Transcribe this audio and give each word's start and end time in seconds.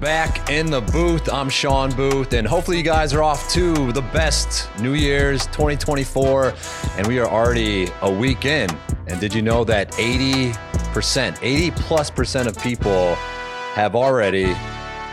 back 0.00 0.50
in 0.50 0.70
the 0.70 0.80
booth. 0.80 1.32
I'm 1.32 1.48
Shawn 1.48 1.94
Booth, 1.94 2.32
and 2.32 2.46
hopefully, 2.46 2.76
you 2.76 2.82
guys 2.82 3.12
are 3.12 3.22
off 3.22 3.50
to 3.50 3.92
the 3.92 4.02
best 4.02 4.68
New 4.80 4.94
Year's 4.94 5.46
2024. 5.46 6.54
And 6.96 7.06
we 7.06 7.18
are 7.18 7.28
already 7.28 7.88
a 8.02 8.10
week 8.10 8.44
in. 8.44 8.70
And 9.06 9.20
did 9.20 9.34
you 9.34 9.42
know 9.42 9.64
that 9.64 9.90
80%, 9.92 11.38
80 11.42 11.70
plus 11.72 12.10
percent 12.10 12.48
of 12.48 12.58
people 12.62 13.14
have 13.74 13.94
already 13.94 14.54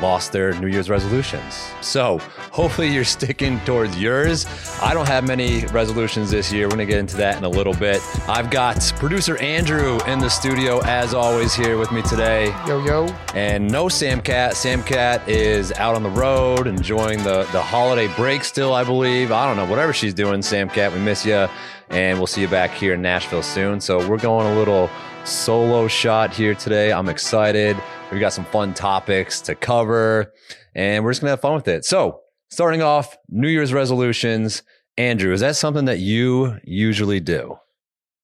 lost 0.01 0.31
their 0.31 0.53
New 0.59 0.67
Year's 0.67 0.89
resolutions. 0.89 1.67
So 1.81 2.19
hopefully 2.55 2.87
you're 2.87 3.03
sticking 3.03 3.59
towards 3.65 3.99
yours. 3.99 4.45
I 4.81 4.93
don't 4.93 5.09
have 5.09 5.27
many 5.27 5.65
resolutions 5.65 6.31
this 6.31 6.53
year. 6.53 6.67
We're 6.67 6.77
going 6.77 6.87
to 6.87 6.91
get 6.93 6.99
into 6.99 7.17
that 7.17 7.37
in 7.37 7.43
a 7.43 7.49
little 7.49 7.73
bit. 7.73 8.01
I've 8.29 8.49
got 8.49 8.93
producer 8.95 9.37
Andrew 9.39 9.99
in 10.07 10.19
the 10.19 10.29
studio, 10.29 10.79
as 10.85 11.13
always, 11.13 11.53
here 11.53 11.77
with 11.77 11.91
me 11.91 12.01
today. 12.01 12.55
Yo, 12.65 12.81
yo. 12.85 13.07
And 13.33 13.69
no 13.69 13.89
Sam 13.89 14.21
Cat. 14.21 14.55
Sam 14.55 14.81
Cat 14.83 15.27
is 15.27 15.73
out 15.73 15.95
on 15.95 16.03
the 16.03 16.09
road 16.09 16.65
enjoying 16.65 17.21
the, 17.23 17.43
the 17.51 17.61
holiday 17.61 18.07
break 18.15 18.45
still, 18.45 18.73
I 18.73 18.85
believe. 18.85 19.33
I 19.33 19.45
don't 19.45 19.57
know, 19.57 19.69
whatever 19.69 19.91
she's 19.91 20.13
doing, 20.13 20.41
Sam 20.41 20.69
Cat, 20.69 20.93
we 20.93 20.99
miss 20.99 21.25
you. 21.25 21.49
And 21.89 22.17
we'll 22.17 22.25
see 22.25 22.39
you 22.39 22.47
back 22.47 22.71
here 22.71 22.93
in 22.93 23.01
Nashville 23.01 23.43
soon. 23.43 23.81
So 23.81 24.07
we're 24.07 24.17
going 24.17 24.47
a 24.47 24.57
little 24.57 24.89
solo 25.25 25.89
shot 25.89 26.33
here 26.33 26.55
today. 26.55 26.93
I'm 26.93 27.09
excited. 27.09 27.75
We've 28.11 28.21
got 28.21 28.31
some 28.31 28.45
fun 28.45 28.73
topics 28.73 29.41
to 29.41 29.55
cover, 29.55 30.33
and 30.73 31.03
we're 31.03 31.11
just 31.11 31.19
going 31.19 31.27
to 31.27 31.31
have 31.31 31.41
fun 31.41 31.55
with 31.55 31.67
it. 31.67 31.83
So, 31.83 32.21
starting 32.49 32.81
off, 32.81 33.17
New 33.29 33.47
Year's 33.49 33.73
resolutions. 33.73 34.63
Andrew, 34.97 35.33
is 35.33 35.41
that 35.41 35.55
something 35.55 35.85
that 35.85 35.99
you 35.99 36.59
usually 36.63 37.19
do? 37.19 37.57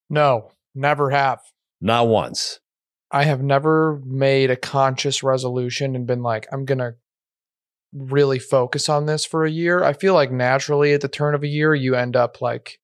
No, 0.09 0.51
never 0.73 1.09
have. 1.09 1.39
Not 1.81 2.07
once. 2.07 2.59
I 3.11 3.25
have 3.25 3.41
never 3.41 4.01
made 4.05 4.49
a 4.49 4.55
conscious 4.55 5.21
resolution 5.21 5.95
and 5.95 6.07
been 6.07 6.23
like, 6.23 6.47
I'm 6.51 6.63
going 6.63 6.77
to 6.77 6.95
really 7.93 8.39
focus 8.39 8.87
on 8.87 9.05
this 9.05 9.25
for 9.25 9.43
a 9.43 9.51
year. 9.51 9.83
I 9.83 9.93
feel 9.93 10.13
like 10.13 10.31
naturally 10.31 10.93
at 10.93 11.01
the 11.01 11.09
turn 11.09 11.35
of 11.35 11.43
a 11.43 11.47
year, 11.47 11.75
you 11.75 11.95
end 11.95 12.15
up 12.15 12.41
like 12.41 12.79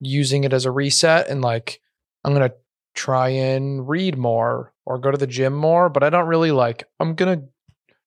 using 0.00 0.44
it 0.44 0.52
as 0.52 0.64
a 0.64 0.72
reset 0.72 1.28
and 1.28 1.42
like, 1.42 1.80
I'm 2.24 2.34
going 2.34 2.48
to 2.48 2.56
try 2.94 3.28
and 3.28 3.88
read 3.88 4.18
more 4.18 4.72
or 4.84 4.98
go 4.98 5.12
to 5.12 5.18
the 5.18 5.26
gym 5.26 5.52
more, 5.52 5.88
but 5.88 6.02
I 6.02 6.10
don't 6.10 6.26
really 6.26 6.50
like, 6.50 6.84
I'm 6.98 7.14
going 7.14 7.38
to 7.38 7.46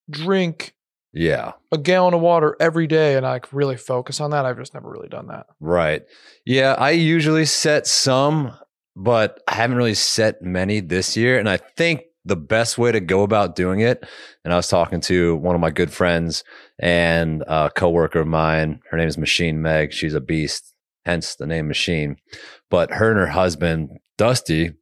drink 0.10 0.76
yeah 1.14 1.54
a 1.72 1.78
gallon 1.78 2.14
of 2.14 2.22
water 2.22 2.56
every 2.60 2.88
day 2.88 3.16
and 3.16 3.26
I 3.26 3.32
like 3.32 3.52
really 3.52 3.78
focus 3.78 4.22
on 4.22 4.32
that. 4.32 4.46
I've 4.46 4.58
just 4.58 4.74
never 4.74 4.90
really 4.90 5.10
done 5.10 5.28
that. 5.28 5.48
Right. 5.60 6.04
Yeah, 6.46 6.76
I 6.78 6.92
usually 6.92 7.46
set 7.46 7.88
some, 7.88 8.54
but 8.96 9.42
I 9.48 9.56
haven't 9.56 9.78
really 9.78 9.96
set 9.96 10.42
many 10.42 10.80
this 10.80 11.18
year. 11.18 11.40
And 11.40 11.50
I 11.50 11.58
think 11.58 12.02
the 12.26 12.36
best 12.36 12.78
way 12.78 12.92
to 12.92 13.00
go 13.00 13.24
about 13.24 13.56
doing 13.56 13.82
it, 13.82 14.06
and 14.46 14.54
I 14.54 14.56
was 14.56 14.68
talking 14.68 15.02
to 15.02 15.36
one 15.38 15.56
of 15.56 15.62
my 15.62 15.72
good 15.72 15.92
friends 15.92 16.44
and 16.80 17.44
a 17.48 17.70
coworker 17.76 18.22
of 18.22 18.28
mine. 18.28 18.80
Her 18.90 18.98
name 18.98 19.08
is 19.08 19.18
Machine 19.18 19.62
Meg. 19.62 19.92
She's 19.92 20.14
a 20.14 20.22
beast, 20.22 20.74
hence 21.06 21.36
the 21.36 21.48
name 21.48 21.68
Machine. 21.68 22.18
But 22.70 22.92
her 22.92 23.10
and 23.10 23.20
her 23.20 23.28
husband, 23.28 23.90
Dusty, 24.18 24.74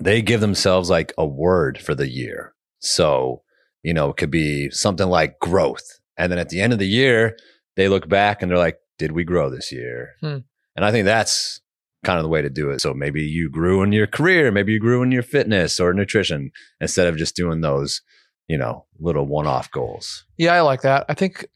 they 0.00 0.22
give 0.22 0.40
themselves 0.40 0.90
like 0.90 1.14
a 1.16 1.26
word 1.26 1.78
for 1.78 1.94
the 1.94 2.08
year. 2.08 2.54
So, 2.80 3.42
you 3.82 3.94
know, 3.94 4.10
it 4.10 4.16
could 4.16 4.30
be 4.30 4.70
something 4.70 5.08
like 5.08 5.38
growth. 5.38 6.00
And 6.16 6.30
then 6.30 6.38
at 6.38 6.50
the 6.50 6.60
end 6.60 6.72
of 6.72 6.78
the 6.78 6.86
year, 6.88 7.36
they 7.76 7.88
look 7.88 8.08
back 8.08 8.42
and 8.42 8.50
they're 8.50 8.58
like, 8.58 8.78
did 8.98 9.12
we 9.12 9.24
grow 9.24 9.48
this 9.48 9.72
year? 9.72 10.14
Hmm. 10.20 10.38
And 10.76 10.84
I 10.84 10.90
think 10.90 11.06
that's 11.06 11.60
kind 12.04 12.18
of 12.18 12.22
the 12.22 12.28
way 12.28 12.42
to 12.42 12.50
do 12.50 12.70
it. 12.70 12.80
So 12.80 12.94
maybe 12.94 13.22
you 13.22 13.50
grew 13.50 13.82
in 13.82 13.92
your 13.92 14.06
career, 14.06 14.50
maybe 14.50 14.72
you 14.72 14.80
grew 14.80 15.02
in 15.02 15.12
your 15.12 15.22
fitness 15.22 15.80
or 15.80 15.92
nutrition 15.92 16.50
instead 16.80 17.06
of 17.06 17.16
just 17.16 17.36
doing 17.36 17.60
those, 17.60 18.02
you 18.48 18.58
know, 18.58 18.86
little 18.98 19.26
one 19.26 19.46
off 19.46 19.70
goals. 19.70 20.24
Yeah, 20.36 20.54
I 20.54 20.60
like 20.60 20.82
that. 20.82 21.06
I 21.08 21.14
think, 21.14 21.46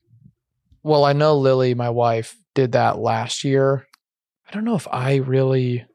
well, 0.82 1.04
I 1.04 1.12
know 1.12 1.36
Lily, 1.36 1.74
my 1.74 1.90
wife, 1.90 2.36
did 2.54 2.72
that 2.72 2.98
last 2.98 3.44
year. 3.44 3.86
I 4.48 4.52
don't 4.52 4.64
know 4.64 4.76
if 4.76 4.86
I 4.90 5.16
really, 5.16 5.86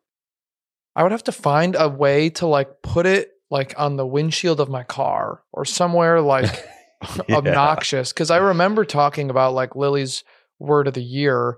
I 0.96 1.04
would 1.04 1.12
have 1.12 1.24
to 1.26 1.32
find 1.32 1.76
a 1.78 1.88
way 1.88 2.30
to 2.32 2.48
like 2.48 2.82
put 2.82 3.06
it 3.06 3.32
like 3.50 3.74
on 3.78 3.96
the 3.98 4.06
windshield 4.06 4.60
of 4.60 4.70
my 4.70 4.84
car 4.84 5.42
or 5.52 5.66
somewhere 5.66 6.22
like 6.22 6.46
Yeah. 7.30 7.38
obnoxious. 7.38 8.12
Cause 8.12 8.30
I 8.30 8.38
remember 8.38 8.84
talking 8.84 9.30
about 9.30 9.54
like 9.54 9.76
Lily's 9.76 10.24
word 10.60 10.86
of 10.88 10.94
the 10.94 11.02
year 11.04 11.58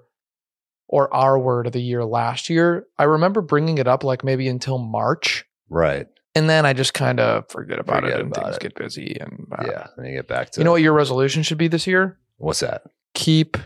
or 0.88 1.12
our 1.14 1.40
word 1.40 1.66
of 1.66 1.74
the 1.74 1.82
year 1.82 2.06
last 2.06 2.48
year. 2.50 2.86
I 3.00 3.06
remember 3.06 3.42
bringing 3.42 3.80
it 3.80 3.88
up 3.88 4.04
like 4.04 4.24
maybe 4.24 4.48
until 4.48 4.78
March. 4.78 5.46
Right. 5.68 6.06
And 6.36 6.48
then 6.50 6.66
I 6.66 6.74
just 6.74 6.94
kind 6.94 7.20
of 7.20 7.50
forget 7.50 7.80
about 7.80 8.04
Forget 8.04 8.20
it 8.20 8.22
and 8.22 8.32
about 8.32 8.44
things 8.46 8.56
it. 8.58 8.62
get 8.62 8.76
busy. 8.76 9.18
And 9.20 9.48
uh, 9.58 9.64
yeah. 9.66 9.88
Then 9.98 10.06
you 10.06 10.14
get 10.14 10.28
back 10.28 10.52
to 10.52 10.60
you 10.60 10.64
know 10.64 10.72
what 10.74 10.82
your 10.84 10.94
resolution 10.94 11.42
should 11.44 11.58
be 11.58 11.68
this 11.68 11.88
year? 11.88 12.20
what's 12.38 12.60
that? 12.62 12.84
Keep 13.16 13.58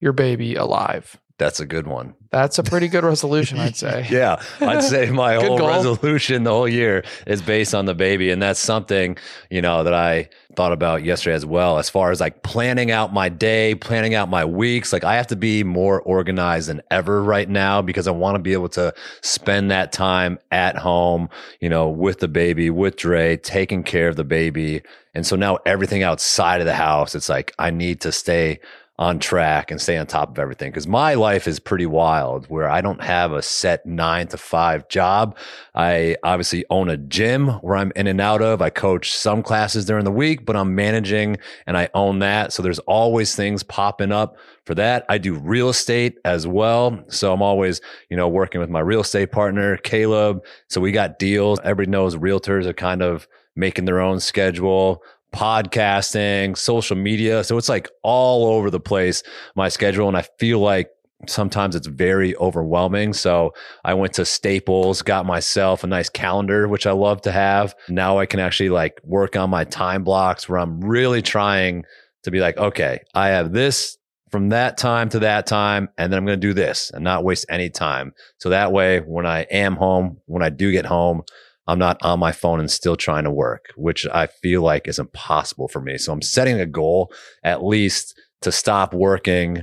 your 0.00 0.12
baby 0.12 0.54
alive. 0.56 1.18
That's 1.40 1.58
a 1.58 1.64
good 1.64 1.86
one. 1.86 2.14
That's 2.30 2.58
a 2.58 2.62
pretty 2.62 2.86
good 2.88 3.02
resolution, 3.02 3.58
I'd 3.58 3.74
say. 3.84 4.06
yeah, 4.10 4.42
I'd 4.60 4.82
say 4.82 5.10
my 5.10 5.34
whole 5.42 5.56
goal. 5.56 5.68
resolution 5.68 6.44
the 6.44 6.50
whole 6.50 6.68
year 6.68 7.02
is 7.26 7.40
based 7.40 7.74
on 7.74 7.86
the 7.86 7.94
baby, 7.94 8.30
and 8.30 8.42
that's 8.42 8.60
something 8.60 9.16
you 9.48 9.62
know 9.62 9.82
that 9.82 9.94
I 9.94 10.28
thought 10.56 10.72
about 10.72 11.02
yesterday 11.02 11.34
as 11.34 11.46
well. 11.46 11.78
As 11.78 11.88
far 11.88 12.10
as 12.10 12.20
like 12.20 12.42
planning 12.42 12.90
out 12.90 13.14
my 13.14 13.30
day, 13.30 13.74
planning 13.74 14.14
out 14.14 14.28
my 14.28 14.44
weeks, 14.44 14.92
like 14.92 15.02
I 15.02 15.14
have 15.16 15.28
to 15.28 15.36
be 15.36 15.64
more 15.64 16.02
organized 16.02 16.68
than 16.68 16.82
ever 16.90 17.22
right 17.22 17.48
now 17.48 17.80
because 17.80 18.06
I 18.06 18.10
want 18.10 18.34
to 18.34 18.38
be 18.42 18.52
able 18.52 18.68
to 18.70 18.92
spend 19.22 19.70
that 19.70 19.92
time 19.92 20.38
at 20.50 20.76
home, 20.76 21.30
you 21.58 21.70
know, 21.70 21.88
with 21.88 22.18
the 22.18 22.28
baby, 22.28 22.68
with 22.68 22.96
Dre, 22.96 23.38
taking 23.38 23.82
care 23.82 24.08
of 24.08 24.16
the 24.16 24.24
baby, 24.24 24.82
and 25.14 25.26
so 25.26 25.36
now 25.36 25.56
everything 25.64 26.02
outside 26.02 26.60
of 26.60 26.66
the 26.66 26.74
house, 26.74 27.14
it's 27.14 27.30
like 27.30 27.54
I 27.58 27.70
need 27.70 28.02
to 28.02 28.12
stay 28.12 28.60
on 29.00 29.18
track 29.18 29.70
and 29.70 29.80
stay 29.80 29.96
on 29.96 30.06
top 30.06 30.30
of 30.30 30.38
everything 30.38 30.70
because 30.70 30.86
my 30.86 31.14
life 31.14 31.48
is 31.48 31.58
pretty 31.58 31.86
wild 31.86 32.44
where 32.48 32.68
I 32.68 32.82
don't 32.82 33.02
have 33.02 33.32
a 33.32 33.40
set 33.40 33.86
nine 33.86 34.28
to 34.28 34.36
five 34.36 34.86
job. 34.88 35.38
I 35.74 36.16
obviously 36.22 36.66
own 36.68 36.90
a 36.90 36.98
gym 36.98 37.48
where 37.62 37.76
I'm 37.76 37.92
in 37.96 38.06
and 38.06 38.20
out 38.20 38.42
of. 38.42 38.60
I 38.60 38.68
coach 38.68 39.10
some 39.10 39.42
classes 39.42 39.86
during 39.86 40.04
the 40.04 40.12
week, 40.12 40.44
but 40.44 40.54
I'm 40.54 40.74
managing 40.74 41.38
and 41.66 41.78
I 41.78 41.88
own 41.94 42.18
that. 42.18 42.52
So 42.52 42.62
there's 42.62 42.78
always 42.80 43.34
things 43.34 43.62
popping 43.62 44.12
up 44.12 44.36
for 44.66 44.74
that. 44.74 45.06
I 45.08 45.16
do 45.16 45.34
real 45.34 45.70
estate 45.70 46.18
as 46.26 46.46
well. 46.46 47.02
So 47.08 47.32
I'm 47.32 47.40
always, 47.40 47.80
you 48.10 48.18
know, 48.18 48.28
working 48.28 48.60
with 48.60 48.68
my 48.68 48.80
real 48.80 49.00
estate 49.00 49.32
partner, 49.32 49.78
Caleb. 49.78 50.44
So 50.68 50.78
we 50.78 50.92
got 50.92 51.18
deals. 51.18 51.58
Everybody 51.60 51.90
knows 51.90 52.16
realtors 52.16 52.66
are 52.66 52.74
kind 52.74 53.00
of 53.00 53.26
making 53.56 53.86
their 53.86 54.00
own 54.00 54.20
schedule 54.20 55.02
podcasting, 55.32 56.56
social 56.56 56.96
media. 56.96 57.44
So 57.44 57.56
it's 57.58 57.68
like 57.68 57.88
all 58.02 58.46
over 58.46 58.70
the 58.70 58.80
place, 58.80 59.22
my 59.54 59.68
schedule. 59.68 60.08
And 60.08 60.16
I 60.16 60.22
feel 60.38 60.58
like 60.58 60.90
sometimes 61.26 61.76
it's 61.76 61.86
very 61.86 62.36
overwhelming. 62.36 63.12
So 63.12 63.52
I 63.84 63.94
went 63.94 64.14
to 64.14 64.24
Staples, 64.24 65.02
got 65.02 65.26
myself 65.26 65.84
a 65.84 65.86
nice 65.86 66.08
calendar, 66.08 66.66
which 66.66 66.86
I 66.86 66.92
love 66.92 67.20
to 67.22 67.32
have. 67.32 67.74
Now 67.88 68.18
I 68.18 68.26
can 68.26 68.40
actually 68.40 68.70
like 68.70 69.00
work 69.04 69.36
on 69.36 69.50
my 69.50 69.64
time 69.64 70.02
blocks 70.02 70.48
where 70.48 70.58
I'm 70.58 70.80
really 70.80 71.22
trying 71.22 71.84
to 72.22 72.30
be 72.30 72.40
like, 72.40 72.56
okay, 72.56 73.00
I 73.14 73.28
have 73.28 73.52
this 73.52 73.96
from 74.30 74.50
that 74.50 74.78
time 74.78 75.08
to 75.08 75.18
that 75.18 75.46
time, 75.46 75.88
and 75.98 76.12
then 76.12 76.16
I'm 76.16 76.24
going 76.24 76.40
to 76.40 76.46
do 76.46 76.54
this 76.54 76.90
and 76.94 77.02
not 77.02 77.24
waste 77.24 77.46
any 77.50 77.68
time. 77.68 78.12
So 78.38 78.50
that 78.50 78.70
way, 78.70 79.00
when 79.00 79.26
I 79.26 79.40
am 79.50 79.74
home, 79.74 80.18
when 80.26 80.42
I 80.42 80.50
do 80.50 80.70
get 80.70 80.86
home, 80.86 81.22
I'm 81.70 81.78
not 81.78 81.98
on 82.02 82.18
my 82.18 82.32
phone 82.32 82.58
and 82.58 82.68
still 82.68 82.96
trying 82.96 83.22
to 83.24 83.30
work, 83.30 83.66
which 83.76 84.04
I 84.08 84.26
feel 84.26 84.60
like 84.62 84.88
is 84.88 84.98
impossible 84.98 85.68
for 85.68 85.80
me. 85.80 85.98
So 85.98 86.12
I'm 86.12 86.20
setting 86.20 86.58
a 86.58 86.66
goal 86.66 87.12
at 87.44 87.64
least 87.64 88.20
to 88.42 88.50
stop 88.50 88.92
working 88.92 89.62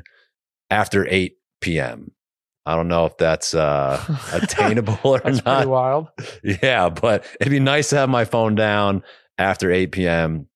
after 0.70 1.06
8 1.10 1.34
p.m. 1.60 2.12
I 2.66 2.78
don't 2.78 2.88
know 2.88 3.06
if 3.08 3.18
that's 3.18 3.54
uh, 3.54 4.02
attainable 4.34 4.98
or 5.04 5.20
That's 5.20 5.44
not. 5.44 5.58
pretty 5.58 5.70
wild. 5.70 6.08
Yeah, 6.64 6.88
but 6.88 7.26
it'd 7.42 7.52
be 7.52 7.60
nice 7.60 7.90
to 7.90 7.98
have 7.98 8.10
my 8.10 8.24
phone 8.24 8.56
down 8.56 9.04
after 9.38 9.70
8 9.70 9.92
p.m. 9.92 10.48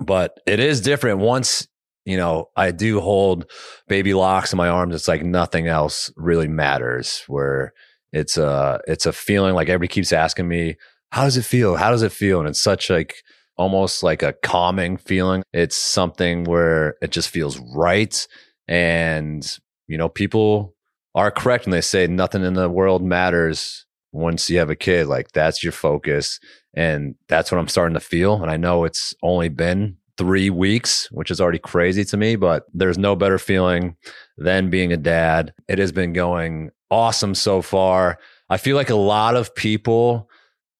But 0.00 0.40
it 0.46 0.58
is 0.58 0.80
different 0.80 1.18
once, 1.18 1.68
you 2.06 2.16
know, 2.16 2.48
I 2.56 2.70
do 2.70 3.00
hold 3.00 3.50
baby 3.88 4.14
Lox 4.14 4.54
in 4.54 4.56
my 4.56 4.68
arms. 4.70 4.94
It's 4.94 5.08
like 5.08 5.22
nothing 5.22 5.66
else 5.66 6.10
really 6.16 6.48
matters 6.48 7.24
where 7.26 7.74
it's 8.12 8.36
a, 8.36 8.80
it's 8.86 9.06
a 9.06 9.12
feeling 9.12 9.54
like 9.54 9.68
everybody 9.68 9.92
keeps 9.92 10.12
asking 10.12 10.48
me, 10.48 10.76
how 11.10 11.24
does 11.24 11.36
it 11.36 11.44
feel? 11.44 11.76
How 11.76 11.90
does 11.90 12.02
it 12.02 12.12
feel? 12.12 12.40
And 12.40 12.48
it's 12.48 12.60
such 12.60 12.90
like 12.90 13.22
almost 13.56 14.02
like 14.02 14.22
a 14.22 14.34
calming 14.42 14.96
feeling. 14.96 15.42
It's 15.52 15.76
something 15.76 16.44
where 16.44 16.96
it 17.02 17.10
just 17.10 17.28
feels 17.28 17.58
right. 17.74 18.26
And, 18.68 19.58
you 19.86 19.98
know, 19.98 20.08
people 20.08 20.74
are 21.14 21.30
correct 21.30 21.66
when 21.66 21.72
they 21.72 21.80
say 21.80 22.06
nothing 22.06 22.44
in 22.44 22.54
the 22.54 22.68
world 22.68 23.02
matters 23.02 23.86
once 24.12 24.48
you 24.48 24.58
have 24.58 24.70
a 24.70 24.76
kid. 24.76 25.06
Like 25.06 25.32
that's 25.32 25.62
your 25.62 25.72
focus. 25.72 26.38
And 26.74 27.14
that's 27.28 27.50
what 27.50 27.58
I'm 27.58 27.68
starting 27.68 27.94
to 27.94 28.00
feel. 28.00 28.40
And 28.40 28.50
I 28.50 28.56
know 28.56 28.84
it's 28.84 29.14
only 29.22 29.48
been 29.48 29.96
three 30.16 30.50
weeks, 30.50 31.08
which 31.10 31.30
is 31.30 31.40
already 31.40 31.58
crazy 31.58 32.04
to 32.04 32.16
me, 32.16 32.36
but 32.36 32.64
there's 32.72 32.98
no 32.98 33.16
better 33.16 33.38
feeling 33.38 33.96
than 34.36 34.70
being 34.70 34.92
a 34.92 34.96
dad. 34.96 35.54
It 35.68 35.78
has 35.78 35.92
been 35.92 36.12
going 36.12 36.70
awesome 36.90 37.34
so 37.34 37.62
far. 37.62 38.18
I 38.48 38.56
feel 38.56 38.76
like 38.76 38.90
a 38.90 38.96
lot 38.96 39.36
of 39.36 39.54
people, 39.54 40.30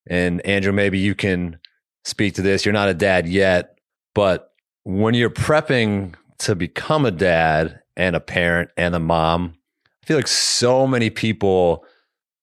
and 0.08 0.44
Andrew, 0.46 0.72
maybe 0.72 0.98
you 0.98 1.14
can 1.14 1.58
speak 2.04 2.34
to 2.34 2.42
this. 2.42 2.64
You're 2.64 2.72
not 2.72 2.88
a 2.88 2.94
dad 2.94 3.26
yet, 3.26 3.78
but 4.14 4.52
when 4.84 5.14
you're 5.14 5.30
prepping 5.30 6.14
to 6.38 6.54
become 6.54 7.04
a 7.04 7.10
dad 7.10 7.80
and 7.96 8.16
a 8.16 8.20
parent 8.20 8.70
and 8.76 8.94
a 8.94 9.00
mom, 9.00 9.54
I 10.02 10.06
feel 10.06 10.16
like 10.16 10.28
so 10.28 10.86
many 10.86 11.10
people 11.10 11.84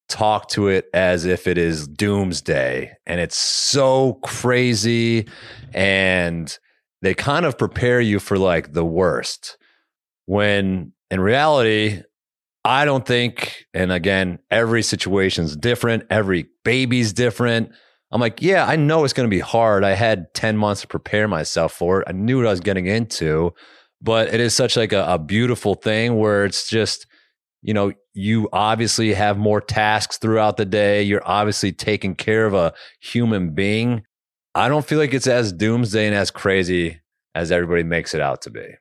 talk 0.07 0.49
to 0.49 0.67
it 0.67 0.87
as 0.93 1.25
if 1.25 1.47
it 1.47 1.57
is 1.57 1.87
doomsday 1.87 2.95
and 3.07 3.19
it's 3.19 3.37
so 3.37 4.19
crazy 4.23 5.27
and 5.73 6.59
they 7.01 7.15
kind 7.15 7.45
of 7.45 7.57
prepare 7.57 7.99
you 7.99 8.19
for 8.19 8.37
like 8.37 8.73
the 8.73 8.85
worst 8.85 9.57
when 10.27 10.91
in 11.09 11.19
reality 11.19 12.03
i 12.65 12.83
don't 12.83 13.05
think 13.05 13.65
and 13.73 13.91
again 13.91 14.39
every 14.51 14.81
situation's 14.81 15.55
different 15.55 16.03
every 16.09 16.47
baby's 16.63 17.13
different 17.13 17.69
i'm 18.11 18.19
like 18.19 18.41
yeah 18.41 18.65
i 18.65 18.75
know 18.75 19.03
it's 19.03 19.13
going 19.13 19.29
to 19.29 19.33
be 19.33 19.39
hard 19.39 19.83
i 19.83 19.91
had 19.91 20.33
10 20.33 20.57
months 20.57 20.81
to 20.81 20.87
prepare 20.87 21.27
myself 21.27 21.71
for 21.71 22.01
it 22.01 22.07
i 22.09 22.11
knew 22.11 22.37
what 22.37 22.47
i 22.47 22.51
was 22.51 22.59
getting 22.59 22.87
into 22.87 23.53
but 24.01 24.33
it 24.33 24.41
is 24.41 24.53
such 24.53 24.75
like 24.75 24.91
a, 24.91 25.05
a 25.05 25.17
beautiful 25.17 25.75
thing 25.75 26.17
where 26.17 26.43
it's 26.43 26.67
just 26.67 27.07
you 27.65 27.73
know, 27.73 27.91
you 28.13 28.47
obviously 28.53 29.11
have 29.15 29.39
more 29.39 29.59
tasks 29.59 30.19
throughout 30.19 30.55
the 30.55 30.65
day. 30.65 31.01
You're 31.01 31.27
obviously 31.27 31.71
taking 31.71 32.13
care 32.13 32.45
of 32.45 32.53
a 32.53 32.73
human 33.01 33.55
being. 33.55 34.03
I 34.53 34.69
don't 34.69 34.85
feel 34.85 34.99
like 34.99 35.15
it's 35.15 35.25
as 35.25 35.51
doomsday 35.51 36.05
and 36.05 36.15
as 36.15 36.29
crazy 36.29 37.01
as 37.33 37.51
everybody 37.51 37.81
makes 37.81 38.13
it 38.13 38.21
out 38.21 38.43
to 38.43 38.51
be. 38.51 38.75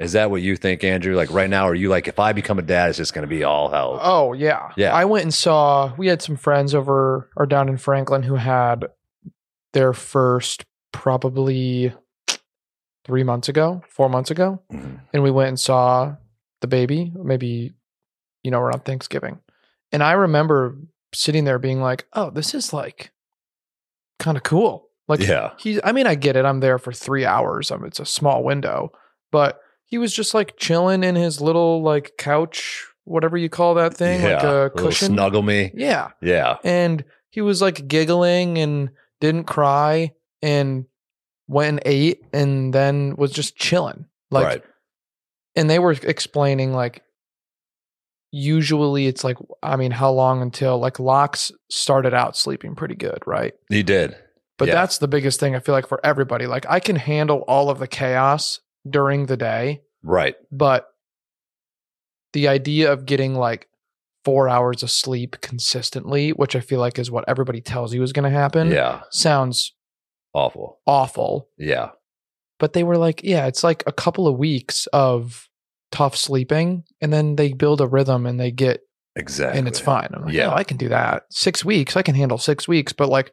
Is 0.00 0.12
that 0.12 0.30
what 0.30 0.40
you 0.42 0.56
think, 0.56 0.82
Andrew? 0.82 1.14
Like 1.14 1.30
right 1.30 1.48
now, 1.50 1.68
are 1.68 1.74
you 1.74 1.88
like, 1.90 2.08
if 2.08 2.18
I 2.18 2.32
become 2.32 2.58
a 2.58 2.62
dad, 2.62 2.88
it's 2.88 2.96
just 2.98 3.12
going 3.14 3.22
to 3.22 3.28
be 3.28 3.44
all 3.44 3.70
hell? 3.70 3.98
Oh 4.02 4.32
yeah, 4.32 4.70
Yeah. 4.76 4.94
I 4.94 5.04
went 5.04 5.22
and 5.24 5.32
saw. 5.34 5.94
We 5.96 6.06
had 6.08 6.22
some 6.22 6.36
friends 6.36 6.74
over 6.74 7.28
or 7.36 7.44
down 7.46 7.68
in 7.68 7.76
Franklin 7.76 8.22
who 8.22 8.36
had 8.36 8.86
their 9.74 9.92
first 9.92 10.64
probably 10.92 11.92
three 13.04 13.22
months 13.22 13.48
ago, 13.48 13.82
four 13.88 14.08
months 14.08 14.30
ago, 14.30 14.60
Mhm. 14.72 15.00
and 15.12 15.22
we 15.22 15.30
went 15.30 15.48
and 15.48 15.60
saw 15.60 16.16
the 16.60 16.66
baby. 16.66 17.12
Maybe 17.14 17.74
you 18.42 18.50
know 18.50 18.58
around 18.60 18.84
Thanksgiving, 18.86 19.40
and 19.92 20.02
I 20.02 20.12
remember 20.12 20.76
sitting 21.14 21.44
there 21.44 21.58
being 21.58 21.80
like, 21.82 22.06
"Oh, 22.14 22.30
this 22.30 22.54
is 22.54 22.72
like 22.72 23.12
kind 24.18 24.36
of 24.36 24.42
cool." 24.44 24.88
Like 25.08 25.20
yeah. 25.20 25.52
he's 25.58 25.78
I 25.84 25.92
mean, 25.92 26.06
I 26.06 26.14
get 26.14 26.36
it. 26.36 26.44
I'm 26.44 26.60
there 26.60 26.78
for 26.78 26.92
three 26.92 27.24
hours. 27.26 27.70
I 27.70 27.76
mean, 27.76 27.86
it's 27.86 28.00
a 28.00 28.06
small 28.06 28.42
window, 28.44 28.92
but 29.30 29.60
he 29.90 29.98
was 29.98 30.14
just 30.14 30.34
like 30.34 30.56
chilling 30.56 31.02
in 31.02 31.16
his 31.16 31.40
little 31.40 31.82
like 31.82 32.12
couch, 32.16 32.86
whatever 33.04 33.36
you 33.36 33.48
call 33.48 33.74
that 33.74 33.94
thing, 33.94 34.22
like 34.22 34.42
yeah. 34.42 34.64
a 34.66 34.70
cushion. 34.70 35.08
Snuggle 35.14 35.42
me. 35.42 35.72
Yeah. 35.74 36.10
Yeah. 36.22 36.58
And 36.62 37.04
he 37.30 37.40
was 37.40 37.60
like 37.60 37.88
giggling 37.88 38.58
and 38.58 38.90
didn't 39.20 39.44
cry 39.44 40.12
and 40.42 40.86
went 41.48 41.68
and 41.68 41.80
ate 41.84 42.24
and 42.32 42.72
then 42.72 43.16
was 43.16 43.32
just 43.32 43.56
chilling. 43.56 44.06
Like 44.30 44.44
right. 44.44 44.62
and 45.56 45.68
they 45.68 45.80
were 45.80 45.90
explaining 45.90 46.72
like 46.72 47.02
usually 48.30 49.08
it's 49.08 49.24
like 49.24 49.38
I 49.60 49.74
mean, 49.74 49.90
how 49.90 50.12
long 50.12 50.40
until 50.40 50.78
like 50.78 51.00
Lox 51.00 51.50
started 51.68 52.14
out 52.14 52.36
sleeping 52.36 52.76
pretty 52.76 52.94
good, 52.94 53.18
right? 53.26 53.54
He 53.68 53.82
did. 53.82 54.16
But 54.56 54.68
Yeah. 54.68 54.74
that's 54.74 54.98
the 54.98 55.08
biggest 55.08 55.40
thing 55.40 55.56
I 55.56 55.58
feel 55.58 55.74
like 55.74 55.88
for 55.88 56.00
everybody. 56.04 56.46
Like 56.46 56.64
I 56.68 56.78
can 56.78 56.94
handle 56.94 57.38
all 57.48 57.70
of 57.70 57.80
the 57.80 57.88
chaos 57.88 58.60
during 58.88 59.26
the 59.26 59.36
day, 59.36 59.82
Right. 60.02 60.34
but 60.50 60.86
the 62.32 62.48
idea 62.48 62.92
of 62.92 63.06
getting 63.06 63.34
like 63.34 63.68
four 64.24 64.48
hours 64.48 64.82
of 64.82 64.90
sleep 64.90 65.40
consistently, 65.40 66.30
which 66.30 66.54
I 66.54 66.60
feel 66.60 66.78
like 66.80 66.98
is 66.98 67.10
what 67.10 67.24
everybody 67.28 67.60
tells 67.60 67.92
you 67.94 68.02
is 68.02 68.12
going 68.12 68.30
to 68.30 68.36
happen, 68.38 68.70
Yeah. 68.70 69.02
sounds 69.10 69.74
Awful. 70.34 70.78
awful. 70.86 71.48
Yeah. 71.58 71.90
But 72.58 72.74
they 72.74 72.84
were 72.84 72.98
like, 72.98 73.22
yeah, 73.24 73.46
it's 73.46 73.64
like 73.64 73.82
a 73.86 73.92
couple 73.92 74.28
of 74.28 74.36
weeks 74.38 74.86
of 74.92 75.48
tough 75.90 76.14
sleeping, 76.14 76.84
and 77.00 77.12
then 77.12 77.36
they 77.36 77.52
build 77.52 77.80
a 77.80 77.86
rhythm 77.86 78.26
and 78.26 78.38
they 78.38 78.50
get, 78.52 78.82
Exactly. 79.16 79.58
and 79.58 79.66
it's 79.66 79.80
fine. 79.80 80.08
I'm 80.12 80.26
like, 80.26 80.34
Yeah. 80.34 80.48
yeah, 80.48 80.54
I 80.54 80.62
can 80.64 80.76
do 80.76 80.88
that. 80.90 81.24
Six 81.30 81.64
weeks, 81.64 81.96
I 81.96 82.02
can 82.02 82.14
handle 82.14 82.38
six 82.38 82.68
weeks. 82.68 82.92
But 82.92 83.08
like 83.08 83.32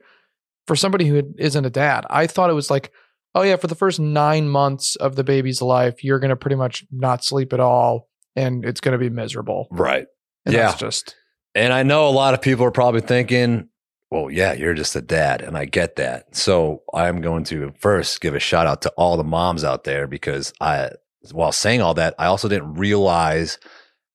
for 0.66 0.76
somebody 0.76 1.06
who 1.06 1.22
isn't 1.38 1.66
a 1.66 1.70
dad, 1.70 2.06
I 2.10 2.26
thought 2.26 2.50
it 2.50 2.54
was 2.54 2.72
like, 2.72 2.92
oh 3.36 3.44
yeah, 3.44 3.56
for 3.56 3.68
the 3.68 3.76
first 3.76 4.00
nine 4.00 4.50
months 4.50 4.96
of 4.98 5.16
the 5.16 5.24
baby's 5.24 5.62
life, 5.62 6.04
you're 6.04 6.20
gonna 6.20 6.36
pretty 6.36 6.56
much 6.56 6.86
not 6.92 7.24
sleep 7.24 7.54
at 7.54 7.60
all, 7.60 8.08
and 8.36 8.66
it's 8.66 8.82
gonna 8.82 8.98
be 8.98 9.10
miserable. 9.10 9.68
Right. 9.72 10.08
And 10.46 10.54
Yeah. 10.56 10.68
that's 10.68 10.80
just 10.80 11.16
And 11.56 11.74
I 11.74 11.82
know 11.84 12.08
a 12.08 12.12
lot 12.12 12.34
of 12.36 12.42
people 12.42 12.66
are 12.66 12.72
probably 12.72 13.02
thinking, 13.02 13.70
well, 14.12 14.30
yeah, 14.30 14.54
you're 14.54 14.76
just 14.76 14.96
a 14.96 15.02
dad. 15.02 15.42
And 15.42 15.58
I 15.58 15.66
get 15.66 15.96
that. 15.96 16.36
So 16.36 16.84
I'm 16.94 17.20
going 17.20 17.44
to 17.46 17.74
first 17.80 18.22
give 18.22 18.36
a 18.36 18.40
shout 18.40 18.68
out 18.68 18.84
to 18.84 18.90
all 18.92 19.18
the 19.18 19.24
moms 19.24 19.64
out 19.64 19.84
there 19.84 20.06
because 20.08 20.54
I, 20.62 20.92
while 21.32 21.52
saying 21.52 21.82
all 21.82 21.96
that, 21.96 22.14
I 22.20 22.28
also 22.28 22.48
didn't 22.48 22.76
realize 22.76 23.58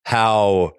how 0.05 0.73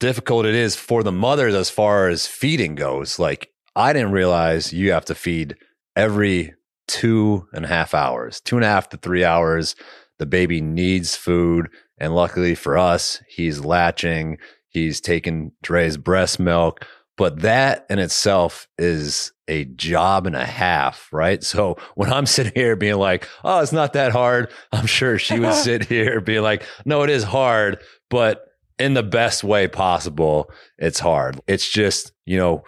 difficult 0.00 0.44
it 0.44 0.54
is 0.54 0.74
for 0.76 1.02
the 1.02 1.12
mothers 1.12 1.54
as 1.54 1.70
far 1.70 2.08
as 2.08 2.26
feeding 2.26 2.74
goes. 2.74 3.18
Like, 3.18 3.48
I 3.76 3.92
didn't 3.92 4.12
realize 4.12 4.72
you 4.72 4.92
have 4.92 5.04
to 5.06 5.14
feed 5.14 5.56
every 5.96 6.54
two 6.86 7.46
and 7.52 7.64
a 7.64 7.68
half 7.68 7.94
hours, 7.94 8.40
two 8.40 8.56
and 8.56 8.64
a 8.64 8.68
half 8.68 8.88
to 8.90 8.96
three 8.96 9.24
hours. 9.24 9.74
The 10.18 10.26
baby 10.26 10.60
needs 10.60 11.16
food. 11.16 11.68
And 11.98 12.14
luckily 12.14 12.54
for 12.54 12.76
us, 12.76 13.22
he's 13.28 13.64
latching, 13.64 14.38
he's 14.68 15.00
taking 15.00 15.52
Dre's 15.62 15.96
breast 15.96 16.38
milk. 16.38 16.86
But 17.16 17.40
that 17.40 17.86
in 17.90 17.98
itself 17.98 18.66
is 18.78 19.32
a 19.46 19.66
job 19.66 20.26
and 20.26 20.34
a 20.34 20.46
half, 20.46 21.08
right? 21.12 21.42
So 21.44 21.76
when 21.94 22.12
I'm 22.12 22.26
sitting 22.26 22.52
here 22.54 22.74
being 22.74 22.96
like, 22.96 23.28
oh, 23.44 23.60
it's 23.60 23.72
not 23.72 23.92
that 23.92 24.12
hard, 24.12 24.50
I'm 24.72 24.86
sure 24.86 25.18
she 25.18 25.38
would 25.38 25.54
sit 25.54 25.84
here 25.84 26.20
being 26.20 26.42
like, 26.42 26.64
no, 26.84 27.02
it 27.02 27.10
is 27.10 27.22
hard, 27.22 27.82
but 28.08 28.46
in 28.78 28.94
the 28.94 29.02
best 29.02 29.44
way 29.44 29.68
possible, 29.68 30.50
it's 30.78 30.98
hard. 30.98 31.40
It's 31.46 31.70
just, 31.70 32.12
you 32.24 32.38
know, 32.38 32.64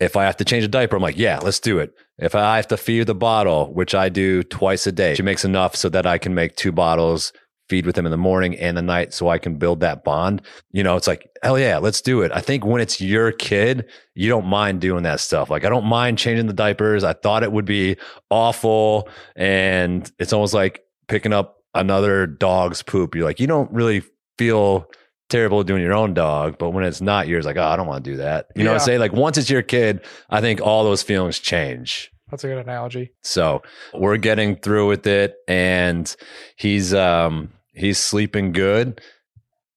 if 0.00 0.16
I 0.16 0.24
have 0.24 0.36
to 0.38 0.44
change 0.44 0.64
a 0.64 0.68
diaper, 0.68 0.96
I'm 0.96 1.02
like, 1.02 1.18
yeah, 1.18 1.38
let's 1.42 1.60
do 1.60 1.78
it. 1.78 1.92
If 2.18 2.34
I 2.34 2.56
have 2.56 2.68
to 2.68 2.76
feed 2.76 3.06
the 3.06 3.14
bottle, 3.14 3.72
which 3.72 3.94
I 3.94 4.08
do 4.08 4.42
twice 4.42 4.86
a 4.86 4.92
day, 4.92 5.14
she 5.14 5.22
makes 5.22 5.44
enough 5.44 5.74
so 5.76 5.88
that 5.88 6.06
I 6.06 6.18
can 6.18 6.34
make 6.34 6.56
two 6.56 6.72
bottles, 6.72 7.32
feed 7.68 7.84
with 7.84 7.96
them 7.96 8.06
in 8.06 8.10
the 8.10 8.16
morning 8.16 8.56
and 8.56 8.76
the 8.76 8.82
night 8.82 9.12
so 9.12 9.28
I 9.28 9.38
can 9.38 9.56
build 9.56 9.80
that 9.80 10.04
bond. 10.04 10.42
You 10.72 10.82
know, 10.82 10.96
it's 10.96 11.06
like, 11.06 11.28
hell 11.42 11.58
yeah, 11.58 11.78
let's 11.78 12.00
do 12.00 12.22
it. 12.22 12.32
I 12.32 12.40
think 12.40 12.64
when 12.64 12.80
it's 12.80 13.00
your 13.00 13.32
kid, 13.32 13.86
you 14.14 14.28
don't 14.28 14.46
mind 14.46 14.80
doing 14.80 15.02
that 15.02 15.20
stuff. 15.20 15.50
Like, 15.50 15.64
I 15.64 15.68
don't 15.68 15.84
mind 15.84 16.18
changing 16.18 16.46
the 16.46 16.52
diapers. 16.52 17.04
I 17.04 17.12
thought 17.12 17.42
it 17.42 17.52
would 17.52 17.66
be 17.66 17.96
awful. 18.30 19.08
And 19.36 20.10
it's 20.18 20.32
almost 20.32 20.54
like 20.54 20.82
picking 21.08 21.32
up 21.32 21.56
another 21.74 22.26
dog's 22.26 22.82
poop. 22.82 23.14
You're 23.14 23.24
like, 23.24 23.40
you 23.40 23.46
don't 23.46 23.70
really 23.70 24.02
feel 24.38 24.88
terrible 25.28 25.62
doing 25.62 25.82
your 25.82 25.94
own 25.94 26.14
dog, 26.14 26.56
but 26.58 26.70
when 26.70 26.84
it's 26.84 27.00
not 27.00 27.28
yours, 27.28 27.44
like, 27.46 27.56
oh, 27.56 27.62
I 27.62 27.76
don't 27.76 27.86
want 27.86 28.04
to 28.04 28.10
do 28.10 28.16
that. 28.18 28.46
You 28.54 28.64
know 28.64 28.70
what 28.70 28.80
I'm 28.80 28.84
saying? 28.86 29.00
Like, 29.00 29.12
once 29.12 29.38
it's 29.38 29.50
your 29.50 29.62
kid, 29.62 30.04
I 30.30 30.40
think 30.40 30.60
all 30.60 30.84
those 30.84 31.02
feelings 31.02 31.38
change. 31.38 32.10
that's 32.30 32.44
a 32.44 32.48
good 32.48 32.58
analogy. 32.58 33.12
So 33.22 33.62
we're 33.94 34.16
getting 34.16 34.56
through 34.56 34.88
with 34.88 35.06
it, 35.06 35.36
and 35.46 36.14
he's 36.56 36.94
um 36.94 37.52
he's 37.74 37.98
sleeping 37.98 38.52
good. 38.52 39.00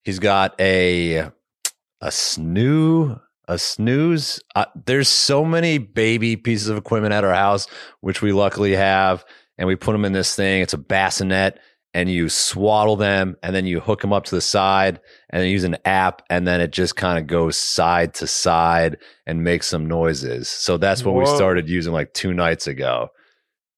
He's 0.03 0.20
got 0.20 0.60
a 0.60 1.17
a 2.01 2.08
snoo 2.08 3.20
a 3.48 3.58
snooze. 3.58 4.39
Uh, 4.55 4.65
there's 4.86 5.10
so 5.10 5.43
many 5.43 5.77
baby 5.77 6.38
pieces 6.38 6.70
of 6.70 6.77
equipment 6.77 7.13
at 7.13 7.25
our 7.25 7.34
house, 7.34 7.67
which 8.00 8.22
we 8.22 8.31
luckily 8.31 8.74
have, 8.75 9.25
and 9.58 9.67
we 9.67 9.75
put 9.75 9.91
them 9.91 10.05
in 10.05 10.13
this 10.13 10.36
thing. 10.36 10.62
It's 10.62 10.74
a 10.74 10.77
bassinet, 10.77 11.60
and 11.93 12.10
you 12.10 12.29
swaddle 12.29 12.95
them, 12.95 13.36
and 13.43 13.53
then 13.53 13.65
you 13.65 13.79
hook 13.79 14.01
them 14.01 14.13
up 14.13 14.24
to 14.25 14.36
the 14.36 14.41
side, 14.41 15.01
and 15.29 15.50
use 15.50 15.65
an 15.65 15.77
app, 15.83 16.21
and 16.29 16.48
then 16.48 16.62
it 16.62 16.71
just 16.71 16.95
kind 16.95 17.19
of 17.19 17.27
goes 17.27 17.57
side 17.57 18.13
to 18.15 18.27
side 18.27 18.98
and 19.25 19.43
makes 19.43 19.67
some 19.67 19.88
noises. 19.88 20.48
So 20.48 20.77
that's 20.77 21.03
what 21.03 21.15
we 21.15 21.25
started 21.25 21.67
using 21.67 21.91
like 21.91 22.13
two 22.13 22.33
nights 22.33 22.67
ago. 22.67 23.10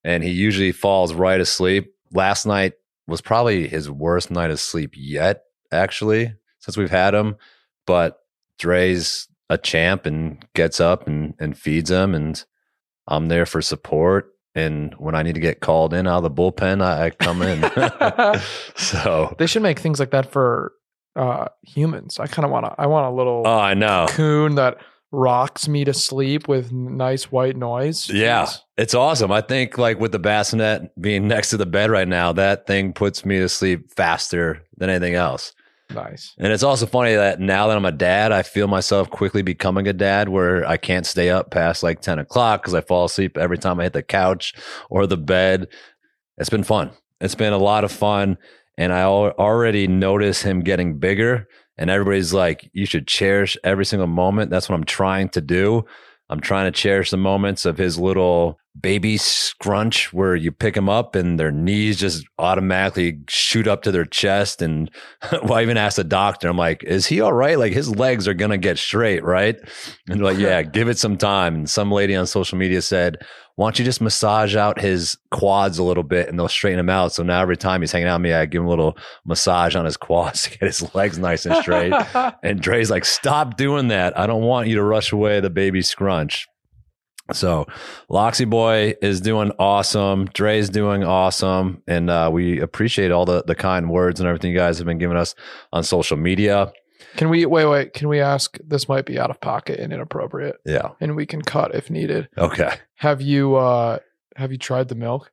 And 0.04 0.22
he 0.22 0.30
usually 0.30 0.70
falls 0.70 1.14
right 1.14 1.40
asleep. 1.40 1.92
Last 2.12 2.46
night 2.46 2.74
was 3.06 3.20
probably 3.20 3.66
his 3.66 3.90
worst 3.90 4.30
night 4.30 4.50
of 4.50 4.60
sleep 4.60 4.92
yet, 4.94 5.42
actually, 5.72 6.34
since 6.60 6.76
we've 6.76 6.90
had 6.90 7.14
him. 7.14 7.36
But 7.86 8.18
Dre's 8.58 9.28
a 9.50 9.58
champ 9.58 10.06
and 10.06 10.44
gets 10.54 10.78
up 10.78 11.06
and, 11.06 11.34
and 11.40 11.58
feeds 11.58 11.90
him, 11.90 12.14
and 12.14 12.44
I'm 13.08 13.26
there 13.26 13.46
for 13.46 13.60
support. 13.60 14.33
And 14.54 14.94
when 14.98 15.14
I 15.14 15.22
need 15.22 15.34
to 15.34 15.40
get 15.40 15.60
called 15.60 15.92
in 15.92 16.06
out 16.06 16.22
of 16.22 16.22
the 16.22 16.30
bullpen, 16.30 16.82
I, 16.82 17.06
I 17.06 17.10
come 17.10 17.42
in. 17.42 17.60
so, 18.76 19.34
They 19.38 19.46
should 19.46 19.62
make 19.62 19.80
things 19.80 19.98
like 19.98 20.10
that 20.12 20.30
for 20.30 20.72
uh, 21.16 21.48
humans. 21.62 22.18
I 22.20 22.26
kind 22.26 22.44
of 22.44 22.50
want 22.50 22.66
to. 22.66 22.74
I 22.78 22.86
want 22.86 23.06
a 23.06 23.16
little 23.16 23.42
oh, 23.44 23.58
I 23.58 23.74
know. 23.74 24.06
coon 24.08 24.54
that 24.56 24.78
rocks 25.14 25.68
me 25.68 25.84
to 25.84 25.94
sleep 25.94 26.48
with 26.48 26.72
nice 26.72 27.30
white 27.30 27.56
noise. 27.56 28.10
Yeah, 28.10 28.48
it's 28.76 28.94
awesome. 28.94 29.30
I 29.30 29.40
think 29.40 29.78
like 29.78 30.00
with 30.00 30.12
the 30.12 30.18
bassinet 30.18 30.90
being 31.00 31.28
next 31.28 31.50
to 31.50 31.56
the 31.56 31.66
bed 31.66 31.90
right 31.90 32.08
now, 32.08 32.32
that 32.32 32.66
thing 32.66 32.92
puts 32.92 33.24
me 33.24 33.38
to 33.38 33.48
sleep 33.48 33.92
faster 33.94 34.62
than 34.76 34.90
anything 34.90 35.14
else. 35.14 35.54
Nice. 35.90 36.34
And 36.38 36.52
it's 36.52 36.62
also 36.62 36.86
funny 36.86 37.14
that 37.14 37.40
now 37.40 37.68
that 37.68 37.76
I'm 37.76 37.84
a 37.84 37.92
dad, 37.92 38.32
I 38.32 38.42
feel 38.42 38.68
myself 38.68 39.10
quickly 39.10 39.42
becoming 39.42 39.86
a 39.86 39.92
dad 39.92 40.28
where 40.28 40.66
I 40.66 40.76
can't 40.76 41.06
stay 41.06 41.30
up 41.30 41.50
past 41.50 41.82
like 41.82 42.00
10 42.00 42.18
o'clock 42.18 42.62
because 42.62 42.74
I 42.74 42.80
fall 42.80 43.04
asleep 43.04 43.36
every 43.36 43.58
time 43.58 43.78
I 43.78 43.84
hit 43.84 43.92
the 43.92 44.02
couch 44.02 44.54
or 44.88 45.06
the 45.06 45.16
bed. 45.16 45.68
It's 46.38 46.50
been 46.50 46.64
fun. 46.64 46.90
It's 47.20 47.34
been 47.34 47.52
a 47.52 47.58
lot 47.58 47.84
of 47.84 47.92
fun. 47.92 48.38
And 48.76 48.92
I 48.92 49.00
al- 49.00 49.32
already 49.38 49.86
notice 49.86 50.42
him 50.42 50.60
getting 50.60 50.98
bigger. 50.98 51.46
And 51.76 51.90
everybody's 51.90 52.32
like, 52.32 52.70
you 52.72 52.86
should 52.86 53.06
cherish 53.06 53.56
every 53.62 53.84
single 53.84 54.08
moment. 54.08 54.50
That's 54.50 54.68
what 54.68 54.76
I'm 54.76 54.84
trying 54.84 55.28
to 55.30 55.40
do. 55.40 55.84
I'm 56.30 56.40
trying 56.40 56.66
to 56.66 56.78
cherish 56.78 57.10
the 57.10 57.16
moments 57.16 57.66
of 57.66 57.78
his 57.78 57.98
little 57.98 58.58
baby 58.80 59.16
scrunch 59.16 60.12
where 60.12 60.34
you 60.34 60.50
pick 60.50 60.74
them 60.74 60.88
up 60.88 61.14
and 61.14 61.38
their 61.38 61.52
knees 61.52 61.96
just 61.96 62.26
automatically 62.38 63.20
shoot 63.28 63.68
up 63.68 63.82
to 63.82 63.92
their 63.92 64.04
chest. 64.04 64.60
And 64.60 64.90
well, 65.32 65.54
I 65.54 65.62
even 65.62 65.76
asked 65.76 65.96
the 65.96 66.04
doctor, 66.04 66.48
I'm 66.48 66.56
like, 66.56 66.82
is 66.82 67.06
he 67.06 67.20
all 67.20 67.32
right? 67.32 67.58
Like 67.58 67.72
his 67.72 67.94
legs 67.94 68.26
are 68.26 68.34
going 68.34 68.50
to 68.50 68.58
get 68.58 68.78
straight, 68.78 69.22
right? 69.22 69.56
And 70.08 70.22
like, 70.22 70.38
yeah, 70.38 70.62
give 70.62 70.88
it 70.88 70.98
some 70.98 71.16
time. 71.16 71.54
And 71.54 71.70
some 71.70 71.92
lady 71.92 72.16
on 72.16 72.26
social 72.26 72.58
media 72.58 72.82
said, 72.82 73.18
why 73.56 73.66
don't 73.66 73.78
you 73.78 73.84
just 73.84 74.00
massage 74.00 74.56
out 74.56 74.80
his 74.80 75.16
quads 75.30 75.78
a 75.78 75.84
little 75.84 76.02
bit 76.02 76.28
and 76.28 76.38
they'll 76.38 76.48
straighten 76.48 76.80
him 76.80 76.90
out. 76.90 77.12
So 77.12 77.22
now 77.22 77.40
every 77.40 77.56
time 77.56 77.82
he's 77.82 77.92
hanging 77.92 78.08
out 78.08 78.20
with 78.20 78.24
me, 78.24 78.32
I 78.32 78.46
give 78.46 78.62
him 78.62 78.66
a 78.66 78.70
little 78.70 78.98
massage 79.24 79.76
on 79.76 79.84
his 79.84 79.96
quads 79.96 80.42
to 80.42 80.50
get 80.50 80.62
his 80.62 80.94
legs 80.94 81.18
nice 81.18 81.46
and 81.46 81.56
straight. 81.56 81.92
and 82.42 82.60
Dre's 82.60 82.90
like, 82.90 83.04
stop 83.04 83.56
doing 83.56 83.88
that. 83.88 84.18
I 84.18 84.26
don't 84.26 84.42
want 84.42 84.66
you 84.66 84.74
to 84.76 84.82
rush 84.82 85.12
away 85.12 85.38
the 85.38 85.50
baby 85.50 85.82
scrunch. 85.82 86.48
So 87.32 87.66
Loxy 88.10 88.48
Boy 88.48 88.94
is 89.00 89.20
doing 89.20 89.52
awesome. 89.58 90.26
Dre's 90.26 90.68
doing 90.68 91.04
awesome. 91.04 91.82
And 91.86 92.10
uh, 92.10 92.30
we 92.32 92.60
appreciate 92.60 93.12
all 93.12 93.24
the, 93.24 93.44
the 93.46 93.54
kind 93.54 93.88
words 93.88 94.20
and 94.20 94.28
everything 94.28 94.50
you 94.50 94.58
guys 94.58 94.78
have 94.78 94.86
been 94.86 94.98
giving 94.98 95.16
us 95.16 95.34
on 95.72 95.84
social 95.84 96.16
media. 96.16 96.72
Can 97.16 97.28
we 97.28 97.46
wait? 97.46 97.66
Wait. 97.66 97.92
Can 97.92 98.08
we 98.08 98.20
ask? 98.20 98.58
This 98.66 98.88
might 98.88 99.04
be 99.06 99.18
out 99.18 99.30
of 99.30 99.40
pocket 99.40 99.80
and 99.80 99.92
inappropriate, 99.92 100.56
Yeah. 100.64 100.90
and 101.00 101.14
we 101.16 101.26
can 101.26 101.42
cut 101.42 101.74
if 101.74 101.90
needed. 101.90 102.28
Okay. 102.38 102.70
Have 102.96 103.20
you? 103.20 103.56
uh 103.56 103.98
Have 104.36 104.52
you 104.52 104.58
tried 104.58 104.88
the 104.88 104.94
milk? 104.94 105.30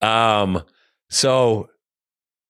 Um, 0.00 0.62
so 1.10 1.68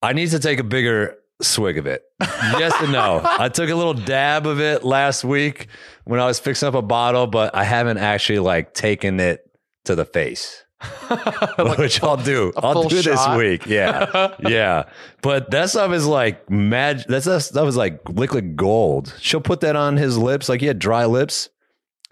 I 0.01 0.13
need 0.13 0.31
to 0.31 0.39
take 0.39 0.59
a 0.59 0.65
bigger 0.65 1.17
swig 1.41 1.77
of 1.79 1.87
it. 1.87 2.03
Yes 2.21 2.73
and 2.81 2.93
no. 2.93 3.21
I 3.25 3.49
took 3.49 3.69
a 3.69 3.75
little 3.75 3.95
dab 3.95 4.47
of 4.47 4.61
it 4.61 4.85
last 4.85 5.25
week 5.25 5.67
when 6.05 6.21
I 6.21 6.27
was 6.27 6.39
fixing 6.39 6.69
up 6.69 6.75
a 6.75 6.83
bottle, 6.83 7.27
but 7.27 7.55
I 7.55 7.65
haven't 7.65 7.99
actually 7.99 8.39
like 8.39 8.75
taken 8.75 9.19
it 9.21 9.41
to 9.85 9.95
the 9.97 10.05
face, 10.05 10.65
Like 11.59 11.79
which 11.79 12.03
I'll 12.03 12.17
do. 12.17 12.53
I'll 12.57 12.89
do 12.89 13.03
this 13.03 13.29
week. 13.37 13.67
Yeah. 13.67 14.35
yeah. 14.49 14.85
But 15.21 15.51
that 15.51 15.71
stuff 15.71 15.93
is 15.93 16.07
like 16.07 16.49
mag. 16.51 17.03
That's 17.09 17.27
that 17.27 17.41
stuff 17.41 17.69
is 17.69 17.77
like 17.77 18.01
liquid 18.09 18.57
gold. 18.57 19.15
She'll 19.21 19.41
put 19.41 19.61
that 19.61 19.77
on 19.77 19.97
his 19.97 20.17
lips. 20.17 20.49
Like 20.49 20.61
he 20.61 20.67
had 20.67 20.79
dry 20.79 21.05
lips. 21.05 21.51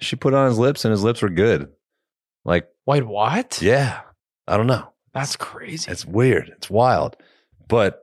She 0.00 0.16
put 0.16 0.34
it 0.34 0.36
on 0.36 0.48
his 0.48 0.58
lips 0.58 0.84
and 0.84 0.92
his 0.92 1.02
lips 1.02 1.22
were 1.22 1.30
good. 1.30 1.68
Like, 2.44 2.68
Wait, 2.86 3.06
what? 3.06 3.60
yeah. 3.62 4.00
I 4.46 4.56
don't 4.56 4.66
know. 4.66 4.92
That's 5.12 5.36
crazy. 5.36 5.90
It's 5.90 6.06
weird. 6.06 6.48
It's 6.56 6.70
wild. 6.70 7.16
But 7.68 8.02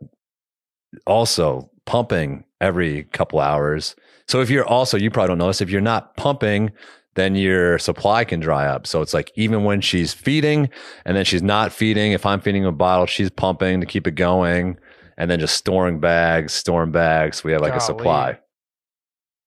also 1.05 1.69
pumping 1.85 2.45
every 2.61 3.03
couple 3.05 3.39
hours. 3.39 3.95
So 4.27 4.41
if 4.41 4.49
you're 4.49 4.65
also, 4.65 4.97
you 4.97 5.09
probably 5.09 5.29
don't 5.29 5.37
notice, 5.39 5.61
if 5.61 5.69
you're 5.69 5.81
not 5.81 6.15
pumping, 6.17 6.71
then 7.17 7.35
your 7.35 7.77
supply 7.77 8.23
can 8.23 8.39
dry 8.39 8.65
up. 8.65 8.87
So 8.87 9.01
it's 9.01 9.13
like 9.13 9.31
even 9.35 9.65
when 9.65 9.81
she's 9.81 10.13
feeding 10.13 10.69
and 11.05 11.17
then 11.17 11.25
she's 11.25 11.43
not 11.43 11.73
feeding, 11.73 12.13
if 12.13 12.25
I'm 12.25 12.39
feeding 12.39 12.63
a 12.65 12.71
bottle, 12.71 13.05
she's 13.05 13.29
pumping 13.29 13.81
to 13.81 13.85
keep 13.85 14.07
it 14.07 14.11
going 14.15 14.77
and 15.17 15.29
then 15.29 15.39
just 15.41 15.57
storing 15.57 15.99
bags, 15.99 16.53
storing 16.53 16.91
bags. 16.91 17.43
We 17.43 17.51
have 17.51 17.61
like 17.61 17.73
a 17.75 17.81
supply. 17.81 18.39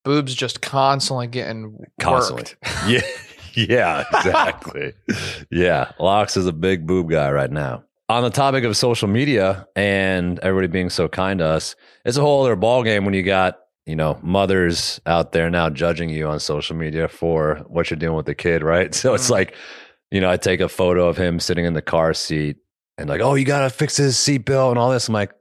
Boobs 0.05 0.35
just 0.35 0.61
constantly 0.63 1.27
getting 1.27 1.79
Constantly. 2.01 2.43
worked. 2.45 2.57
Yeah. 2.89 3.01
Yeah, 3.55 4.05
exactly. 4.15 4.93
yeah. 5.51 5.91
Lox 5.99 6.37
is 6.37 6.47
a 6.47 6.53
big 6.53 6.87
boob 6.87 7.11
guy 7.11 7.33
right 7.33 7.51
now. 7.51 7.83
On 8.09 8.23
the 8.23 8.31
topic 8.31 8.63
of 8.65 8.77
social 8.77 9.09
media 9.09 9.67
and 9.75 10.39
everybody 10.41 10.69
being 10.69 10.89
so 10.89 11.09
kind 11.09 11.41
to 11.41 11.47
us, 11.47 11.75
it's 12.05 12.17
a 12.17 12.21
whole 12.21 12.43
other 12.45 12.57
ballgame 12.57 13.05
when 13.05 13.13
you 13.15 13.25
got, 13.25 13.59
you 13.91 13.97
know, 13.97 14.19
mothers 14.23 15.01
out 15.05 15.33
there 15.33 15.51
now 15.51 15.69
judging 15.69 16.09
you 16.09 16.27
on 16.29 16.41
social 16.41 16.77
media 16.77 17.09
for 17.09 17.57
what 17.69 17.91
you're 17.91 17.99
doing 17.99 18.17
with 18.17 18.27
the 18.27 18.35
kid, 18.35 18.63
right? 18.63 18.95
So 19.01 19.13
it's 19.15 19.27
Mm. 19.27 19.31
like, 19.33 19.55
you 20.11 20.21
know, 20.21 20.31
I 20.31 20.37
take 20.39 20.61
a 20.61 20.69
photo 20.69 21.09
of 21.09 21.17
him 21.19 21.39
sitting 21.41 21.65
in 21.67 21.75
the 21.75 21.83
car 21.83 22.15
seat 22.15 22.57
and 22.97 23.09
like, 23.09 23.21
oh, 23.21 23.35
you 23.35 23.45
gotta 23.45 23.69
fix 23.71 23.97
his 23.97 24.17
seatbelt 24.17 24.71
and 24.71 24.79
all 24.79 24.91
this. 24.91 25.09
I'm 25.09 25.15
like, 25.15 25.33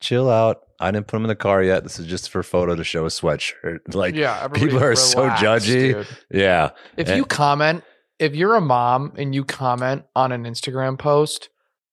chill 0.00 0.30
out. 0.30 0.58
I 0.80 0.90
didn't 0.90 1.06
put 1.06 1.16
him 1.16 1.22
in 1.24 1.28
the 1.28 1.36
car 1.36 1.62
yet. 1.62 1.82
This 1.84 1.98
is 1.98 2.06
just 2.06 2.30
for 2.30 2.42
photo 2.42 2.74
to 2.76 2.84
show 2.84 3.04
a 3.04 3.08
sweatshirt. 3.08 3.78
Like, 3.94 4.14
yeah, 4.14 4.48
people 4.52 4.82
are 4.82 4.94
so 4.96 5.28
judgy. 5.30 5.92
dude. 5.94 6.06
yeah. 6.30 6.70
If 6.96 7.08
And- 7.08 7.16
you 7.16 7.24
comment, 7.24 7.82
if 8.18 8.34
you're 8.34 8.54
a 8.56 8.60
mom 8.60 9.12
and 9.16 9.34
you 9.34 9.44
comment 9.44 10.04
on 10.14 10.32
an 10.32 10.44
Instagram 10.44 10.98
post 10.98 11.48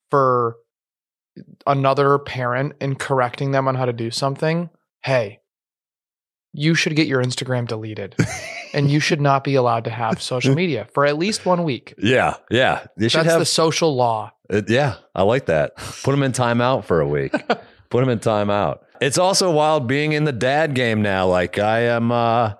for 0.09 0.57
another 1.67 2.17
parent 2.19 2.73
and 2.81 2.97
correcting 2.99 3.51
them 3.51 3.67
on 3.67 3.75
how 3.75 3.85
to 3.85 3.93
do 3.93 4.11
something, 4.11 4.69
hey, 5.03 5.39
you 6.53 6.75
should 6.75 6.95
get 6.95 7.07
your 7.07 7.23
Instagram 7.23 7.67
deleted 7.67 8.15
and 8.73 8.89
you 8.91 8.99
should 8.99 9.21
not 9.21 9.43
be 9.43 9.55
allowed 9.55 9.85
to 9.85 9.89
have 9.89 10.21
social 10.21 10.53
media 10.53 10.87
for 10.93 11.05
at 11.05 11.17
least 11.17 11.45
one 11.45 11.63
week. 11.63 11.93
Yeah, 11.97 12.35
yeah. 12.49 12.85
They 12.97 13.07
should 13.07 13.19
That's 13.19 13.29
have. 13.31 13.39
the 13.39 13.45
social 13.45 13.95
law. 13.95 14.31
uh, 14.49 14.61
yeah, 14.67 14.95
I 15.15 15.23
like 15.23 15.45
that. 15.45 15.75
Put 16.03 16.11
them 16.11 16.23
in 16.23 16.31
timeout 16.33 16.83
for 16.85 16.99
a 16.99 17.07
week. 17.07 17.31
Put 17.89 17.99
them 18.01 18.09
in 18.09 18.19
timeout. 18.19 18.79
It's 18.99 19.17
also 19.17 19.49
wild 19.51 19.87
being 19.87 20.11
in 20.13 20.25
the 20.25 20.31
dad 20.31 20.73
game 20.75 21.01
now. 21.01 21.27
Like 21.27 21.57
I 21.57 21.81
am, 21.81 22.11
uh, 22.11 22.53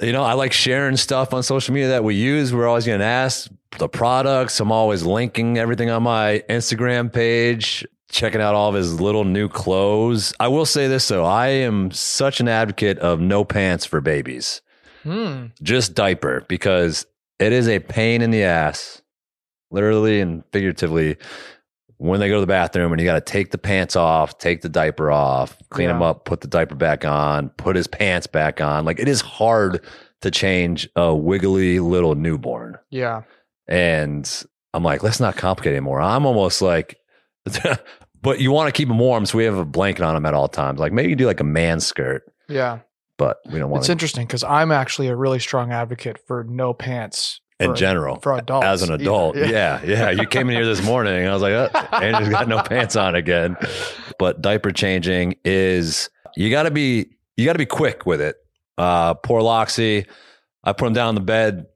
you 0.00 0.12
know, 0.12 0.22
I 0.22 0.34
like 0.34 0.52
sharing 0.52 0.96
stuff 0.96 1.34
on 1.34 1.42
social 1.42 1.74
media 1.74 1.88
that 1.88 2.04
we 2.04 2.14
use. 2.14 2.52
We're 2.54 2.68
always 2.68 2.84
getting 2.84 3.02
asked 3.02 3.50
the 3.78 3.88
products. 3.88 4.60
I'm 4.60 4.72
always 4.72 5.02
linking 5.02 5.58
everything 5.58 5.90
on 5.90 6.02
my 6.02 6.42
Instagram 6.48 7.12
page. 7.12 7.86
Checking 8.10 8.40
out 8.40 8.54
all 8.54 8.68
of 8.68 8.74
his 8.74 9.00
little 9.00 9.24
new 9.24 9.48
clothes. 9.48 10.34
I 10.40 10.48
will 10.48 10.66
say 10.66 10.88
this 10.88 11.06
though, 11.08 11.24
I 11.24 11.48
am 11.48 11.90
such 11.92 12.40
an 12.40 12.48
advocate 12.48 12.98
of 12.98 13.20
no 13.20 13.44
pants 13.44 13.84
for 13.86 14.00
babies. 14.00 14.60
Hmm. 15.02 15.46
just 15.62 15.94
diaper 15.94 16.44
because 16.46 17.06
it 17.38 17.52
is 17.54 17.68
a 17.68 17.78
pain 17.78 18.20
in 18.20 18.30
the 18.30 18.42
ass, 18.42 19.00
literally 19.70 20.20
and 20.20 20.44
figuratively, 20.52 21.16
when 21.96 22.20
they 22.20 22.28
go 22.28 22.34
to 22.34 22.40
the 22.42 22.46
bathroom 22.46 22.92
and 22.92 23.00
you 23.00 23.06
got 23.06 23.14
to 23.14 23.32
take 23.32 23.50
the 23.50 23.56
pants 23.56 23.96
off, 23.96 24.36
take 24.36 24.60
the 24.60 24.68
diaper 24.68 25.10
off, 25.10 25.56
clean 25.70 25.88
Yeah. 25.88 25.96
him 25.96 26.02
up, 26.02 26.26
put 26.26 26.42
the 26.42 26.48
diaper 26.48 26.74
back 26.74 27.06
on, 27.06 27.48
put 27.50 27.76
his 27.76 27.86
pants 27.86 28.26
back 28.26 28.60
on. 28.60 28.84
Like 28.84 28.98
it 29.00 29.08
is 29.08 29.22
hard 29.22 29.82
to 30.20 30.30
change 30.30 30.86
a 30.96 31.14
wiggly 31.14 31.80
little 31.80 32.14
newborn. 32.14 32.76
Yeah. 32.90 33.22
And 33.68 34.30
I'm 34.74 34.82
like, 34.84 35.02
let's 35.02 35.20
not 35.20 35.36
complicate 35.36 35.72
anymore. 35.72 36.00
I'm 36.02 36.26
almost 36.26 36.60
like, 36.60 36.98
but 38.22 38.40
you 38.40 38.52
want 38.52 38.68
to 38.68 38.72
keep 38.72 38.88
them 38.88 38.98
warm, 38.98 39.26
so 39.26 39.38
we 39.38 39.44
have 39.44 39.56
a 39.58 39.64
blanket 39.64 40.02
on 40.02 40.14
them 40.14 40.26
at 40.26 40.34
all 40.34 40.48
times. 40.48 40.78
Like 40.80 40.92
maybe 40.92 41.10
you 41.10 41.16
do 41.16 41.26
like 41.26 41.40
a 41.40 41.44
man 41.44 41.80
skirt, 41.80 42.30
Yeah. 42.48 42.80
but 43.16 43.38
we 43.50 43.58
don't 43.58 43.70
want 43.70 43.80
It's 43.80 43.86
to 43.86 43.92
interesting 43.92 44.26
because 44.26 44.44
I'm 44.44 44.72
actually 44.72 45.08
a 45.08 45.16
really 45.16 45.38
strong 45.38 45.72
advocate 45.72 46.18
for 46.26 46.44
no 46.44 46.72
pants 46.74 47.40
in 47.58 47.74
general. 47.74 48.16
for 48.20 48.32
adults. 48.38 48.66
as 48.66 48.82
an 48.82 48.90
either. 48.92 49.02
adult. 49.02 49.36
Yeah. 49.36 49.80
yeah, 49.84 50.10
You 50.10 50.26
came 50.26 50.48
in 50.48 50.56
here 50.56 50.64
this 50.66 50.82
morning 50.82 51.14
and 51.18 51.28
I 51.28 51.34
was 51.34 51.42
like, 51.42 51.52
oh, 51.52 51.96
Andrew's 51.96 52.30
got 52.30 52.48
no 52.48 52.62
pants 52.62 52.96
on 52.96 53.14
again. 53.14 53.56
But 54.18 54.40
diaper 54.40 54.70
changing 54.70 55.36
is 55.44 56.08
you 56.36 56.50
got 56.50 56.62
to 56.64 56.70
be 56.70 57.10
you 57.36 57.44
got 57.46 57.52
to 57.54 57.58
be 57.58 57.66
quick 57.66 58.06
with 58.06 58.20
it. 58.20 58.36
Uh, 58.78 59.12
poor 59.14 59.40
Loxy, 59.42 60.06
I 60.64 60.72
put 60.72 60.86
him 60.88 60.94
down 60.94 61.08
on 61.08 61.14
the 61.14 61.20
bed 61.20 61.66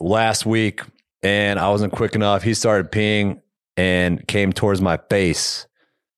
last 0.00 0.44
week 0.46 0.82
and 1.22 1.58
I 1.58 1.70
wasn't 1.70 1.92
quick 1.92 2.14
enough. 2.14 2.42
He 2.42 2.52
started 2.54 2.90
peeing 2.92 3.40
and 3.78 4.26
came 4.28 4.52
towards 4.52 4.82
my 4.82 4.98
face, 5.08 5.66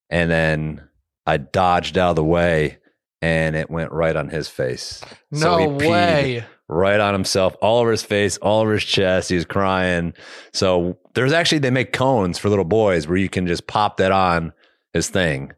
and 0.09 0.29
then 0.29 0.81
I 1.25 1.37
dodged 1.37 1.97
out 1.97 2.09
of 2.11 2.15
the 2.17 2.23
way. 2.25 2.79
And 3.23 3.55
it 3.55 3.69
went 3.69 3.91
right 3.91 4.15
on 4.15 4.29
his 4.29 4.47
face. 4.47 4.99
So 5.31 5.57
he 5.57 5.65
No 5.67 5.77
peed 5.77 5.89
way. 5.91 6.45
right 6.67 6.99
on 6.99 7.13
himself, 7.13 7.55
all 7.61 7.79
over 7.79 7.91
his 7.91 8.01
face, 8.01 8.37
all 8.37 8.61
over 8.61 8.73
his 8.73 8.83
chest. 8.83 9.29
He 9.29 9.35
was 9.35 9.45
crying. 9.45 10.15
So 10.53 10.97
there's 11.13 11.31
actually 11.31 11.59
they 11.59 11.69
make 11.69 11.93
cones 11.93 12.39
for 12.39 12.49
little 12.49 12.65
boys 12.65 13.07
where 13.07 13.17
you 13.19 13.29
can 13.29 13.45
just 13.45 13.67
pop 13.67 13.97
that 13.97 14.11
on 14.11 14.53
his 14.93 15.09
thing. 15.09 15.51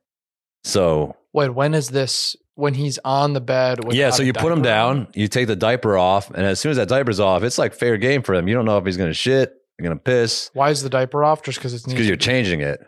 So 0.66 1.16
Wait, 1.32 1.50
when 1.52 1.74
is 1.74 1.88
this? 1.90 2.36
When 2.56 2.74
he's 2.74 3.00
on 3.06 3.32
the 3.32 3.40
bed? 3.42 3.80
yeah, 3.94 4.10
so 4.12 4.22
you 4.24 4.34
put 4.34 4.52
him 4.52 4.62
down, 4.62 5.08
you 5.16 5.30
take 5.30 5.48
the 5.48 5.56
diaper 5.56 5.98
off, 5.98 6.30
and 6.32 6.46
as 6.46 6.60
soon 6.60 6.70
as 6.72 6.78
that 6.78 6.90
diaper's 6.90 7.20
off, 7.22 7.44
it's 7.44 7.58
like 7.58 7.74
fair 7.74 7.96
game 7.98 8.22
for 8.24 8.36
him. 8.36 8.48
You 8.50 8.54
don't 8.56 8.66
know 8.66 8.78
if 8.78 8.86
he's 8.86 8.98
gonna 8.98 9.14
shit, 9.14 9.54
you're 9.80 9.84
gonna 9.90 10.00
piss, 10.00 10.50
Why 10.54 10.70
is 10.70 10.82
the 10.84 10.90
diaper 10.90 11.24
off? 11.24 11.44
Just 11.44 11.58
because 11.60 11.74
it's 11.74 11.84
because 11.86 12.08
you're 12.08 12.16
changing 12.18 12.62
it. 12.62 12.80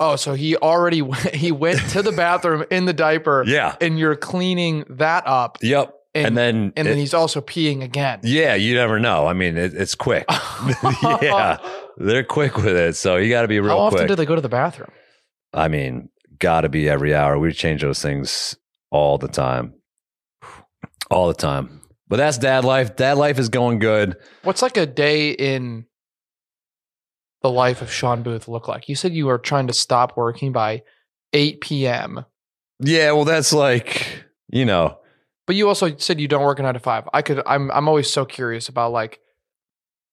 Oh, 0.00 0.14
so 0.16 0.34
he 0.34 0.56
already 0.56 1.02
went, 1.02 1.34
he 1.34 1.50
went 1.50 1.80
to 1.90 2.02
the 2.02 2.12
bathroom 2.12 2.64
in 2.70 2.84
the 2.84 2.92
diaper, 2.92 3.42
Yeah. 3.46 3.74
and 3.80 3.98
you're 3.98 4.14
cleaning 4.16 4.84
that 4.90 5.26
up, 5.26 5.58
Yep. 5.62 5.92
and 6.14 6.26
And, 6.28 6.36
then 6.36 6.54
and 6.76 6.86
it- 6.86 6.90
then 6.90 6.98
he's 6.98 7.14
also 7.14 7.40
peeing 7.40 7.82
again. 7.82 8.20
yeah, 8.22 8.54
you 8.54 8.74
never 8.74 8.98
know. 9.00 9.26
I 9.26 9.32
mean, 9.32 9.56
it, 9.56 9.74
it's 9.74 9.94
quick. 9.96 10.24
yeah, 11.02 11.56
they're 11.96 12.22
quick 12.24 12.56
with 12.56 12.76
it, 12.76 12.94
so 12.96 13.16
you 13.16 13.28
got 13.30 13.42
to 13.42 13.48
be 13.48 13.58
real 13.58 13.70
How 13.70 13.78
often 13.78 13.98
quick. 14.00 14.08
do 14.08 14.14
they 14.14 14.26
go 14.26 14.34
to 14.36 14.40
the 14.40 14.48
bathroom? 14.48 14.90
I 15.52 15.66
mean, 15.68 16.10
got 16.38 16.60
to 16.60 16.68
be 16.68 16.88
every 16.88 17.12
hour. 17.14 17.36
We 17.38 17.52
change 17.52 17.80
those 17.82 18.00
things 18.00 18.56
all 18.92 19.18
the 19.18 19.26
time, 19.28 19.74
all 21.10 21.26
the 21.26 21.34
time. 21.34 21.80
But 22.06 22.16
that's 22.18 22.38
dad 22.38 22.64
life. 22.64 22.94
Dad 22.96 23.18
life 23.18 23.38
is 23.40 23.48
going 23.48 23.80
good. 23.80 24.16
What's 24.44 24.62
like 24.62 24.76
a 24.76 24.86
day 24.86 25.30
in 25.30 25.86
the 27.48 27.56
life 27.56 27.80
of 27.80 27.90
Shawn 27.90 28.22
Booth 28.22 28.46
look 28.48 28.68
like? 28.68 28.88
You 28.88 28.94
said 28.94 29.14
you 29.14 29.26
were 29.26 29.38
trying 29.38 29.66
to 29.68 29.72
stop 29.72 30.16
working 30.16 30.52
by 30.52 30.82
8 31.32 31.60
p.m. 31.60 32.24
Yeah, 32.80 33.12
well, 33.12 33.24
that's 33.24 33.52
like 33.52 34.24
you 34.48 34.64
know, 34.64 34.98
But 35.46 35.56
you 35.56 35.66
also 35.68 35.96
said 35.96 36.20
you 36.20 36.28
don't 36.28 36.44
work 36.44 36.58
a 36.58 36.62
nine 36.62 36.74
to 36.74 36.80
five. 36.80 37.08
I 37.12 37.22
could. 37.22 37.42
I'm. 37.46 37.70
I'm 37.70 37.88
always 37.88 38.10
so 38.10 38.24
curious 38.24 38.68
about 38.68 38.92
like 38.92 39.20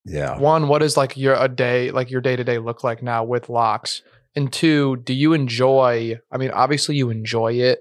yeah. 0.05 0.37
one. 0.39 0.67
What 0.67 0.81
is 0.81 0.97
like 0.97 1.15
your 1.17 1.35
a 1.35 1.47
day 1.47 1.91
like 1.91 2.09
your 2.09 2.21
day 2.21 2.35
to 2.35 2.43
day 2.43 2.57
look 2.57 2.83
like 2.83 3.03
now 3.03 3.23
with 3.23 3.49
Lox? 3.49 4.01
And 4.35 4.51
two, 4.51 4.97
do 4.97 5.13
you 5.13 5.33
enjoy? 5.33 6.19
I 6.31 6.37
mean, 6.37 6.51
obviously 6.51 6.95
you 6.95 7.09
enjoy 7.09 7.53
it 7.53 7.79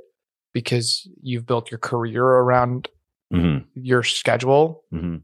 because 0.52 1.08
you've 1.22 1.46
built 1.46 1.70
your 1.70 1.78
career 1.78 2.24
around 2.24 2.88
hmm 3.32 3.58
your 3.74 4.02
schedule. 4.02 4.84
hmm 4.90 5.16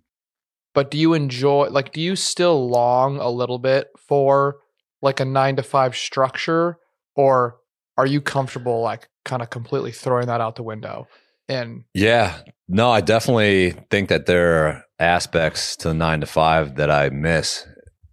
But 0.75 0.91
do 0.91 0.99
you 0.99 1.15
enjoy? 1.15 1.69
Like, 1.69 1.93
do 1.93 2.01
you 2.01 2.17
still 2.17 2.69
long 2.69 3.19
a 3.19 3.29
little 3.29 3.59
bit 3.59 3.89
for 4.11 4.57
like 5.01 5.21
a 5.21 5.25
nine 5.25 5.55
to 5.57 5.63
five 5.63 5.97
structure, 5.97 6.77
or 7.15 7.57
are 7.97 8.07
you 8.07 8.21
comfortable 8.21 8.83
like 8.83 9.09
kind 9.25 9.41
of 9.41 9.51
completely 9.51 9.93
throwing 9.93 10.27
that 10.27 10.41
out 10.41 10.57
the 10.57 10.65
window? 10.65 11.07
And 11.49 11.85
Yeah. 11.95 12.39
No, 12.69 12.91
I 12.91 13.01
definitely 13.01 13.71
think 13.91 14.09
that 14.09 14.27
there 14.27 14.67
are 14.67 14.85
aspects 14.99 15.77
to 15.77 15.89
the 15.89 15.95
nine 15.95 16.21
to 16.21 16.27
five 16.27 16.75
that 16.77 16.91
I 16.91 17.09
miss 17.11 17.67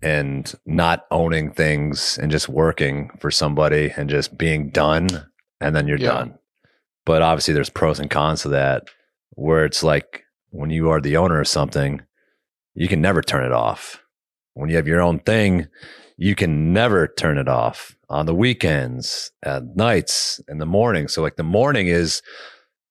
and 0.03 0.53
not 0.67 1.05
owning 1.09 1.51
things 1.51 2.19
and 2.19 2.31
just 2.31 2.47
working 2.47 3.09
for 3.19 3.31
somebody 3.31 3.91
and 3.97 4.07
just 4.09 4.37
being 4.37 4.69
done 4.69 5.07
and 5.59 5.75
then 5.75 5.87
you're 5.87 5.97
Yeah. 5.97 6.13
done. 6.13 6.39
But 7.05 7.23
obviously 7.23 7.55
there's 7.55 7.69
pros 7.71 7.99
and 7.99 8.09
cons 8.09 8.43
to 8.43 8.49
that 8.49 8.83
where 9.31 9.65
it's 9.65 9.81
like 9.81 10.23
when 10.51 10.69
you 10.69 10.89
are 10.91 11.01
the 11.01 11.17
owner 11.17 11.39
of 11.41 11.47
something, 11.47 12.01
you 12.75 12.87
can 12.87 13.01
never 13.01 13.21
turn 13.23 13.43
it 13.45 13.51
off. 13.51 14.03
When 14.57 14.69
you 14.69 14.75
have 14.75 14.87
your 14.87 15.01
own 15.01 15.19
thing, 15.19 15.67
you 16.17 16.35
can 16.35 16.73
never 16.73 17.07
turn 17.07 17.37
it 17.37 17.47
off 17.47 17.95
on 18.09 18.25
the 18.25 18.35
weekends, 18.35 19.31
at 19.43 19.75
nights, 19.75 20.41
in 20.47 20.57
the 20.57 20.65
morning. 20.65 21.07
So 21.07 21.21
like 21.21 21.35
the 21.35 21.43
morning 21.43 21.87
is 21.87 22.21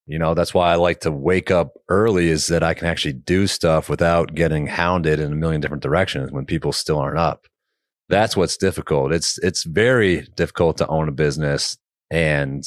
you 0.07 0.21
know, 0.21 0.35
that's 0.35 0.55
why 0.55 0.71
I 0.73 0.77
like 0.77 1.01
to 1.01 1.11
wake 1.11 1.51
up 1.51 1.75
early 1.89 2.29
is 2.29 2.47
that 2.47 2.63
I 2.63 2.75
can 2.75 2.87
actually 2.87 3.15
do 3.15 3.47
stuff 3.47 3.89
without 3.89 4.35
getting 4.35 4.69
hounded 4.69 5.19
in 5.19 5.33
a 5.33 5.37
million 5.37 5.61
different 5.61 5.83
directions 5.83 6.31
when 6.31 6.47
people 6.47 6.73
still 6.73 6.99
aren't 6.99 7.19
up. 7.19 7.47
That's 8.09 8.37
what's 8.37 8.57
difficult. 8.57 9.13
It's 9.13 9.37
it's 9.39 9.65
very 9.65 10.29
difficult 10.37 10.77
to 10.79 10.87
own 10.87 11.09
a 11.09 11.13
business 11.13 11.77
and 12.09 12.65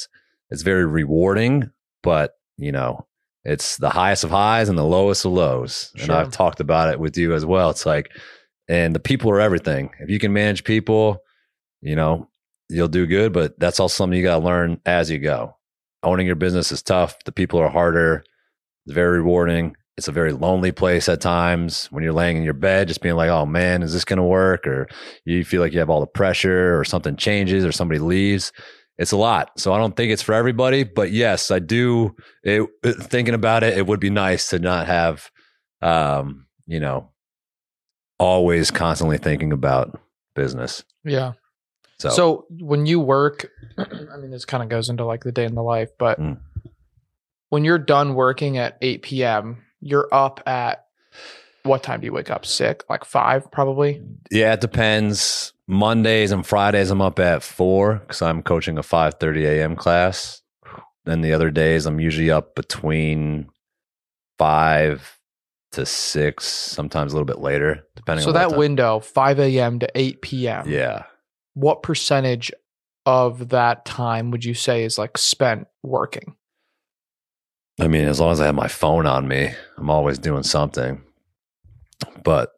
it's 0.50 0.64
very 0.64 0.86
rewarding, 0.86 1.72
but 2.04 2.34
you 2.58 2.74
know, 2.74 3.08
it's 3.46 3.78
the 3.78 3.90
highest 3.90 4.26
of 4.26 4.32
highs 4.32 4.68
and 4.68 4.78
the 4.78 4.84
lowest 4.84 5.24
of 5.24 5.32
lows. 5.32 5.94
And 6.02 6.12
I've 6.12 6.32
talked 6.32 6.60
about 6.60 6.90
it 6.90 7.00
with 7.00 7.18
you 7.18 7.34
as 7.34 7.46
well. 7.46 7.70
It's 7.70 7.86
like 7.86 8.12
and 8.70 8.96
the 8.96 9.00
people 9.00 9.30
are 9.32 9.42
everything. 9.42 9.90
If 10.00 10.10
you 10.10 10.20
can 10.20 10.32
manage 10.32 10.64
people, 10.64 11.18
you 11.82 11.96
know, 11.96 12.30
you'll 12.70 12.88
do 12.88 13.06
good, 13.06 13.34
but 13.34 13.60
that's 13.60 13.82
also 13.82 13.94
something 13.94 14.18
you 14.18 14.24
got 14.24 14.40
to 14.40 14.46
learn 14.46 14.80
as 14.86 15.10
you 15.10 15.20
go 15.20 15.56
owning 16.04 16.28
your 16.28 16.36
business 16.36 16.72
is 16.72 16.82
tough. 16.82 17.24
The 17.26 17.32
people 17.32 17.60
are 17.60 17.70
harder. 17.70 18.24
It's 18.86 18.94
very 18.94 19.18
rewarding. 19.18 19.76
It's 19.98 20.08
a 20.08 20.14
very 20.14 20.32
lonely 20.32 20.72
place 20.72 21.10
at 21.10 21.20
times 21.20 21.88
when 21.92 22.04
you're 22.04 22.14
laying 22.14 22.38
in 22.38 22.44
your 22.44 22.54
bed, 22.54 22.88
just 22.88 23.02
being 23.02 23.16
like, 23.16 23.30
oh 23.30 23.46
man, 23.46 23.84
is 23.84 23.92
this 23.92 24.06
going 24.06 24.18
to 24.18 24.24
work? 24.24 24.66
Or 24.66 24.88
you 25.26 25.44
feel 25.44 25.62
like 25.62 25.74
you 25.74 25.80
have 25.80 25.90
all 25.90 26.00
the 26.00 26.08
pressure 26.08 26.80
or 26.80 26.86
something 26.86 27.18
changes 27.18 27.66
or 27.66 27.74
somebody 27.74 28.00
leaves. 28.00 28.54
It's 28.98 29.12
a 29.12 29.18
lot. 29.18 29.52
So 29.58 29.74
I 29.74 29.78
don't 29.78 29.96
think 29.96 30.12
it's 30.12 30.22
for 30.22 30.34
everybody, 30.34 30.84
but 30.84 31.12
yes, 31.12 31.52
I 31.52 31.60
do. 31.60 32.16
It, 32.44 32.70
thinking 32.84 33.34
about 33.34 33.64
it, 33.64 33.78
it 33.78 33.88
would 33.88 34.00
be 34.00 34.10
nice 34.10 34.50
to 34.50 34.60
not 34.60 34.88
have, 34.88 35.30
um, 35.82 36.48
you 36.66 36.80
know, 36.80 37.12
always 38.20 38.70
constantly 38.72 39.18
thinking 39.18 39.52
about 39.52 40.00
business. 40.36 40.84
yeah. 41.04 41.34
So, 41.98 42.10
So, 42.10 42.46
when 42.50 42.86
you 42.86 43.00
work, 43.02 43.50
I 43.78 44.16
mean, 44.18 44.32
this 44.32 44.46
kind 44.46 44.64
of 44.64 44.70
goes 44.70 44.88
into 44.90 45.04
like 45.04 45.24
the 45.24 45.32
day 45.34 45.44
in 45.46 45.54
the 45.56 45.64
life, 45.64 45.90
but 45.98 46.18
Mm. 46.20 46.38
when 47.50 47.66
you're 47.66 47.78
done 47.78 48.14
working 48.16 48.58
at 48.58 48.78
8 48.82 49.02
p.m., 49.02 49.66
you're 49.82 50.08
up 50.14 50.42
at 50.48 50.86
what 51.64 51.84
time 51.84 52.00
do 52.00 52.06
you 52.06 52.14
wake 52.14 52.30
up? 52.30 52.46
Sick, 52.46 52.84
like 52.90 53.04
five, 53.04 53.52
probably. 53.52 54.02
Yeah, 54.32 54.54
it 54.54 54.62
depends. 54.62 55.52
Mondays 55.68 56.32
and 56.32 56.46
Fridays 56.48 56.90
I'm 56.90 57.02
up 57.02 57.20
at 57.20 57.44
four 57.44 57.96
because 57.96 58.22
I'm 58.22 58.44
coaching 58.44 58.78
a 58.78 58.84
five 58.84 59.16
thirty 59.20 59.46
a.m. 59.46 59.76
class. 59.76 60.42
Then 61.06 61.20
the 61.22 61.34
other 61.34 61.52
days 61.52 61.86
I'm 61.86 62.00
usually 62.00 62.32
up 62.32 62.56
between 62.56 63.50
five 64.38 65.19
to 65.72 65.86
six, 65.86 66.46
sometimes 66.46 67.14
a 67.14 67.16
little 67.16 67.26
bit 67.26 67.40
later, 67.40 67.86
depending. 67.96 68.24
So 68.24 68.32
that 68.32 68.58
window, 68.58 69.00
5 69.00 69.40
a.m. 69.40 69.80
to 69.80 69.90
8 69.96 70.22
p.m. 70.22 70.70
Yeah, 70.70 71.04
What 71.54 71.84
percentage 71.84 72.52
of 73.06 73.50
that 73.50 73.86
time 73.86 74.32
would 74.32 74.46
you 74.46 74.54
say 74.54 74.84
is 74.84 74.98
like 74.98 75.18
spent 75.18 75.68
working? 75.84 76.36
I 77.80 77.88
mean, 77.88 78.08
as 78.08 78.20
long 78.20 78.32
as 78.32 78.42
I 78.42 78.46
have 78.46 78.56
my 78.56 78.68
phone 78.68 79.06
on 79.06 79.28
me, 79.28 79.52
I'm 79.78 79.90
always 79.90 80.20
doing 80.20 80.44
something. 80.44 81.02
But 82.24 82.52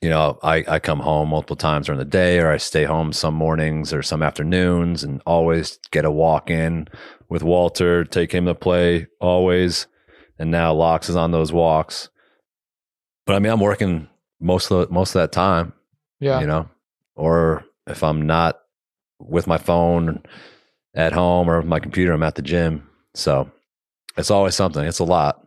you 0.00 0.08
know, 0.08 0.38
I, 0.44 0.64
I 0.68 0.78
come 0.78 1.00
home 1.00 1.30
multiple 1.30 1.56
times 1.56 1.86
during 1.86 1.98
the 1.98 2.04
day, 2.04 2.38
or 2.38 2.52
I 2.52 2.56
stay 2.58 2.84
home 2.84 3.12
some 3.12 3.34
mornings 3.34 3.92
or 3.92 4.02
some 4.02 4.22
afternoons, 4.22 5.02
and 5.02 5.20
always 5.26 5.78
get 5.90 6.04
a 6.04 6.10
walk 6.10 6.50
in 6.50 6.86
with 7.28 7.42
Walter, 7.42 8.04
take 8.04 8.32
him 8.32 8.46
to 8.46 8.54
play 8.54 9.08
always. 9.20 9.86
And 10.38 10.52
now 10.52 10.72
Lox 10.72 11.08
is 11.08 11.16
on 11.16 11.32
those 11.32 11.52
walks. 11.52 12.10
But 13.28 13.36
I 13.36 13.40
mean, 13.40 13.52
I'm 13.52 13.60
working 13.60 14.08
most 14.40 14.70
of 14.70 14.88
the, 14.88 14.92
most 14.92 15.14
of 15.14 15.20
that 15.20 15.32
time, 15.32 15.74
Yeah. 16.18 16.40
you 16.40 16.46
know, 16.46 16.66
or 17.14 17.62
if 17.86 18.02
I'm 18.02 18.22
not 18.22 18.58
with 19.20 19.46
my 19.46 19.58
phone 19.58 20.22
at 20.94 21.12
home 21.12 21.50
or 21.50 21.60
my 21.60 21.78
computer, 21.78 22.12
I'm 22.12 22.22
at 22.22 22.36
the 22.36 22.42
gym. 22.42 22.88
So 23.14 23.50
it's 24.16 24.30
always 24.30 24.54
something. 24.54 24.82
It's 24.82 24.98
a 24.98 25.04
lot. 25.04 25.46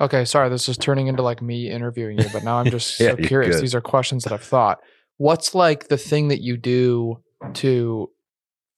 Okay, 0.00 0.24
sorry, 0.24 0.48
this 0.48 0.68
is 0.68 0.76
turning 0.76 1.06
into 1.06 1.22
like 1.22 1.40
me 1.40 1.70
interviewing 1.70 2.18
you, 2.18 2.28
but 2.32 2.42
now 2.42 2.56
I'm 2.56 2.68
just 2.68 2.98
Yeah, 3.00 3.10
so 3.10 3.16
curious. 3.18 3.60
These 3.60 3.76
are 3.76 3.80
questions 3.80 4.24
that 4.24 4.32
I've 4.32 4.42
thought. 4.42 4.80
What's 5.18 5.54
like 5.54 5.86
the 5.86 5.96
thing 5.96 6.26
that 6.28 6.42
you 6.42 6.56
do 6.56 7.22
to 7.54 8.10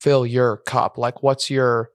fill 0.02 0.26
your 0.26 0.58
cup? 0.58 0.98
Like, 0.98 1.22
what's 1.22 1.48
your, 1.48 1.88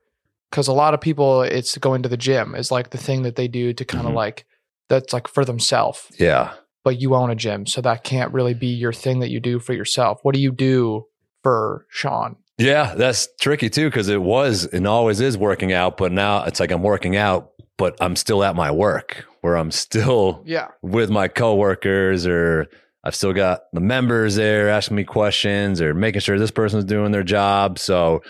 because 0.49 0.67
a 0.67 0.73
lot 0.73 0.95
of 0.95 1.01
people, 1.01 1.43
it's 1.43 1.77
going 1.77 2.01
to 2.01 2.09
the 2.09 2.17
gym 2.17 2.55
is 2.55 2.71
like 2.71 2.89
the 2.89 2.97
thing 2.97 3.21
that 3.21 3.35
they 3.35 3.47
do 3.47 3.73
to 3.73 3.85
kind 3.85 4.07
of 4.07 4.13
Mhm. 4.13 4.15
like, 4.15 4.45
that's 4.91 5.13
like 5.13 5.27
for 5.27 5.43
themselves, 5.45 6.01
Yeah. 6.19 6.51
but 6.83 6.99
you 7.01 7.15
own 7.15 7.31
a 7.31 7.35
gym. 7.35 7.65
So 7.65 7.81
that 7.81 8.03
can't 8.03 8.31
really 8.33 8.53
be 8.53 8.67
your 8.67 8.93
thing 8.93 9.19
that 9.21 9.29
you 9.29 9.39
do 9.39 9.59
for 9.59 9.73
yourself. 9.73 10.19
What 10.23 10.35
do 10.35 10.41
you 10.41 10.51
do 10.51 11.05
for 11.43 11.85
Shawn? 11.89 12.35
Yeah, 12.57 12.93
that's 12.95 13.27
tricky 13.39 13.69
too 13.69 13.89
because 13.89 14.07
it 14.09 14.21
was 14.21 14.65
and 14.65 14.85
always 14.85 15.19
is 15.21 15.37
working 15.37 15.73
out, 15.73 15.97
but 15.97 16.11
now 16.11 16.43
it's 16.43 16.59
like 16.59 16.71
I'm 16.71 16.83
working 16.83 17.15
out, 17.15 17.49
but 17.77 17.95
I'm 17.99 18.15
still 18.15 18.43
at 18.43 18.55
my 18.55 18.69
work 18.69 19.25
where 19.41 19.55
I'm 19.57 19.71
still 19.71 20.43
Yeah. 20.45 20.67
with 20.83 21.09
my 21.09 21.27
coworkers 21.27 22.27
or 22.27 22.67
I've 23.03 23.15
still 23.15 23.33
got 23.33 23.61
the 23.73 23.79
members 23.81 24.35
there 24.35 24.69
asking 24.69 24.97
me 24.97 25.03
questions 25.05 25.81
or 25.81 25.95
making 25.95 26.21
sure 26.21 26.37
this 26.37 26.51
person's 26.51 26.83
doing 26.83 27.11
their 27.11 27.23
job. 27.23 27.79
So 27.79 28.21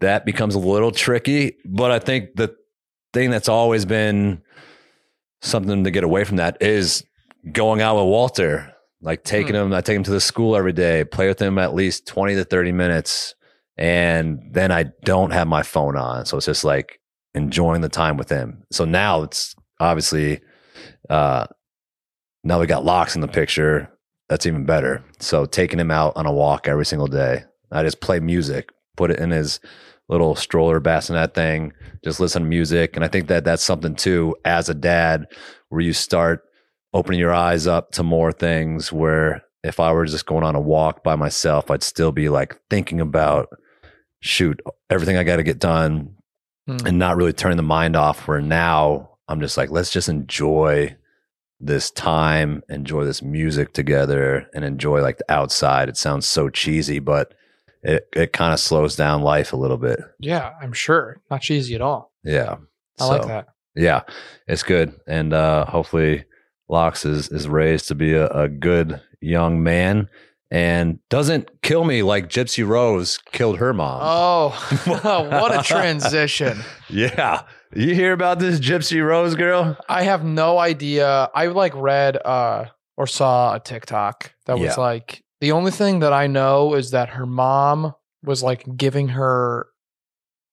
that 0.00 0.24
becomes 0.26 0.56
a 0.56 0.58
little 0.58 0.90
tricky. 0.90 1.54
But 1.64 1.92
I 1.92 2.00
think 2.00 2.30
the 2.34 2.52
thing 3.12 3.30
that's 3.30 3.48
always 3.48 3.84
been 3.84 4.42
something 5.42 5.84
to 5.84 5.90
get 5.90 6.04
away 6.04 6.24
from 6.24 6.36
that 6.36 6.58
is 6.60 7.04
going 7.52 7.80
out 7.80 7.96
with 7.96 8.10
Walter, 8.10 8.72
like 9.00 9.24
taking 9.24 9.54
him, 9.54 9.72
I 9.72 9.80
take 9.80 9.96
him 9.96 10.02
to 10.04 10.10
the 10.10 10.20
school 10.20 10.56
every 10.56 10.72
day, 10.72 11.04
play 11.04 11.28
with 11.28 11.40
him 11.40 11.58
at 11.58 11.74
least 11.74 12.06
20 12.06 12.34
to 12.34 12.44
30 12.44 12.72
minutes. 12.72 13.34
And 13.76 14.40
then 14.52 14.72
I 14.72 14.86
don't 15.04 15.32
have 15.32 15.46
my 15.46 15.62
phone 15.62 15.96
on. 15.96 16.24
So 16.24 16.38
it's 16.38 16.46
just 16.46 16.64
like 16.64 16.98
enjoying 17.34 17.82
the 17.82 17.88
time 17.88 18.16
with 18.16 18.30
him. 18.30 18.64
So 18.72 18.84
now 18.84 19.22
it's 19.22 19.54
obviously, 19.78 20.40
uh, 21.10 21.46
now 22.42 22.58
we 22.58 22.66
got 22.66 22.84
Lox 22.84 23.14
in 23.14 23.20
the 23.20 23.28
picture. 23.28 23.90
That's 24.28 24.46
even 24.46 24.64
better. 24.64 25.04
So 25.20 25.44
taking 25.44 25.78
him 25.78 25.90
out 25.90 26.16
on 26.16 26.26
a 26.26 26.32
walk 26.32 26.68
every 26.68 26.86
single 26.86 27.06
day. 27.06 27.44
I 27.70 27.82
just 27.82 28.00
play 28.00 28.18
music, 28.20 28.70
put 28.96 29.10
it 29.10 29.18
in 29.18 29.30
his 29.30 29.60
little 30.08 30.34
stroller 30.34 30.80
bassinet 30.80 31.34
thing, 31.34 31.72
just 32.04 32.20
listen 32.20 32.42
to 32.42 32.48
music. 32.48 32.96
And 32.96 33.04
I 33.04 33.08
think 33.08 33.28
that 33.28 33.44
that's 33.44 33.64
something 33.64 33.94
too, 33.94 34.36
as 34.44 34.68
a 34.68 34.74
dad, 34.74 35.26
where 35.68 35.80
you 35.80 35.92
start 35.92 36.42
opening 36.94 37.20
your 37.20 37.34
eyes 37.34 37.66
up 37.66 37.90
to 37.92 38.02
more 38.02 38.32
things 38.32 38.92
where 38.92 39.42
if 39.64 39.80
I 39.80 39.92
were 39.92 40.06
just 40.06 40.26
going 40.26 40.44
on 40.44 40.54
a 40.54 40.60
walk 40.60 41.02
by 41.02 41.16
myself, 41.16 41.70
I'd 41.70 41.82
still 41.82 42.12
be 42.12 42.28
like 42.28 42.56
thinking 42.70 43.00
about, 43.00 43.48
shoot, 44.20 44.60
everything 44.90 45.16
I 45.16 45.24
got 45.24 45.36
to 45.36 45.42
get 45.42 45.58
done 45.58 46.12
Hmm. 46.66 46.78
and 46.84 46.98
not 46.98 47.16
really 47.16 47.32
turning 47.32 47.56
the 47.56 47.62
mind 47.62 47.94
off. 47.94 48.26
Where 48.26 48.40
now 48.40 49.10
I'm 49.28 49.40
just 49.40 49.56
like, 49.56 49.70
let's 49.70 49.92
just 49.92 50.08
enjoy 50.08 50.96
this 51.60 51.90
time, 51.92 52.62
enjoy 52.68 53.04
this 53.04 53.22
music 53.22 53.72
together, 53.72 54.48
and 54.52 54.64
enjoy 54.64 55.00
like 55.00 55.18
the 55.18 55.32
outside. 55.32 55.88
It 55.88 55.96
sounds 55.96 56.26
so 56.26 56.48
cheesy, 56.48 56.98
but 56.98 57.34
it 57.86 58.08
it 58.14 58.32
kind 58.32 58.52
of 58.52 58.60
slows 58.60 58.96
down 58.96 59.22
life 59.22 59.52
a 59.52 59.56
little 59.56 59.76
bit. 59.78 60.00
Yeah, 60.20 60.52
I'm 60.60 60.72
sure. 60.72 61.22
Not 61.30 61.40
cheesy 61.42 61.74
at 61.74 61.80
all. 61.80 62.12
Yeah. 62.24 62.56
I 63.00 63.06
like 63.06 63.26
that. 63.26 63.46
Yeah, 63.74 64.02
it's 64.48 64.62
good, 64.62 64.98
and 65.06 65.32
uh, 65.34 65.66
hopefully, 65.66 66.24
Lox 66.68 67.04
is 67.04 67.28
is 67.28 67.46
raised 67.46 67.88
to 67.88 67.94
be 67.94 68.14
a, 68.14 68.26
a 68.28 68.48
good 68.48 69.00
young 69.20 69.62
man 69.62 70.08
and 70.50 70.98
doesn't 71.10 71.60
kill 71.62 71.84
me 71.84 72.02
like 72.02 72.28
Gypsy 72.30 72.66
Rose 72.66 73.18
killed 73.32 73.58
her 73.58 73.74
mom. 73.74 74.00
Oh, 74.02 74.48
what 74.86 75.58
a 75.58 75.62
transition. 75.64 76.58
Yeah, 76.88 77.42
you 77.74 77.94
hear 77.94 78.12
about 78.14 78.38
this 78.38 78.58
Gypsy 78.60 79.04
Rose 79.06 79.34
girl? 79.34 79.76
I 79.90 80.04
have 80.04 80.24
no 80.24 80.58
idea. 80.58 81.28
I 81.34 81.48
like 81.48 81.74
read 81.74 82.16
uh 82.24 82.66
or 82.96 83.06
saw 83.06 83.54
a 83.56 83.60
TikTok 83.60 84.32
that 84.46 84.58
was 84.58 84.74
Yeah. 84.76 84.82
like 84.82 85.22
the 85.40 85.52
only 85.52 85.70
thing 85.70 86.00
that 86.00 86.12
I 86.12 86.26
know 86.26 86.74
is 86.74 86.90
that 86.90 87.10
her 87.10 87.26
mom 87.26 87.94
was 88.24 88.42
like 88.42 88.64
giving 88.76 89.08
her 89.08 89.68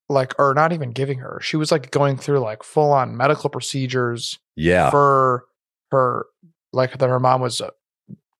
like 0.10 0.38
or 0.38 0.54
not 0.54 0.74
even 0.74 0.92
giving 0.92 1.20
her. 1.20 1.40
She 1.42 1.58
was 1.58 1.72
like 1.72 1.92
going 1.92 2.18
through 2.18 2.40
like 2.40 2.64
full 2.64 2.92
on 2.92 3.18
medical 3.18 3.50
procedures 3.50 4.40
Yeah, 4.56 4.90
for 4.90 5.46
her 5.92 6.26
like 6.72 6.98
that 6.98 7.10
her 7.10 7.20
mom 7.20 7.42
was 7.42 7.62
uh, 7.62 7.70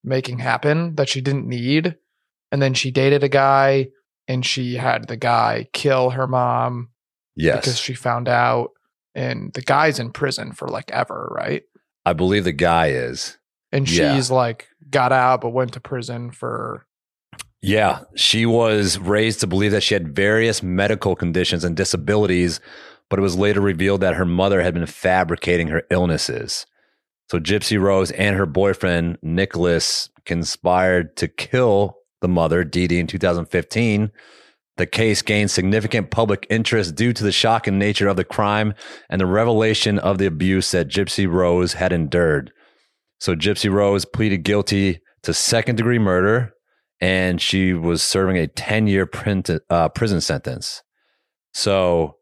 making 0.02 0.38
happen 0.38 0.96
that 0.96 1.08
she 1.08 1.20
didn't 1.20 1.48
need 1.48 1.96
and 2.52 2.60
then 2.60 2.74
she 2.74 2.90
dated 2.90 3.24
a 3.24 3.28
guy 3.28 3.88
and 4.28 4.44
she 4.44 4.74
had 4.74 5.08
the 5.08 5.16
guy 5.16 5.68
kill 5.72 6.10
her 6.10 6.26
mom 6.26 6.90
yes. 7.36 7.56
because 7.56 7.78
she 7.78 7.94
found 7.94 8.28
out 8.28 8.70
and 9.14 9.52
the 9.54 9.62
guy's 9.62 9.98
in 9.98 10.10
prison 10.10 10.52
for 10.52 10.68
like 10.68 10.90
ever 10.90 11.32
right 11.34 11.62
I 12.06 12.12
believe 12.12 12.44
the 12.44 12.52
guy 12.52 12.88
is. 12.88 13.38
And 13.74 13.88
Yeah. 13.90 14.14
she's 14.14 14.30
like 14.30 14.68
got 14.90 15.12
out 15.12 15.42
but 15.42 15.50
went 15.50 15.72
to 15.74 15.80
prison 15.80 16.30
for 16.30 16.86
Yeah, 17.60 18.00
she 18.14 18.46
was 18.46 18.98
raised 18.98 19.40
to 19.40 19.46
believe 19.46 19.72
that 19.72 19.82
she 19.82 19.94
had 19.94 20.14
various 20.14 20.62
medical 20.62 21.16
conditions 21.16 21.64
and 21.64 21.76
disabilities, 21.76 22.60
but 23.08 23.18
it 23.18 23.22
was 23.22 23.36
later 23.36 23.60
revealed 23.60 24.00
that 24.02 24.14
her 24.16 24.26
mother 24.26 24.62
had 24.62 24.74
been 24.74 24.86
fabricating 24.86 25.68
her 25.68 25.82
illnesses. 25.90 26.66
So 27.30 27.40
Gypsy 27.40 27.80
Rose 27.80 28.10
and 28.12 28.36
her 28.36 28.44
boyfriend 28.46 29.16
Nicholas 29.22 30.10
conspired 30.26 31.16
to 31.16 31.26
kill 31.28 31.96
the 32.20 32.28
mother, 32.28 32.64
Dee 32.64 32.86
Dee, 32.86 33.00
in 33.00 33.06
2015. 33.06 34.10
The 34.76 34.86
case 34.86 35.22
gained 35.22 35.50
significant 35.50 36.10
public 36.10 36.46
interest 36.50 36.96
due 36.96 37.12
to 37.14 37.24
the 37.24 37.32
shocking 37.32 37.78
nature 37.78 38.08
of 38.08 38.16
the 38.16 38.24
crime 38.24 38.74
and 39.08 39.20
the 39.20 39.26
revelation 39.26 39.98
of 39.98 40.18
the 40.18 40.26
abuse 40.26 40.70
that 40.72 40.88
Gypsy 40.88 41.30
Rose 41.30 41.74
had 41.74 41.92
endured. 41.92 42.52
So 43.20 43.34
Gypsy 43.34 43.70
Rose 43.70 44.04
pleaded 44.04 44.38
guilty 44.38 45.00
to 45.22 45.32
second 45.32 45.76
degree 45.76 45.98
murder 45.98 46.54
and 47.00 47.40
she 47.40 47.72
was 47.74 48.02
serving 48.02 48.38
a 48.38 48.46
10 48.46 48.86
year 48.86 49.06
print, 49.06 49.50
uh, 49.68 49.88
prison 49.90 50.20
sentence. 50.20 50.82
So, 51.52 52.16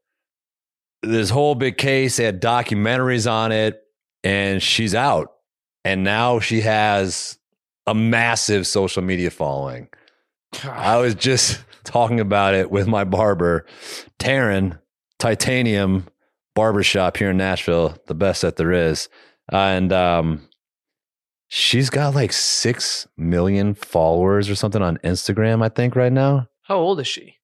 this 1.03 1.31
whole 1.31 1.55
big 1.55 1.79
case, 1.79 2.17
they 2.17 2.25
had 2.25 2.41
documentaries 2.41 3.31
on 3.31 3.51
it, 3.51 3.81
and 4.23 4.63
she's 4.63 4.95
out. 4.95 5.29
And 5.85 6.05
now 6.05 6.39
she 6.39 6.61
has 6.61 7.39
a 7.87 7.95
massive 7.95 8.67
social 8.67 9.03
media 9.03 9.31
following. 9.31 9.89
I 10.65 10.99
was 10.99 11.15
just 11.15 11.65
talking 11.85 12.21
about 12.21 12.55
it 12.55 12.71
with 12.71 12.87
my 12.87 13.05
barber, 13.05 13.67
Taryn, 14.19 14.79
Titanium 15.19 16.07
Barbershop 16.55 17.17
here 17.17 17.31
in 17.31 17.37
Nashville, 17.37 17.97
the 18.07 18.15
best 18.15 18.43
that 18.43 18.57
there 18.57 18.73
is. 18.73 19.09
And 19.51 19.93
um, 19.93 20.49
she's 21.55 21.91
got 21.91 22.15
like 22.15 22.33
6 22.33 23.07
million 23.19 23.75
followers 23.75 24.49
or 24.49 24.55
something 24.55 24.81
on 24.81 24.97
Instagram, 25.05 25.63
I 25.63 25.69
think, 25.69 25.95
right 25.95 26.13
now. 26.13 26.49
how 26.63 26.79
old 26.79 26.99
is 26.99 27.07
she 27.07 27.37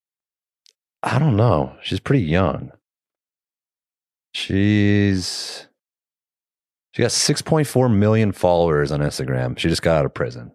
I 1.03 1.19
don't 1.19 1.37
know. 1.37 1.77
She's 1.83 2.01
pretty 2.01 2.25
young. 2.25 2.73
She's 4.33 5.67
she 6.93 7.03
got 7.03 7.11
6.4 7.11 7.95
million 7.95 8.33
followers 8.33 8.91
on 8.91 9.01
Instagram. 9.01 9.57
She 9.59 9.69
just 9.69 9.83
got 9.83 9.99
out 9.99 10.07
of 10.07 10.15
prison. 10.15 10.53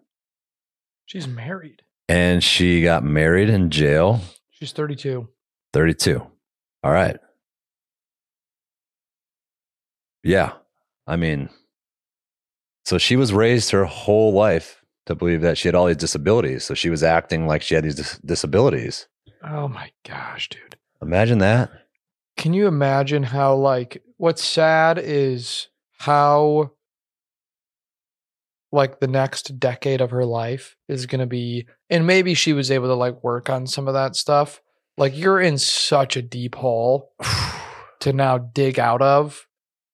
she's 1.06 1.26
married 1.28 1.82
And 2.08 2.42
she 2.42 2.82
got 2.82 3.04
married 3.04 3.48
in 3.48 3.70
jail, 3.70 4.20
she's 4.50 4.72
32 4.72 5.28
32. 5.72 6.26
All 6.82 6.92
right. 6.92 7.16
Yeah. 10.22 10.52
I 11.06 11.16
mean, 11.16 11.48
so 12.84 12.98
she 12.98 13.16
was 13.16 13.32
raised 13.32 13.70
her 13.70 13.84
whole 13.84 14.32
life 14.32 14.82
to 15.06 15.14
believe 15.14 15.42
that 15.42 15.58
she 15.58 15.68
had 15.68 15.74
all 15.74 15.86
these 15.86 15.96
disabilities. 15.96 16.64
So 16.64 16.74
she 16.74 16.90
was 16.90 17.02
acting 17.02 17.46
like 17.46 17.62
she 17.62 17.74
had 17.74 17.84
these 17.84 17.96
dis- 17.96 18.18
disabilities. 18.18 19.06
oh 19.42 19.68
my 19.68 19.90
gosh 20.04 20.48
dude 20.48 20.76
Imagine 21.04 21.38
that. 21.38 21.70
Can 22.38 22.54
you 22.54 22.66
imagine 22.66 23.22
how 23.22 23.54
like 23.54 24.02
what's 24.16 24.42
sad 24.42 24.98
is 24.98 25.68
how 25.98 26.72
like 28.72 29.00
the 29.00 29.06
next 29.06 29.60
decade 29.60 30.00
of 30.00 30.10
her 30.10 30.24
life 30.24 30.76
is 30.88 31.06
going 31.06 31.20
to 31.20 31.26
be 31.26 31.66
and 31.90 32.06
maybe 32.06 32.34
she 32.34 32.52
was 32.52 32.70
able 32.70 32.88
to 32.88 32.94
like 32.94 33.22
work 33.22 33.50
on 33.50 33.66
some 33.66 33.86
of 33.86 33.94
that 33.94 34.16
stuff. 34.16 34.62
Like 34.96 35.16
you're 35.16 35.40
in 35.40 35.58
such 35.58 36.16
a 36.16 36.22
deep 36.22 36.54
hole 36.54 37.12
to 38.00 38.12
now 38.12 38.38
dig 38.38 38.78
out 38.78 39.02
of 39.02 39.46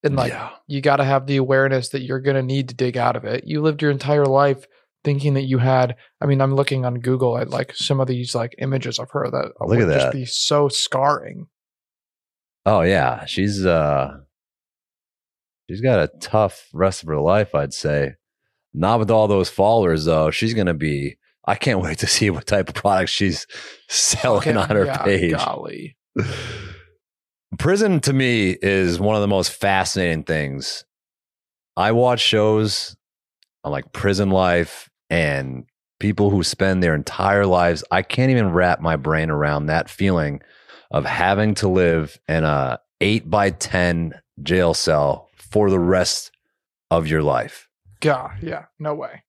and 0.03 0.17
like 0.17 0.33
yeah. 0.33 0.51
you 0.67 0.81
got 0.81 0.97
to 0.97 1.05
have 1.05 1.27
the 1.27 1.37
awareness 1.37 1.91
that 1.91 2.03
you're 2.03 2.21
going 2.21 2.37
to 2.37 2.43
need 2.43 2.69
to 2.69 2.75
dig 2.75 2.97
out 2.97 3.17
of 3.17 3.25
it. 3.25 3.45
You 3.47 3.61
lived 3.61 3.83
your 3.83 3.91
entire 3.91 4.27
life 4.27 4.67
thinking 5.03 5.35
that 5.35 5.45
you 5.45 5.59
had 5.59 5.97
I 6.21 6.27
mean 6.27 6.41
I'm 6.41 6.55
looking 6.55 6.85
on 6.85 7.01
Google 7.01 7.39
at 7.39 7.51
like 7.51 7.75
some 7.75 8.01
of 8.01 8.07
these 8.07 8.35
like 8.35 8.55
images 8.59 8.99
of 8.99 9.11
her 9.13 9.31
that 9.31 9.53
Look 9.61 9.79
would 9.79 9.91
at 9.91 10.01
just 10.01 10.13
be 10.13 10.25
so 10.27 10.69
scarring. 10.69 11.49
Oh 12.67 12.83
yeah, 12.83 13.25
she's 13.25 13.65
uh 13.65 14.19
she's 15.69 15.81
got 15.81 16.01
a 16.01 16.19
tough 16.21 16.69
rest 16.73 17.03
of 17.03 17.09
her 17.09 17.21
life, 17.21 17.55
I'd 17.55 17.73
say. 17.73 18.15
Not 18.73 18.99
with 18.99 19.11
all 19.11 19.27
those 19.27 19.49
followers 19.49 20.05
though. 20.05 20.31
She's 20.31 20.55
gonna 20.55 20.75
be 20.75 21.17
I 21.47 21.55
can't 21.55 21.81
wait 21.83 21.99
to 21.99 22.07
see 22.07 22.31
what 22.31 22.47
type 22.47 22.69
of 22.69 22.75
products 22.75 23.11
she's 23.11 23.47
selling 23.89 24.57
on 24.57 24.71
her 24.71 24.85
Yeah, 24.85 25.03
page. 25.03 25.33
Golly. 25.33 25.97
Prison 27.61 28.01
to 28.01 28.15
me 28.15 28.57
is 28.63 28.99
one 28.99 29.17
of 29.17 29.21
the 29.21 29.29
most 29.29 29.53
fascinating 29.53 30.25
things. 30.25 30.87
I 31.77 31.93
watch 31.93 32.21
shows 32.21 32.97
on 33.65 33.71
like 33.71 33.93
prison 33.93 34.31
life 34.31 34.89
and 35.11 35.67
people 35.99 36.31
who 36.31 36.43
spend 36.43 36.83
their 36.83 36.95
entire 36.95 37.45
lives. 37.45 37.85
I 37.91 38.01
can't 38.01 38.31
even 38.31 38.53
wrap 38.53 38.81
my 38.81 38.97
brain 38.97 39.29
around 39.29 39.67
that 39.67 39.91
feeling 39.91 40.41
of 40.91 41.05
having 41.05 41.55
to 41.57 41.69
live 41.69 42.19
in 42.27 42.45
a 42.45 42.81
eight 43.03 43.29
by 43.29 43.51
10 43.51 44.15
jail 44.43 44.73
cell 44.73 45.29
for 45.37 45.69
the 45.69 45.79
rest 45.79 46.31
of 46.91 47.09
your 47.09 47.23
life. 47.23 47.69
God, 48.01 48.39
yeah, 48.41 48.65
no 48.79 48.95
way. 48.95 49.23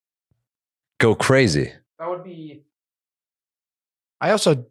Go 1.01 1.15
crazy. 1.15 1.73
That 1.99 2.09
would 2.09 2.23
be. 2.23 2.63
I 4.21 4.31
also, 4.31 4.67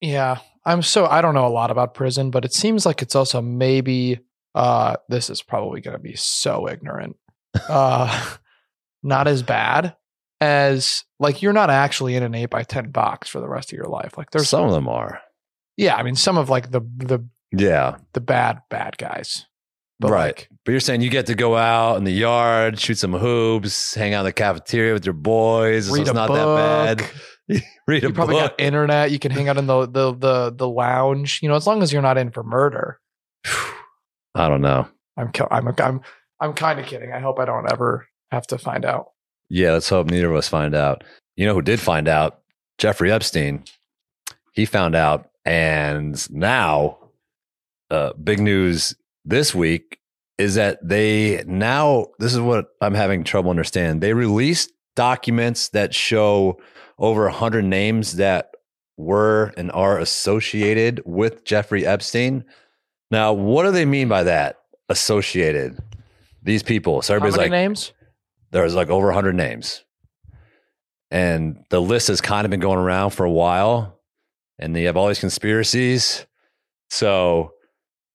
yeah, 0.00 0.38
I'm 0.70 0.82
so 0.82 1.06
I 1.06 1.20
don't 1.22 1.34
know 1.34 1.46
a 1.46 1.48
lot 1.48 1.70
about 1.70 1.94
prison, 1.94 2.30
but 2.30 2.44
it 2.44 2.52
seems 2.52 2.86
like 2.86 3.02
it's 3.02 3.14
also 3.14 3.40
maybe. 3.42 4.20
Uh, 4.54 4.96
this 5.08 5.30
is 5.30 5.42
probably 5.42 5.80
going 5.80 5.96
to 5.96 6.02
be 6.02 6.16
so 6.16 6.68
ignorant. 6.68 7.14
Uh, 7.68 8.34
not 9.02 9.28
as 9.28 9.42
bad 9.44 9.94
as 10.40 11.04
like 11.20 11.40
you're 11.42 11.52
not 11.52 11.70
actually 11.70 12.16
in 12.16 12.22
an 12.22 12.34
eight 12.34 12.50
by 12.50 12.62
ten 12.64 12.90
box 12.90 13.28
for 13.28 13.40
the 13.40 13.48
rest 13.48 13.72
of 13.72 13.76
your 13.76 13.86
life. 13.86 14.18
Like 14.18 14.30
there's 14.30 14.48
some 14.48 14.64
of 14.64 14.72
them 14.72 14.88
are. 14.88 15.20
yeah, 15.76 15.94
I 15.96 16.02
mean 16.02 16.16
some 16.16 16.36
of 16.38 16.48
like 16.48 16.70
the 16.72 16.80
the 16.96 17.24
Yeah. 17.52 17.96
the 18.12 18.20
bad 18.20 18.62
bad 18.70 18.98
guys, 18.98 19.46
but 20.00 20.10
Right. 20.10 20.36
like 20.36 20.48
But 20.64 20.72
you're 20.72 20.80
saying 20.80 21.02
you 21.02 21.10
get 21.10 21.26
to 21.26 21.34
go 21.36 21.56
out 21.56 21.96
in 21.96 22.04
the 22.04 22.10
yard, 22.12 22.78
shoot 22.80 22.98
some 22.98 23.12
hoops, 23.12 23.94
hang 23.94 24.14
out 24.14 24.20
in 24.20 24.26
the 24.26 24.32
cafeteria 24.32 24.94
with 24.94 25.04
your 25.06 25.12
boys. 25.14 25.86
so 25.88 25.94
it's 25.94 26.12
not 26.12 26.28
book. 26.28 26.36
that 26.96 26.96
bad. 26.98 27.10
Read 27.86 28.04
a 28.04 28.08
You 28.08 28.12
probably 28.12 28.34
book. 28.36 28.50
got 28.56 28.60
internet. 28.60 29.10
You 29.10 29.18
can 29.18 29.30
hang 29.32 29.48
out 29.48 29.56
in 29.56 29.66
the 29.66 29.86
the 29.86 30.12
the 30.14 30.50
the 30.56 30.68
lounge. 30.68 31.40
You 31.42 31.48
know, 31.48 31.56
as 31.56 31.66
long 31.66 31.82
as 31.82 31.92
you're 31.92 32.02
not 32.02 32.18
in 32.18 32.30
for 32.30 32.42
murder. 32.42 33.00
I 34.34 34.48
don't 34.48 34.62
know. 34.62 34.86
I'm 35.16 35.30
I'm 35.50 35.68
I'm 35.78 36.00
I'm 36.40 36.52
kind 36.54 36.78
of 36.80 36.86
kidding. 36.86 37.12
I 37.12 37.18
hope 37.20 37.38
I 37.38 37.44
don't 37.44 37.70
ever 37.70 38.06
have 38.30 38.46
to 38.48 38.58
find 38.58 38.84
out. 38.84 39.10
Yeah, 39.48 39.72
let's 39.72 39.88
hope 39.88 40.06
neither 40.08 40.30
of 40.30 40.36
us 40.36 40.48
find 40.48 40.74
out. 40.74 41.02
You 41.36 41.46
know 41.46 41.54
who 41.54 41.62
did 41.62 41.80
find 41.80 42.06
out? 42.08 42.40
Jeffrey 42.78 43.10
Epstein. 43.10 43.64
He 44.52 44.64
found 44.64 44.94
out, 44.94 45.30
and 45.44 46.28
now, 46.30 46.98
uh, 47.90 48.12
big 48.14 48.40
news 48.40 48.94
this 49.24 49.54
week 49.54 49.98
is 50.38 50.54
that 50.54 50.78
they 50.86 51.42
now. 51.46 52.06
This 52.18 52.32
is 52.32 52.40
what 52.40 52.68
I'm 52.80 52.94
having 52.94 53.24
trouble 53.24 53.50
understand. 53.50 54.00
They 54.00 54.12
released 54.14 54.72
documents 54.96 55.68
that 55.70 55.94
show 55.94 56.58
over 57.00 57.24
100 57.24 57.64
names 57.64 58.16
that 58.16 58.52
were 58.96 59.52
and 59.56 59.72
are 59.72 59.98
associated 59.98 61.02
with 61.04 61.44
Jeffrey 61.44 61.84
Epstein. 61.84 62.44
Now, 63.10 63.32
what 63.32 63.64
do 63.64 63.72
they 63.72 63.86
mean 63.86 64.08
by 64.08 64.22
that? 64.24 64.60
Associated. 64.88 65.78
These 66.42 66.62
people. 66.62 67.02
So 67.02 67.14
everybody's 67.14 67.38
like, 67.38 67.50
names? 67.50 67.92
there's 68.52 68.74
like 68.74 68.88
over 68.88 69.06
100 69.06 69.34
names 69.34 69.84
and 71.10 71.64
the 71.70 71.80
list 71.80 72.08
has 72.08 72.20
kind 72.20 72.44
of 72.44 72.50
been 72.50 72.60
going 72.60 72.78
around 72.78 73.10
for 73.10 73.24
a 73.24 73.30
while 73.30 74.00
and 74.58 74.74
they 74.74 74.84
have 74.84 74.96
all 74.96 75.08
these 75.08 75.18
conspiracies. 75.18 76.26
So 76.90 77.52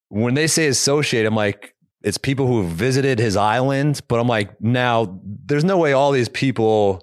when 0.10 0.34
they 0.34 0.48
say 0.48 0.68
associate, 0.68 1.26
I'm 1.26 1.36
like, 1.36 1.74
it's 2.04 2.18
people 2.18 2.46
who 2.46 2.68
visited 2.68 3.20
his 3.20 3.36
island, 3.36 4.02
but 4.08 4.20
I'm 4.20 4.28
like, 4.28 4.62
now 4.62 5.20
there's 5.24 5.64
no 5.64 5.78
way 5.78 5.94
all 5.94 6.12
these 6.12 6.30
people 6.30 7.02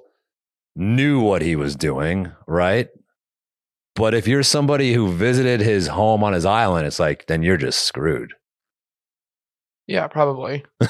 knew 0.74 1.20
what 1.20 1.42
he 1.42 1.56
was 1.56 1.76
doing, 1.76 2.32
right? 2.46 2.88
But 3.94 4.14
if 4.14 4.26
you're 4.26 4.42
somebody 4.42 4.94
who 4.94 5.12
visited 5.12 5.60
his 5.60 5.88
home 5.88 6.24
on 6.24 6.32
his 6.32 6.46
island, 6.46 6.86
it's 6.86 6.98
like, 6.98 7.26
then 7.26 7.42
you're 7.42 7.58
just 7.58 7.80
screwed. 7.80 8.32
Yeah, 9.86 10.06
probably. 10.08 10.64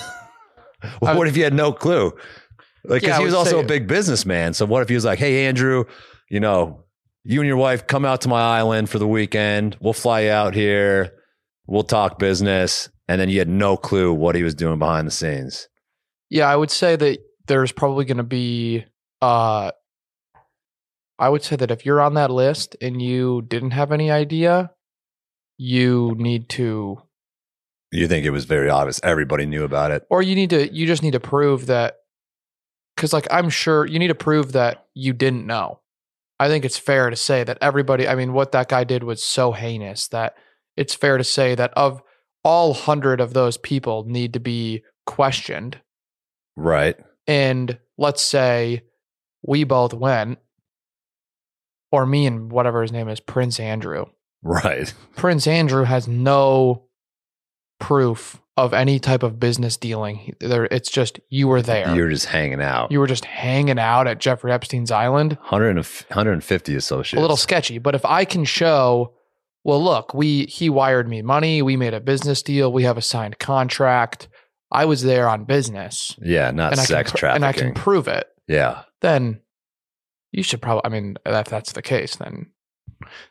Well, 1.00 1.16
what 1.16 1.28
if 1.28 1.36
you 1.36 1.44
had 1.44 1.54
no 1.54 1.72
clue? 1.72 2.12
Like, 2.84 3.02
Yeah, 3.02 3.10
because 3.10 3.18
he 3.18 3.24
was 3.24 3.34
also 3.34 3.60
a 3.60 3.64
big 3.64 3.86
businessman. 3.86 4.52
So 4.52 4.66
what 4.66 4.82
if 4.82 4.88
he 4.88 4.96
was 4.96 5.04
like, 5.04 5.18
hey, 5.18 5.46
Andrew, 5.46 5.84
you 6.28 6.40
know, 6.40 6.84
you 7.24 7.40
and 7.40 7.46
your 7.46 7.56
wife 7.56 7.86
come 7.86 8.04
out 8.04 8.22
to 8.22 8.28
my 8.28 8.40
island 8.40 8.90
for 8.90 8.98
the 8.98 9.06
weekend. 9.06 9.76
We'll 9.80 9.92
fly 9.92 10.22
you 10.22 10.30
out 10.30 10.54
here. 10.54 11.12
We'll 11.66 11.84
talk 11.84 12.18
business. 12.18 12.88
And 13.06 13.20
then 13.20 13.28
you 13.28 13.38
had 13.38 13.48
no 13.48 13.76
clue 13.76 14.12
what 14.12 14.34
he 14.34 14.42
was 14.42 14.54
doing 14.54 14.78
behind 14.78 15.06
the 15.06 15.12
scenes. 15.12 15.68
Yeah, 16.30 16.48
I 16.48 16.56
would 16.56 16.70
say 16.70 16.96
that 16.96 17.18
there's 17.46 17.72
probably 17.72 18.04
going 18.04 18.16
to 18.16 18.22
be. 18.24 18.84
Uh, 19.22 19.70
I 21.18 21.28
would 21.28 21.42
say 21.44 21.56
that 21.56 21.70
if 21.70 21.86
you're 21.86 22.00
on 22.00 22.14
that 22.14 22.30
list 22.30 22.76
and 22.80 23.00
you 23.00 23.42
didn't 23.42 23.70
have 23.70 23.92
any 23.92 24.10
idea, 24.10 24.72
you 25.56 26.14
need 26.18 26.48
to, 26.50 27.00
You 27.92 28.08
think 28.08 28.26
it 28.26 28.30
was 28.30 28.44
very 28.46 28.68
obvious. 28.68 29.00
Everybody 29.04 29.46
knew 29.46 29.62
about 29.64 29.92
it. 29.92 30.04
or 30.10 30.22
you 30.22 30.34
need 30.34 30.50
to, 30.50 30.74
you 30.74 30.86
just 30.86 31.02
need 31.02 31.12
to 31.12 31.20
prove 31.20 31.66
that. 31.66 31.96
Because, 32.96 33.12
like, 33.12 33.26
I'm 33.30 33.48
sure 33.48 33.86
you 33.86 33.98
need 33.98 34.08
to 34.08 34.14
prove 34.14 34.52
that 34.52 34.86
you 34.94 35.12
didn't 35.12 35.46
know. 35.46 35.80
I 36.38 36.48
think 36.48 36.64
it's 36.64 36.76
fair 36.78 37.08
to 37.08 37.16
say 37.16 37.44
that 37.44 37.58
everybody, 37.60 38.06
I 38.08 38.14
mean, 38.16 38.32
what 38.32 38.52
that 38.52 38.68
guy 38.68 38.84
did 38.84 39.02
was 39.04 39.22
so 39.22 39.52
heinous 39.52 40.08
that 40.08 40.34
it's 40.76 40.94
fair 40.94 41.16
to 41.16 41.24
say 41.24 41.54
that 41.54 41.72
of 41.76 42.02
all 42.44 42.74
hundred 42.74 43.20
of 43.20 43.32
those 43.32 43.56
people 43.56 44.04
need 44.06 44.32
to 44.34 44.40
be 44.40 44.82
questioned. 45.06 45.80
Right. 46.56 46.96
and 47.26 47.78
let's 47.96 48.22
say 48.22 48.82
we 49.42 49.64
both 49.64 49.92
went, 49.94 50.38
or 51.90 52.06
me 52.06 52.26
and 52.26 52.50
whatever 52.50 52.82
his 52.82 52.92
name 52.92 53.08
is, 53.08 53.20
Prince 53.20 53.58
Andrew. 53.60 54.06
Right. 54.42 54.92
Prince 55.16 55.46
Andrew 55.46 55.84
has 55.84 56.08
no 56.08 56.84
proof 57.80 58.40
of 58.56 58.74
any 58.74 58.98
type 58.98 59.22
of 59.22 59.40
business 59.40 59.76
dealing. 59.76 60.34
There, 60.40 60.64
it's 60.66 60.90
just 60.90 61.18
you 61.30 61.48
were 61.48 61.62
there. 61.62 61.94
You're 61.94 62.10
just 62.10 62.26
hanging 62.26 62.60
out. 62.60 62.92
you 62.92 62.98
were 63.00 63.06
just 63.06 63.24
hanging 63.24 63.78
out 63.78 64.06
at 64.06 64.20
Jeffrey 64.20 64.52
Epstein's 64.52 64.90
island. 64.90 65.32
100 65.34 65.70
and- 65.70 65.78
150 65.86 66.74
associates. 66.76 67.18
A 67.18 67.20
little 67.20 67.36
sketchy, 67.36 67.78
but 67.78 67.94
if 67.94 68.04
I 68.04 68.24
can 68.24 68.44
show, 68.44 69.14
well, 69.64 69.82
look, 69.82 70.12
we 70.12 70.44
he 70.46 70.68
wired 70.68 71.08
me 71.08 71.22
money. 71.22 71.62
We 71.62 71.76
made 71.76 71.94
a 71.94 72.00
business 72.00 72.42
deal. 72.42 72.72
We 72.72 72.82
have 72.82 72.98
a 72.98 73.02
signed 73.02 73.38
contract. 73.38 74.28
I 74.70 74.84
was 74.86 75.02
there 75.02 75.28
on 75.28 75.44
business, 75.44 76.16
yeah, 76.22 76.50
not 76.50 76.72
and 76.72 76.80
I 76.80 76.84
sex 76.84 77.10
can, 77.12 77.18
trafficking. 77.18 77.36
and 77.36 77.44
I 77.44 77.52
can 77.52 77.74
prove 77.74 78.08
it. 78.08 78.26
yeah. 78.48 78.82
Then 79.02 79.40
you 80.32 80.42
should 80.42 80.62
probably. 80.62 80.82
I 80.84 80.88
mean, 80.88 81.16
if 81.26 81.46
that's 81.48 81.72
the 81.72 81.82
case, 81.82 82.16
then 82.16 82.46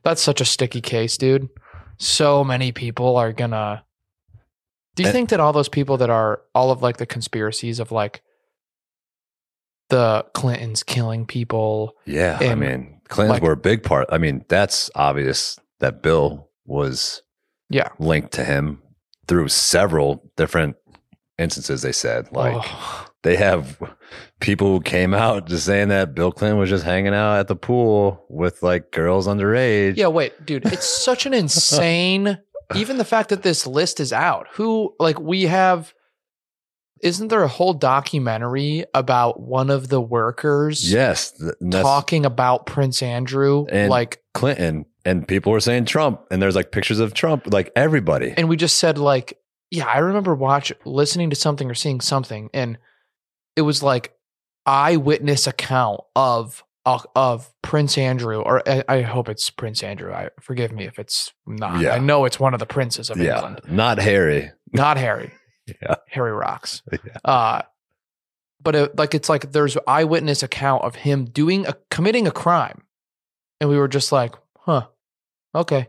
that's 0.04 0.22
such 0.22 0.40
a 0.42 0.46
sticky 0.46 0.82
case, 0.82 1.18
dude. 1.18 1.50
So 1.98 2.44
many 2.44 2.72
people 2.72 3.18
are 3.18 3.34
gonna. 3.34 3.84
Do 4.96 5.04
you 5.04 5.08
And- 5.08 5.14
think 5.14 5.30
that 5.30 5.40
all 5.40 5.54
those 5.54 5.70
people 5.70 5.98
that 5.98 6.10
are 6.10 6.42
all 6.54 6.70
of 6.72 6.82
like 6.84 6.98
the 6.98 7.06
conspiracies 7.06 7.80
of 7.80 7.92
like 7.92 8.22
the 9.90 10.26
Clintons 10.34 10.84
killing 10.84 11.26
people? 11.26 11.96
Yeah. 12.06 12.38
I 12.42 12.56
mean, 12.56 13.02
Clintons 13.10 13.36
like- 13.36 13.44
were 13.44 13.54
a 13.54 13.58
big 13.58 13.84
part. 13.84 14.08
I 14.12 14.18
mean, 14.18 14.46
that's 14.48 14.90
obvious 14.96 15.60
that 15.80 16.02
Bill 16.02 16.50
was 16.66 17.22
Yeah. 17.70 17.90
linked 18.00 18.32
to 18.34 18.44
him 18.44 18.82
through 19.28 19.48
several 19.50 20.30
different 20.38 20.76
instances, 21.38 21.82
they 21.82 21.92
said. 21.92 22.32
Like, 22.32 22.58
Ugh. 22.58 23.11
They 23.24 23.36
have 23.36 23.78
people 24.40 24.68
who 24.68 24.82
came 24.82 25.14
out 25.14 25.46
just 25.48 25.66
saying 25.66 25.90
that 25.90 26.16
Bill 26.16 26.32
Clinton 26.32 26.58
was 26.60 26.70
just 26.70 26.84
hanging 26.84 27.14
out 27.14 27.38
at 27.40 27.48
the 27.48 27.56
pool 27.56 28.26
with 28.30 28.64
like 28.64 28.92
girls 28.92 29.28
underage. 29.28 29.96
yeah, 29.98 30.08
wait, 30.08 30.46
dude, 30.46 30.66
it's 30.66 30.88
such 30.88 31.26
an 31.26 31.34
insane. 31.34 32.40
Even 32.76 32.98
the 32.98 33.06
fact 33.06 33.30
that 33.30 33.44
this 33.44 33.68
list 33.68 34.00
is 34.00 34.14
out, 34.14 34.48
who 34.54 34.96
like 35.00 35.20
we 35.20 35.44
have. 35.44 35.94
Isn't 37.04 37.30
there 37.30 37.42
a 37.42 37.48
whole 37.48 37.74
documentary 37.74 38.86
about 38.94 39.40
one 39.40 39.72
of 39.72 39.88
the 39.90 40.00
workers? 40.00 40.92
Yes. 40.94 41.34
talking 41.72 42.28
about 42.28 42.68
Prince 42.68 43.02
Andrew, 43.02 43.66
And- 43.72 43.90
like, 43.90 44.22
Clinton. 44.36 44.86
And 45.04 45.28
people 45.28 45.52
were 45.52 45.60
saying 45.60 45.86
Trump. 45.86 46.22
And 46.30 46.40
there's 46.40 46.56
like 46.56 46.72
pictures 46.72 47.00
of 47.00 47.16
Trump, 47.16 47.52
like 47.52 47.72
everybody. 47.76 48.36
and 48.38 48.48
we 48.48 48.56
just 48.56 48.78
said 48.78 49.00
like, 49.00 49.36
yeah, 49.72 49.88
I 49.88 49.98
remember 49.98 50.36
watch 50.36 50.72
listening 50.86 51.32
to 51.32 51.36
something 51.36 51.72
or 51.72 51.74
seeing 51.74 52.02
something, 52.02 52.52
and 52.54 52.78
it 53.56 53.62
was 53.62 53.84
like 53.84 54.14
eyewitness 54.66 55.48
account 55.48 56.02
of 56.16 56.64
of, 56.86 57.06
of 57.16 57.54
Prince 57.62 57.98
Andrew, 57.98 58.42
or 58.42 58.68
I, 58.68 58.84
I 58.88 59.02
hope 59.02 59.30
it's 59.30 59.50
Prince 59.52 59.84
Andrew. 59.84 60.12
I 60.12 60.30
forgive 60.40 60.72
me 60.72 60.86
if 60.86 60.98
it's 60.98 61.32
not. 61.46 61.80
Yeah. 61.80 61.94
I 61.94 62.00
know 62.00 62.26
it's 62.26 62.40
one 62.40 62.54
of 62.56 62.60
the 62.60 62.66
princes 62.66 63.10
of 63.12 63.18
yeah. 63.18 63.36
England, 63.36 63.62
Not 63.68 64.00
Harry. 64.00 64.52
not 64.74 64.98
Harry. 64.98 65.32
Yeah. 65.68 65.96
Harry 66.10 66.32
rocks. 66.32 66.82
Yeah. 66.92 67.18
Uh, 67.24 67.62
but 68.64 68.76
it, 68.76 68.96
like 68.98 69.16
it's 69.16 69.30
like 69.30 69.52
there's 69.52 69.78
eyewitness 69.88 70.44
account 70.44 70.84
of 70.84 70.96
him 70.96 71.26
doing 71.26 71.66
a 71.66 71.76
committing 71.90 72.28
a 72.28 72.32
crime, 72.32 72.84
and 73.60 73.70
we 73.70 73.78
were 73.78 73.88
just 73.88 74.12
like, 74.12 74.36
huh, 74.58 74.88
okay. 75.56 75.88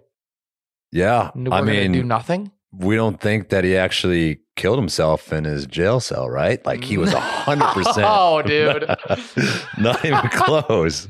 Yeah. 0.91 1.31
We're 1.35 1.53
I 1.53 1.63
mean, 1.63 1.93
do 1.93 2.03
nothing. 2.03 2.51
We 2.73 2.97
don't 2.97 3.21
think 3.21 3.51
that 3.51 3.65
he 3.65 3.77
actually 3.77 4.41
killed 4.57 4.79
himself 4.79 5.33
in 5.33 5.45
his 5.45 5.67
jail 5.67 6.01
cell, 6.01 6.29
right? 6.29 6.65
Like 6.65 6.85
he 6.85 6.99
was 6.99 7.13
a 7.13 7.21
hundred 7.21 7.69
percent. 7.69 8.07
Oh, 8.09 8.43
dude. 8.43 8.87
Not 9.79 10.05
even 10.05 10.29
close. 10.31 11.09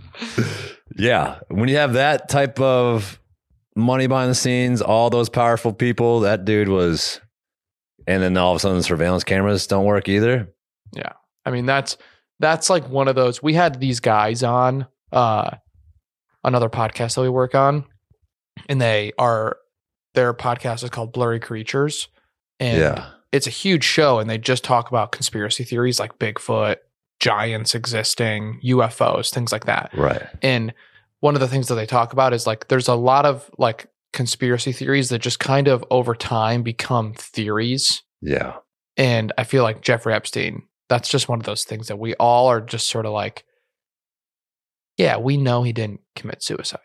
Yeah. 0.97 1.39
When 1.49 1.69
you 1.69 1.77
have 1.77 1.95
that 1.95 2.29
type 2.29 2.61
of 2.61 3.21
money 3.77 4.07
behind 4.07 4.31
the 4.31 4.35
scenes, 4.35 4.83
all 4.83 5.11
those 5.11 5.29
powerful 5.29 5.73
people, 5.73 6.21
that 6.21 6.45
dude 6.45 6.69
was 6.69 7.21
and 8.07 8.23
then 8.23 8.37
all 8.37 8.53
of 8.53 8.57
a 8.57 8.61
sudden 8.61 8.79
the 8.79 8.83
surveillance 8.83 9.25
cameras 9.25 9.67
don't 9.67 9.85
work 9.85 10.09
either. 10.09 10.53
Yeah, 10.93 11.13
I 11.45 11.51
mean, 11.51 11.67
that's 11.67 11.97
that's 12.41 12.69
like 12.69 12.89
one 12.89 13.09
of 13.09 13.15
those. 13.15 13.43
We 13.43 13.55
had 13.55 13.81
these 13.81 14.01
guys 14.01 14.43
on 14.43 14.87
uh 15.13 15.57
another 16.45 16.69
podcast 16.69 17.15
that 17.15 17.23
we 17.23 17.29
work 17.29 17.55
on, 17.55 17.85
and 18.69 18.81
they 18.81 19.13
are 19.19 19.57
their 20.15 20.35
podcast 20.35 20.85
is 20.85 20.91
called 20.91 21.13
Blurry 21.13 21.41
Creatures, 21.41 22.09
and 22.61 22.79
yeah. 22.79 23.11
it's 23.33 23.47
a 23.47 23.51
huge 23.51 23.85
show, 23.85 24.19
and 24.19 24.29
they 24.29 24.39
just 24.39 24.65
talk 24.65 24.89
about 24.89 25.13
conspiracy 25.13 25.65
theories 25.65 25.99
like 25.99 26.19
Bigfoot, 26.19 26.77
giants 27.21 27.75
existing, 27.75 28.61
UFOs, 28.65 29.33
things 29.33 29.53
like 29.53 29.67
that. 29.67 29.91
Right. 29.95 30.27
And 30.43 30.75
one 31.21 31.35
of 31.35 31.41
the 31.41 31.49
things 31.49 31.69
that 31.69 31.77
they 31.77 31.87
talk 31.87 32.13
about 32.13 32.33
is 32.33 32.47
like 32.47 32.69
there's 32.69 32.89
a 32.89 32.97
lot 32.97 33.25
of 33.25 33.49
like 33.57 33.89
conspiracy 34.13 34.73
theories 34.73 35.09
that 35.09 35.21
just 35.21 35.39
kind 35.39 35.69
of 35.69 35.85
over 35.91 36.15
time 36.15 36.63
become 36.63 37.15
theories. 37.15 38.03
Yeah. 38.21 38.57
And 38.97 39.33
I 39.39 39.45
feel 39.45 39.63
like 39.63 39.81
Jeffrey 39.81 40.13
Epstein, 40.13 40.65
that's 40.89 41.09
just 41.09 41.29
one 41.29 41.39
of 41.39 41.47
those 41.47 41.65
things 41.65 41.89
that 41.89 41.99
we 41.99 42.15
all 42.17 42.49
are 42.49 42.61
just 42.61 42.89
sort 42.89 43.07
of 43.07 43.13
like, 43.13 43.45
yeah, 44.99 45.17
we 45.17 45.37
know 45.37 45.63
he 45.63 45.73
didn't 45.73 46.01
commit 46.15 46.43
suicide. 46.43 46.81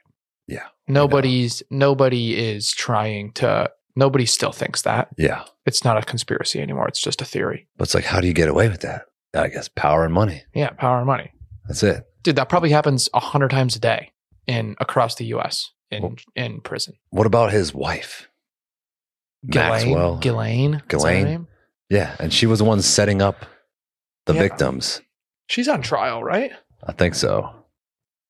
Nobody's, 0.87 1.61
nobody 1.69 2.35
is 2.37 2.71
trying 2.71 3.31
to, 3.33 3.69
nobody 3.95 4.25
still 4.25 4.51
thinks 4.51 4.83
that. 4.83 5.09
Yeah. 5.17 5.43
It's 5.65 5.83
not 5.83 5.97
a 5.97 6.01
conspiracy 6.01 6.61
anymore. 6.61 6.87
It's 6.87 7.01
just 7.01 7.21
a 7.21 7.25
theory. 7.25 7.67
But 7.77 7.83
it's 7.87 7.95
like, 7.95 8.05
how 8.05 8.21
do 8.21 8.27
you 8.27 8.33
get 8.33 8.47
away 8.49 8.69
with 8.69 8.81
that? 8.81 9.03
I 9.33 9.49
guess 9.49 9.67
power 9.67 10.05
and 10.05 10.13
money. 10.13 10.43
Yeah, 10.53 10.69
power 10.69 10.97
and 10.97 11.05
money. 11.05 11.31
That's 11.67 11.83
it. 11.83 12.05
Dude, 12.23 12.37
that 12.37 12.49
probably 12.49 12.69
happens 12.71 13.09
a 13.13 13.19
hundred 13.19 13.49
times 13.51 13.75
a 13.75 13.79
day 13.79 14.11
in 14.47 14.75
across 14.79 15.15
the 15.15 15.25
US 15.25 15.71
in, 15.91 16.03
Well- 16.03 16.15
in 16.35 16.61
prison. 16.61 16.95
What 17.09 17.27
about 17.27 17.51
his 17.51 17.73
wife? 17.73 18.29
Maxwell. 19.43 20.17
Ghislaine. 20.17 20.21
Ghislaine. 20.21 20.73
is 20.75 20.79
that 20.79 20.81
her 20.81 20.87
Ghislaine? 20.87 21.25
name? 21.25 21.47
Yeah. 21.89 22.15
And 22.19 22.33
she 22.33 22.45
was 22.45 22.59
the 22.59 22.65
one 22.65 22.81
setting 22.81 23.21
up 23.21 23.45
the 24.25 24.33
Yeah. 24.33 24.41
victims. 24.41 25.01
She's 25.47 25.67
on 25.67 25.81
trial, 25.81 26.23
right? 26.23 26.51
I 26.85 26.91
think 26.93 27.15
so. 27.15 27.53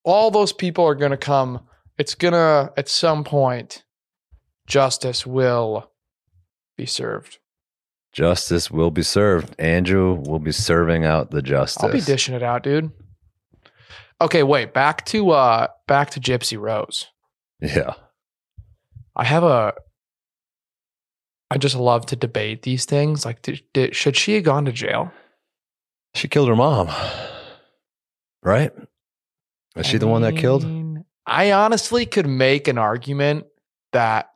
all 0.03 0.31
those 0.31 0.53
people 0.53 0.85
are 0.85 0.95
going 0.95 1.11
to 1.11 1.17
come. 1.17 1.59
It's 1.97 2.15
to, 2.15 2.73
at 2.77 2.87
some 2.87 3.23
point, 3.23 3.83
justice 4.67 5.25
will 5.25 5.91
be 6.77 6.85
served. 6.85 7.39
Justice 8.13 8.71
will 8.71 8.91
be 8.91 9.03
served. 9.03 9.55
Andrew 9.59 10.13
will 10.13 10.39
be 10.39 10.51
serving 10.51 11.05
out 11.05 11.31
the 11.31 11.41
justice. 11.41 11.83
I'll 11.83 11.91
be 11.91 12.01
dishing 12.01 12.35
it 12.35 12.43
out, 12.43 12.63
dude. 12.63 12.91
Okay, 14.19 14.43
wait. 14.43 14.73
Back 14.73 15.05
to 15.07 15.31
uh 15.31 15.67
back 15.87 16.09
to 16.11 16.19
Gypsy 16.19 16.59
Rose. 16.59 17.07
Yeah. 17.61 17.93
I 19.15 19.23
have 19.23 19.43
a 19.43 19.73
I 21.51 21.57
just 21.57 21.75
love 21.75 22.07
to 22.07 22.15
debate 22.15 22.63
these 22.63 22.85
things. 22.85 23.25
Like 23.25 23.41
did, 23.41 23.61
did, 23.73 23.95
should 23.95 24.17
she 24.17 24.35
have 24.35 24.43
gone 24.43 24.65
to 24.65 24.71
jail? 24.71 25.11
She 26.15 26.27
killed 26.27 26.49
her 26.49 26.55
mom. 26.55 26.89
Right? 28.41 28.71
Is 29.75 29.85
she 29.85 29.97
I 29.97 29.99
the 29.99 30.07
one 30.07 30.23
that 30.23 30.35
killed? 30.35 30.63
I 31.27 31.51
honestly 31.51 32.05
could 32.05 32.27
make 32.27 32.67
an 32.67 32.77
argument 32.77 33.45
that 33.91 34.29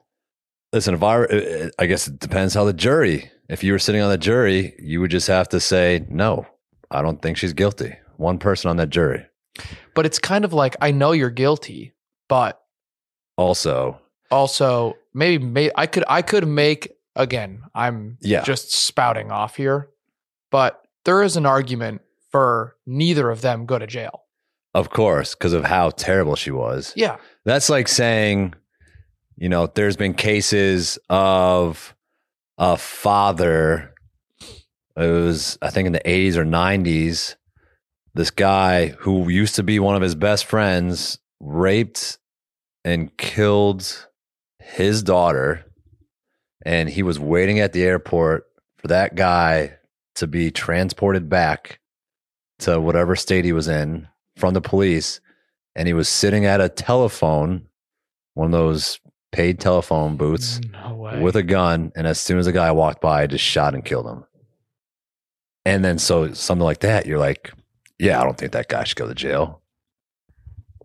Listen, 0.73 0.93
if 0.93 1.03
I, 1.03 1.15
uh, 1.17 1.25
uh, 1.25 1.69
I 1.79 1.85
guess 1.85 2.07
it 2.07 2.19
depends 2.19 2.53
how 2.53 2.63
the 2.63 2.73
jury. 2.73 3.29
If 3.49 3.63
you 3.63 3.73
were 3.73 3.79
sitting 3.79 4.01
on 4.01 4.09
the 4.09 4.17
jury, 4.17 4.73
you 4.79 5.01
would 5.01 5.11
just 5.11 5.27
have 5.27 5.49
to 5.49 5.59
say, 5.59 6.05
no, 6.09 6.45
I 6.89 7.01
don't 7.01 7.21
think 7.21 7.35
she's 7.37 7.51
guilty. 7.51 7.93
One 8.15 8.37
person 8.37 8.69
on 8.69 8.77
that 8.77 8.89
jury. 8.89 9.25
but 9.95 10.05
it's 10.05 10.19
kind 10.19 10.45
of 10.45 10.53
like 10.53 10.75
I 10.81 10.91
know 10.91 11.11
you're 11.11 11.29
guilty, 11.29 11.93
but 12.29 12.61
Also, 13.37 13.99
also 14.29 14.95
maybe 15.13 15.43
may, 15.43 15.71
I 15.75 15.87
could 15.87 16.05
I 16.07 16.21
could 16.21 16.47
make 16.47 16.93
again. 17.17 17.63
I'm 17.75 18.17
Yeah. 18.21 18.43
just 18.43 18.71
spouting 18.73 19.31
off 19.31 19.55
here, 19.57 19.89
but 20.51 20.81
there 21.03 21.21
is 21.23 21.35
an 21.35 21.45
argument 21.45 22.01
for 22.31 22.77
neither 22.85 23.29
of 23.29 23.41
them 23.41 23.65
go 23.65 23.77
to 23.77 23.87
jail. 23.87 24.20
Of 24.73 24.89
course, 24.89 25.35
because 25.35 25.53
of 25.53 25.65
how 25.65 25.89
terrible 25.89 26.35
she 26.35 26.51
was. 26.51 26.93
Yeah, 26.95 27.17
That's 27.45 27.69
like 27.69 27.87
saying, 27.87 28.53
you 29.37 29.49
know, 29.49 29.67
there's 29.67 29.97
been 29.97 30.13
cases 30.13 30.97
of 31.09 31.95
a 32.57 32.77
father. 32.77 33.93
It 34.95 35.07
was, 35.07 35.57
I 35.61 35.69
think, 35.69 35.87
in 35.87 35.93
the 35.93 36.01
80s 36.01 36.35
or 36.35 36.45
90s. 36.45 37.35
This 38.13 38.31
guy 38.31 38.89
who 38.99 39.29
used 39.29 39.55
to 39.55 39.63
be 39.63 39.79
one 39.79 39.95
of 39.95 40.01
his 40.01 40.15
best 40.15 40.45
friends 40.45 41.17
raped 41.39 42.17
and 42.83 43.15
killed 43.17 44.07
his 44.59 45.01
daughter. 45.03 45.65
And 46.63 46.89
he 46.89 47.03
was 47.03 47.19
waiting 47.19 47.59
at 47.59 47.73
the 47.73 47.83
airport 47.83 48.45
for 48.77 48.87
that 48.87 49.15
guy 49.15 49.77
to 50.15 50.27
be 50.27 50.51
transported 50.51 51.29
back 51.29 51.79
to 52.59 52.79
whatever 52.79 53.15
state 53.15 53.45
he 53.45 53.53
was 53.53 53.67
in 53.67 54.07
from 54.41 54.53
the 54.53 54.59
police 54.61 55.21
and 55.75 55.87
he 55.87 55.93
was 55.93 56.09
sitting 56.09 56.45
at 56.45 56.59
a 56.59 56.67
telephone, 56.67 57.67
one 58.33 58.47
of 58.47 58.51
those 58.51 58.99
paid 59.31 59.59
telephone 59.59 60.17
booths, 60.17 60.59
mm, 60.59 60.71
no 60.71 60.95
way. 60.95 61.21
with 61.21 61.37
a 61.37 61.43
gun. 61.43 61.93
And 61.95 62.05
as 62.05 62.19
soon 62.19 62.37
as 62.39 62.45
the 62.47 62.51
guy 62.51 62.71
walked 62.71 63.01
by, 63.01 63.21
I 63.21 63.27
just 63.27 63.45
shot 63.45 63.73
and 63.73 63.85
killed 63.85 64.05
him. 64.05 64.25
And 65.63 65.85
then, 65.85 65.97
so 65.99 66.33
something 66.33 66.65
like 66.65 66.79
that, 66.81 67.05
you're 67.05 67.19
like, 67.19 67.53
yeah, 67.99 68.19
I 68.19 68.23
don't 68.25 68.37
think 68.37 68.51
that 68.51 68.67
guy 68.67 68.83
should 68.83 68.97
go 68.97 69.07
to 69.07 69.13
jail. 69.15 69.61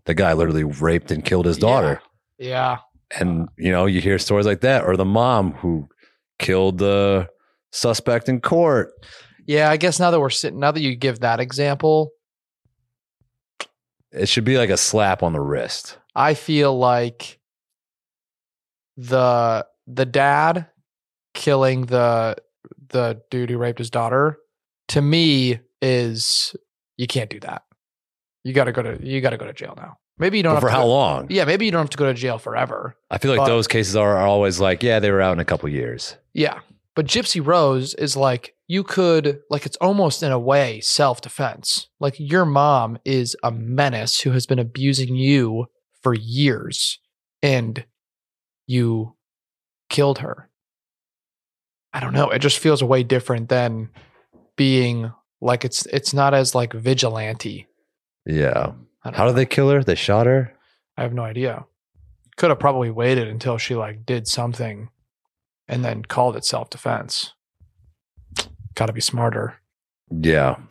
The 0.05 0.15
guy 0.15 0.35
literally 0.35 0.63
raped 0.65 1.11
and 1.11 1.25
killed 1.25 1.47
his 1.47 1.57
daughter. 1.59 2.01
yeah, 2.39 2.77
And, 3.19 3.49
you 3.57 3.73
know, 3.73 3.87
you 3.87 4.01
hear 4.01 4.19
stories 4.19 4.47
like 4.47 4.61
that, 4.61 4.85
or 4.85 4.97
the 4.97 5.05
mom 5.05 5.53
who 5.55 5.89
killed 6.39 6.79
the 6.79 7.29
suspect 7.73 8.29
in 8.29 8.41
court. 8.41 8.93
yeah. 9.47 9.71
I 9.71 9.79
guess 9.79 9.99
now 9.99 10.11
that 10.13 10.21
we're 10.21 10.31
sitting, 10.31 10.61
now 10.61 10.71
that 10.73 10.81
you 10.83 10.95
give 10.95 11.21
that 11.21 11.41
example, 11.41 12.11
It 14.13 14.29
should 14.29 14.45
be 14.45 14.57
like 14.59 14.71
a 14.71 14.77
slap 14.77 15.23
on 15.23 15.33
the 15.33 15.41
wrist. 15.41 15.99
I 16.15 16.35
feel 16.35 16.77
like 16.77 17.39
the 18.97 19.67
the 19.87 20.07
dad 20.07 20.67
killing 21.35 21.87
the 21.87 22.37
the 22.89 23.21
dude 23.31 23.51
who 23.51 23.59
raped 23.59 23.79
his 23.79 23.91
daughter 23.91 24.39
to 24.89 25.03
me 25.03 25.61
is 25.83 26.55
you 26.97 27.07
can't 27.07 27.31
do 27.31 27.41
that. 27.41 27.63
You 28.45 28.53
got 28.53 28.65
to 28.65 28.73
go 28.73 28.83
to 28.83 28.99
you 29.07 29.21
got 29.21 29.31
to 29.31 29.37
go 29.37 29.47
to 29.47 29.53
jail 29.53 29.75
now. 29.77 29.99
Maybe 30.19 30.39
you 30.39 30.43
don't 30.43 30.55
But 30.55 30.61
for 30.61 30.67
to 30.69 30.73
how 30.73 30.83
go- 30.85 30.89
long? 30.89 31.27
Yeah, 31.29 31.45
maybe 31.45 31.67
you 31.67 31.71
don't 31.73 31.83
have 31.83 31.91
to 31.91 31.99
go 31.99 32.07
to 32.07 32.15
jail 32.15 32.39
forever. 32.39 32.97
I 33.11 33.19
feel 33.19 33.31
like 33.33 33.39
But- 33.41 33.47
those 33.49 33.69
cases 33.69 33.97
are, 33.97 34.17
are 34.17 34.27
always 34.27 34.59
like, 34.61 34.83
yeah, 34.83 34.99
they 34.99 35.11
were 35.11 35.21
out 35.21 35.33
in 35.35 35.41
a 35.41 35.45
couple 35.45 35.69
years. 35.69 36.17
Yeah. 36.33 36.61
But 36.95 37.05
Gypsy 37.07 37.45
Rose 37.47 37.93
is 37.93 38.17
like, 38.17 38.55
you 38.69 38.83
could, 38.83 39.41
like, 39.49 39.65
it's 39.65 39.77
almost 39.77 40.23
in 40.23 40.33
a 40.33 40.39
way 40.39 40.81
self 40.81 41.21
defense. 41.21 41.89
Like, 42.01 42.15
your 42.19 42.45
mom 42.45 42.99
is 43.05 43.37
a 43.43 43.51
menace 43.51 44.21
who 44.21 44.33
has 44.33 44.47
been 44.47 44.59
abusing 44.59 45.15
you 45.15 45.67
for 46.03 46.15
years 46.15 46.99
and 47.43 47.85
you 48.67 49.17
killed 49.89 50.19
her. 50.19 50.51
I 51.93 52.01
don't 52.01 52.13
know. 52.13 52.31
It 52.31 52.41
just 52.41 52.59
feels 52.59 52.83
way 52.85 53.03
different 53.03 53.49
than 53.49 53.89
being 54.57 55.13
like 55.41 55.65
it's 55.65 55.87
it's 55.87 56.13
not 56.13 56.35
as 56.35 56.55
like 56.55 56.73
vigilante. 56.73 57.67
Yeah. 58.27 58.73
How 59.01 59.11
know. 59.11 59.27
did 59.29 59.37
they 59.37 59.47
kill 59.47 59.71
her? 59.71 59.83
They 59.83 59.95
shot 59.95 60.27
her? 60.27 60.53
I 60.97 61.03
have 61.03 61.15
no 61.15 61.23
idea. 61.23 61.65
Could 62.37 62.51
have 62.51 62.59
probably 62.59 62.91
waited 62.91 63.29
until 63.29 63.57
she 63.57 63.75
like 63.75 64.05
did 64.05 64.27
something 64.27 64.91
and 65.69 65.85
then 65.85 66.03
called 66.03 66.37
it 66.37 66.45
self 66.45 66.71
defense. 66.71 67.33
Got 68.77 68.87
to 68.87 68.93
be 68.93 69.01
smarter. 69.01 69.57
Yeah. 70.11 70.57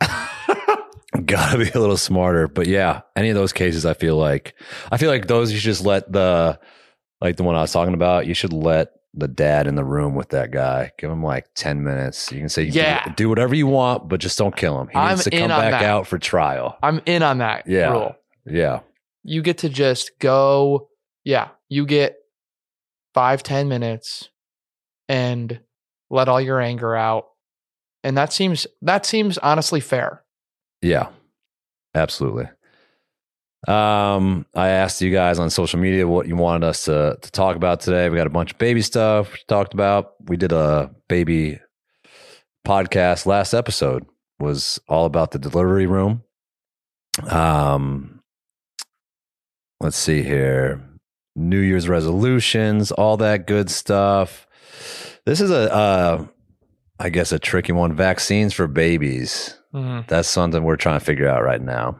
Gotta 1.24 1.58
be 1.58 1.70
a 1.70 1.78
little 1.78 1.96
smarter. 1.96 2.46
But 2.48 2.66
yeah, 2.66 3.00
any 3.14 3.28
of 3.30 3.34
those 3.36 3.52
cases, 3.52 3.86
I 3.86 3.94
feel 3.94 4.16
like, 4.16 4.54
I 4.90 4.96
feel 4.96 5.10
like 5.10 5.26
those 5.28 5.50
you 5.52 5.58
should 5.58 5.64
just 5.66 5.84
let 5.84 6.10
the, 6.12 6.58
like 7.20 7.36
the 7.36 7.42
one 7.42 7.54
I 7.56 7.60
was 7.62 7.72
talking 7.72 7.94
about, 7.94 8.26
you 8.26 8.34
should 8.34 8.52
let 8.52 8.90
the 9.14 9.28
dad 9.28 9.66
in 9.66 9.76
the 9.76 9.84
room 9.84 10.14
with 10.14 10.28
that 10.30 10.50
guy. 10.50 10.92
Give 10.98 11.10
him 11.10 11.22
like 11.22 11.46
10 11.54 11.82
minutes. 11.82 12.30
You 12.32 12.38
can 12.40 12.48
say, 12.50 12.64
Yeah. 12.64 13.04
do, 13.06 13.12
do 13.14 13.28
whatever 13.30 13.54
you 13.54 13.66
want, 13.66 14.08
but 14.08 14.20
just 14.20 14.36
don't 14.36 14.54
kill 14.54 14.78
him. 14.80 14.88
He 14.88 14.98
I'm 14.98 15.10
needs 15.10 15.24
to 15.24 15.30
come 15.30 15.48
back 15.48 15.70
that. 15.80 15.82
out 15.84 16.06
for 16.06 16.18
trial. 16.18 16.76
I'm 16.82 17.00
in 17.06 17.22
on 17.22 17.38
that 17.38 17.66
Yeah. 17.66 17.90
rule. 17.92 18.16
Yeah. 18.44 18.80
You 19.22 19.40
get 19.42 19.58
to 19.58 19.68
just 19.68 20.18
go. 20.18 20.88
Yeah, 21.24 21.48
you 21.68 21.86
get 21.86 22.16
five 23.14 23.42
ten 23.42 23.68
minutes 23.68 24.28
and 25.08 25.60
let 26.10 26.28
all 26.28 26.40
your 26.40 26.60
anger 26.60 26.94
out, 26.94 27.24
and 28.06 28.16
that 28.16 28.32
seems 28.32 28.68
that 28.82 29.04
seems 29.04 29.36
honestly 29.38 29.80
fair. 29.80 30.22
Yeah, 30.80 31.08
absolutely. 31.92 32.48
Um, 33.66 34.46
I 34.54 34.68
asked 34.68 35.02
you 35.02 35.10
guys 35.10 35.40
on 35.40 35.50
social 35.50 35.80
media 35.80 36.06
what 36.06 36.28
you 36.28 36.36
wanted 36.36 36.68
us 36.68 36.84
to 36.84 37.18
to 37.20 37.30
talk 37.32 37.56
about 37.56 37.80
today. 37.80 38.08
We 38.08 38.16
got 38.16 38.28
a 38.28 38.30
bunch 38.30 38.52
of 38.52 38.58
baby 38.58 38.80
stuff 38.80 39.32
we 39.32 39.38
talked 39.48 39.74
about. 39.74 40.14
We 40.28 40.36
did 40.36 40.52
a 40.52 40.94
baby 41.08 41.58
podcast 42.64 43.26
last 43.26 43.54
episode 43.54 44.06
was 44.38 44.78
all 44.88 45.06
about 45.06 45.32
the 45.32 45.38
delivery 45.40 45.86
room. 45.86 46.22
Um, 47.28 48.20
let's 49.80 49.96
see 49.96 50.22
here. 50.22 50.80
New 51.34 51.60
Year's 51.60 51.88
resolutions, 51.88 52.92
all 52.92 53.16
that 53.16 53.48
good 53.48 53.68
stuff. 53.68 54.46
This 55.24 55.40
is 55.40 55.50
a 55.50 55.72
uh 55.74 56.26
I 56.98 57.10
guess 57.10 57.32
a 57.32 57.38
tricky 57.38 57.72
one. 57.72 57.94
Vaccines 57.94 58.54
for 58.54 58.66
babies. 58.66 59.56
Mhm. 59.74 60.06
That's 60.08 60.28
something 60.28 60.62
we're 60.64 60.76
trying 60.76 60.98
to 60.98 61.04
figure 61.04 61.28
out 61.28 61.42
right 61.44 61.60
now. 61.60 61.98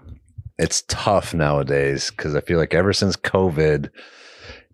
It's 0.59 0.83
tough 0.89 1.35
nowadays 1.35 2.11
because 2.11 2.35
I 2.35 2.41
feel 2.41 2.59
like 2.59 2.73
ever 2.73 2.93
since 2.95 3.15
COVID, 3.17 3.91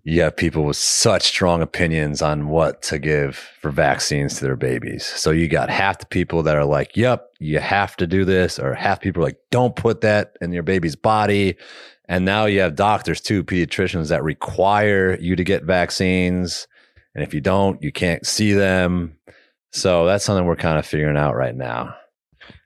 you 0.04 0.22
have 0.22 0.37
people 0.37 0.64
with 0.64 0.76
such 0.76 1.22
strong 1.22 1.62
opinions 1.62 2.22
on 2.22 2.48
what 2.48 2.82
to 2.82 2.98
give 2.98 3.37
for 3.61 3.70
vaccines 3.70 4.37
to 4.37 4.44
their 4.44 4.56
babies. 4.56 5.04
So 5.04 5.30
you 5.30 5.48
got 5.48 5.70
half 5.70 5.98
the 5.98 6.06
people 6.06 6.42
that 6.44 6.56
are 6.56 6.64
like, 6.64 6.96
yep, 6.96 7.26
you 7.38 7.58
have 7.61 7.96
to 7.96 8.06
do 8.06 8.24
this, 8.24 8.58
or 8.58 8.74
half 8.74 9.00
people 9.00 9.22
are 9.22 9.26
like, 9.26 9.38
don't 9.50 9.76
put 9.76 10.00
that 10.02 10.37
in 10.40 10.52
your 10.52 10.64
baby's 10.64 10.96
body. 10.96 11.56
And 12.08 12.24
now 12.24 12.46
you 12.46 12.61
have 12.61 12.74
doctors 12.74 13.20
too, 13.20 13.44
pediatricians 13.44 14.08
that 14.08 14.24
require 14.24 15.16
you 15.20 15.37
to 15.37 15.44
get 15.44 15.64
vaccines. 15.64 16.66
And 17.14 17.22
if 17.22 17.32
you 17.32 17.40
don't, 17.40 17.82
you 17.82 17.92
can't 17.92 18.26
see 18.26 18.52
them. 18.52 19.16
So 19.72 20.06
that's 20.06 20.24
something 20.24 20.44
we're 20.44 20.56
kind 20.56 20.78
of 20.78 20.87
figuring 20.87 21.16
out 21.16 21.35
right 21.35 21.54
now. 21.56 21.94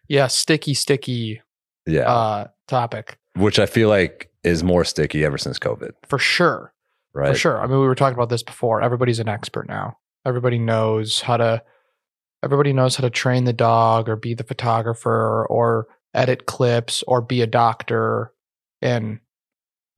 Yeah, 0.09 0.27
sticky, 0.27 0.75
sticky 0.75 1.40
Yeah. 1.87 2.11
uh, 2.11 2.47
topic 2.69 3.19
which 3.35 3.59
I 3.59 3.66
feel 3.66 3.90
like 3.90 4.31
is 4.45 4.64
more 4.64 4.83
sticky 4.85 5.23
ever 5.25 5.37
since 5.37 5.59
COVID, 5.59 5.90
for 6.09 6.19
sure. 6.19 6.73
right? 7.12 7.33
For 7.33 7.38
sure. 7.38 7.61
I 7.61 7.66
mean, 7.66 7.79
we 7.79 7.87
were 7.87 7.95
talking 7.95 8.14
about 8.14 8.31
this 8.31 8.42
before. 8.42 8.81
Everybody's 8.81 9.19
an 9.19 9.29
expert 9.29 9.69
now. 9.69 9.99
Everybody 10.25 10.59
knows 10.59 11.21
how 11.21 11.37
to 11.37 11.62
everybody 12.42 12.73
knows 12.73 12.97
how 12.97 13.03
to 13.03 13.11
train 13.11 13.45
the 13.45 13.53
dog 13.53 14.09
or 14.09 14.16
be 14.16 14.33
the 14.35 14.42
photographer 14.45 15.47
or 15.51 15.87
edit 16.14 16.47
clips 16.47 17.03
or 17.07 17.21
be 17.21 17.42
a 17.42 17.47
doctor. 17.47 18.33
And 18.81 19.20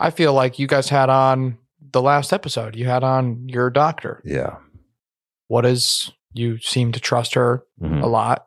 I 0.00 0.10
feel 0.10 0.32
like 0.34 0.58
you 0.58 0.66
guys 0.66 0.88
had 0.88 1.08
on 1.10 1.58
the 1.92 2.02
last 2.02 2.32
episode, 2.32 2.74
you 2.74 2.86
had 2.86 3.04
on 3.04 3.48
your 3.48 3.70
doctor. 3.70 4.20
Yeah. 4.24 4.56
What 5.46 5.64
is 5.64 6.10
you 6.32 6.58
seem 6.58 6.92
to 6.92 7.00
trust 7.00 7.34
her 7.34 7.64
Mhm. 7.82 8.02
a 8.02 8.06
lot. 8.06 8.46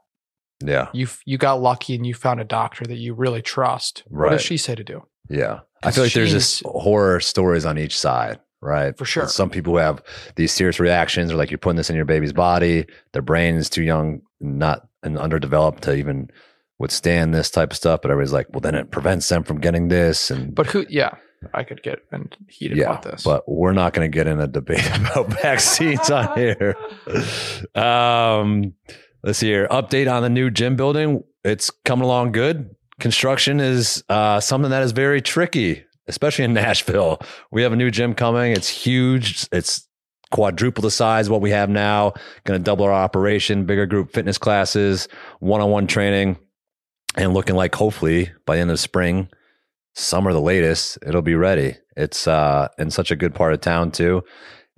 Yeah. 0.64 0.90
You 0.94 1.08
you 1.26 1.38
got 1.38 1.62
lucky 1.62 1.96
and 1.96 2.06
you 2.06 2.14
found 2.14 2.40
a 2.40 2.44
doctor 2.44 2.86
that 2.86 2.98
you 2.98 3.14
really 3.14 3.42
trust. 3.42 4.04
What 4.08 4.30
does 4.32 4.42
she 4.44 4.58
say 4.58 4.76
to 4.76 4.84
do? 4.84 5.04
Yeah. 5.30 5.62
I 5.84 5.92
feel 5.92 6.04
like 6.04 6.14
there's 6.14 6.32
just 6.32 6.62
horror 6.66 7.20
stories 7.20 7.66
on 7.66 7.80
each 7.80 7.98
side, 7.98 8.40
right? 8.62 8.96
For 8.98 9.06
sure. 9.06 9.28
Some 9.28 9.50
people 9.50 9.74
who 9.74 9.80
have 9.80 10.04
these 10.36 10.52
serious 10.52 10.80
reactions, 10.80 11.32
or 11.32 11.36
like 11.36 11.50
you're 11.50 11.58
putting 11.58 11.78
this 11.78 11.90
in 11.90 11.96
your 11.96 12.06
baby's 12.06 12.34
body, 12.34 12.86
their 13.14 13.24
brain 13.24 13.56
is 13.56 13.70
too 13.70 13.82
young, 13.84 14.22
not 14.40 14.88
and 15.02 15.18
underdeveloped 15.18 15.82
to 15.84 15.96
even 15.96 16.30
withstand 16.78 17.34
this 17.34 17.50
type 17.50 17.72
of 17.72 17.78
stuff. 17.78 18.02
But 18.04 18.12
everybody's 18.12 18.34
like, 18.34 18.48
well, 18.52 18.60
then 18.62 18.76
it 18.76 18.92
prevents 18.92 19.28
them 19.30 19.44
from 19.44 19.60
getting 19.60 19.88
this. 19.88 20.30
And 20.30 20.54
But 20.54 20.68
who 20.68 20.86
yeah, 20.90 21.16
I 21.54 21.64
could 21.64 21.84
get 21.84 22.00
and 22.12 22.36
heated 22.48 22.78
yeah, 22.78 22.86
about 22.86 23.04
this. 23.04 23.24
but 23.24 23.48
we're 23.48 23.74
not 23.74 23.94
going 23.94 24.10
to 24.10 24.16
get 24.16 24.28
in 24.28 24.40
a 24.40 24.48
debate 24.48 24.86
about 24.96 25.28
vaccines 25.42 26.10
on 26.10 26.38
here. 26.38 26.76
Um, 27.76 28.74
let's 29.24 29.40
see 29.40 29.48
here. 29.48 29.68
Update 29.70 30.12
on 30.12 30.24
the 30.24 30.30
new 30.30 30.50
gym 30.50 30.76
building. 30.76 31.24
It's 31.44 31.70
coming 31.86 32.06
along 32.06 32.34
good. 32.34 32.76
Construction 33.00 33.60
is 33.60 34.04
uh, 34.10 34.40
something 34.40 34.70
that 34.70 34.84
is 34.84 34.92
very 34.92 35.22
tricky 35.22 35.86
especially 36.08 36.46
in 36.46 36.54
Nashville. 36.66 37.20
We 37.52 37.64
have 37.64 37.74
a 37.74 37.76
new 37.76 37.90
gym 37.90 38.14
coming. 38.14 38.52
It's 38.52 38.70
huge. 38.70 39.48
It's 39.52 39.88
quadruple 40.32 40.82
the 40.82 40.92
size 40.92 41.28
of 41.28 41.32
what 41.32 41.42
we 41.42 41.52
have 41.52 41.70
now. 41.70 42.14
Going 42.44 42.60
to 42.60 42.64
double 42.64 42.86
our 42.86 42.94
operation, 42.94 43.66
bigger 43.66 43.86
group 43.86 44.14
fitness 44.14 44.38
classes, 44.38 45.08
one 45.40 45.62
on 45.62 45.72
one 45.72 45.88
training, 45.88 46.38
and 47.16 47.34
looking 47.34 47.56
like 47.56 47.74
hopefully 47.76 48.32
by 48.46 48.56
the 48.56 48.62
end 48.62 48.72
of 48.72 48.80
spring, 48.80 49.30
summer 49.94 50.34
the 50.34 50.42
latest, 50.42 50.98
it'll 51.06 51.22
be 51.22 51.36
ready. 51.36 51.78
It's 51.98 52.28
uh, 52.28 52.70
in 52.78 52.92
such 52.92 53.12
a 53.12 53.16
good 53.16 53.36
part 53.36 53.54
of 53.54 53.62
town 53.62 53.92
too. 53.92 54.24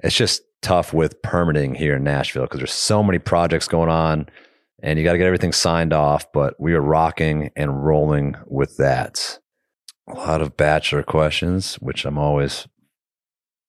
It's 0.04 0.16
just 0.16 0.42
tough 0.62 0.94
with 0.94 1.22
permitting 1.22 1.76
here 1.76 1.96
in 1.96 2.04
Nashville 2.04 2.44
because 2.44 2.60
there's 2.60 2.74
so 2.74 3.04
many 3.04 3.20
projects 3.20 3.68
going 3.68 3.90
on 3.90 4.28
and 4.82 4.98
you 4.98 5.06
got 5.06 5.14
to 5.14 5.18
get 5.18 5.28
everything 5.28 5.54
signed 5.54 5.94
off. 5.94 6.32
But 6.32 6.60
we 6.60 6.74
are 6.74 6.82
rocking 6.82 7.52
and 7.56 7.86
rolling 7.86 8.36
with 8.48 8.78
that. 8.78 9.40
A 10.08 10.14
lot 10.14 10.42
of 10.42 10.58
bachelor 10.58 11.04
questions, 11.04 11.76
which 11.76 12.06
I'm 12.06 12.18
always 12.18 12.68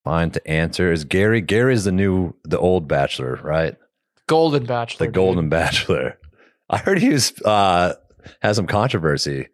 fine 0.02 0.30
to 0.32 0.48
answer. 0.48 0.92
Is 0.92 1.04
Gary? 1.04 1.40
Gary 1.40 1.74
is 1.74 1.84
the 1.84 1.92
new, 1.92 2.34
the 2.42 2.58
old 2.58 2.88
bachelor, 2.88 3.38
right? 3.42 3.76
Golden 4.26 4.64
Bachelor. 4.64 5.06
The 5.06 5.12
Golden 5.12 5.48
Bachelor. 5.48 6.18
I 6.70 6.78
heard 6.78 6.98
he 6.98 7.10
was 7.10 7.32
uh, 7.42 7.94
has 8.40 8.56
some 8.56 8.66
controversy. 8.66 9.48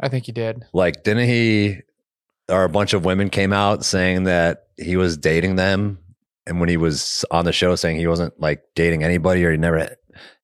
I 0.00 0.08
think 0.08 0.26
he 0.26 0.32
did. 0.32 0.64
Like, 0.72 1.02
didn't 1.02 1.26
he? 1.28 1.78
Or 2.48 2.64
a 2.64 2.68
bunch 2.68 2.92
of 2.94 3.04
women 3.04 3.30
came 3.30 3.52
out 3.52 3.84
saying 3.84 4.24
that 4.24 4.64
he 4.76 4.96
was 4.96 5.16
dating 5.16 5.56
them, 5.56 5.98
and 6.46 6.58
when 6.60 6.68
he 6.68 6.76
was 6.76 7.24
on 7.30 7.44
the 7.44 7.52
show, 7.52 7.74
saying 7.76 7.96
he 7.96 8.06
wasn't 8.08 8.38
like 8.40 8.62
dating 8.74 9.04
anybody 9.04 9.44
or 9.44 9.52
he 9.52 9.56
never 9.56 9.96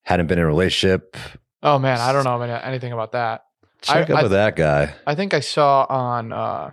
hadn't 0.02 0.26
been 0.28 0.38
in 0.38 0.44
a 0.44 0.46
relationship. 0.46 1.16
Oh 1.62 1.78
man, 1.78 1.98
I 2.00 2.12
don't 2.12 2.24
know 2.24 2.40
anything 2.40 2.92
about 2.92 3.12
that. 3.12 3.44
Check 3.82 4.08
I- 4.10 4.12
up 4.12 4.18
I- 4.18 4.22
with 4.22 4.32
that 4.32 4.54
guy. 4.56 4.94
I 5.06 5.14
think 5.16 5.34
I 5.34 5.40
saw 5.40 5.84
on. 5.88 6.32
uh 6.32 6.70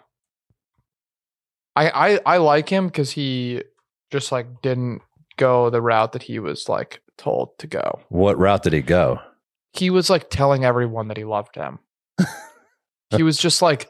I 1.76 1.90
I 1.90 2.20
I 2.26 2.38
like 2.38 2.70
him 2.70 2.88
because 2.88 3.12
he 3.12 3.64
just 4.12 4.32
like 4.32 4.62
didn't 4.62 5.02
go 5.38 5.70
the 5.72 5.82
route 5.82 6.12
that 6.14 6.24
he 6.24 6.38
was 6.40 6.70
like 6.70 7.02
told 7.18 7.58
to 7.58 7.66
go. 7.68 8.00
What 8.10 8.38
route 8.38 8.62
did 8.64 8.74
he 8.74 8.82
go? 8.82 9.20
He 9.74 9.90
was 9.90 10.10
like 10.12 10.30
telling 10.30 10.64
everyone 10.64 11.08
that 11.08 11.18
he 11.18 11.24
loved 11.24 11.56
them. 11.56 11.80
he 13.16 13.24
was 13.24 13.38
just 13.38 13.62
like 13.62 13.90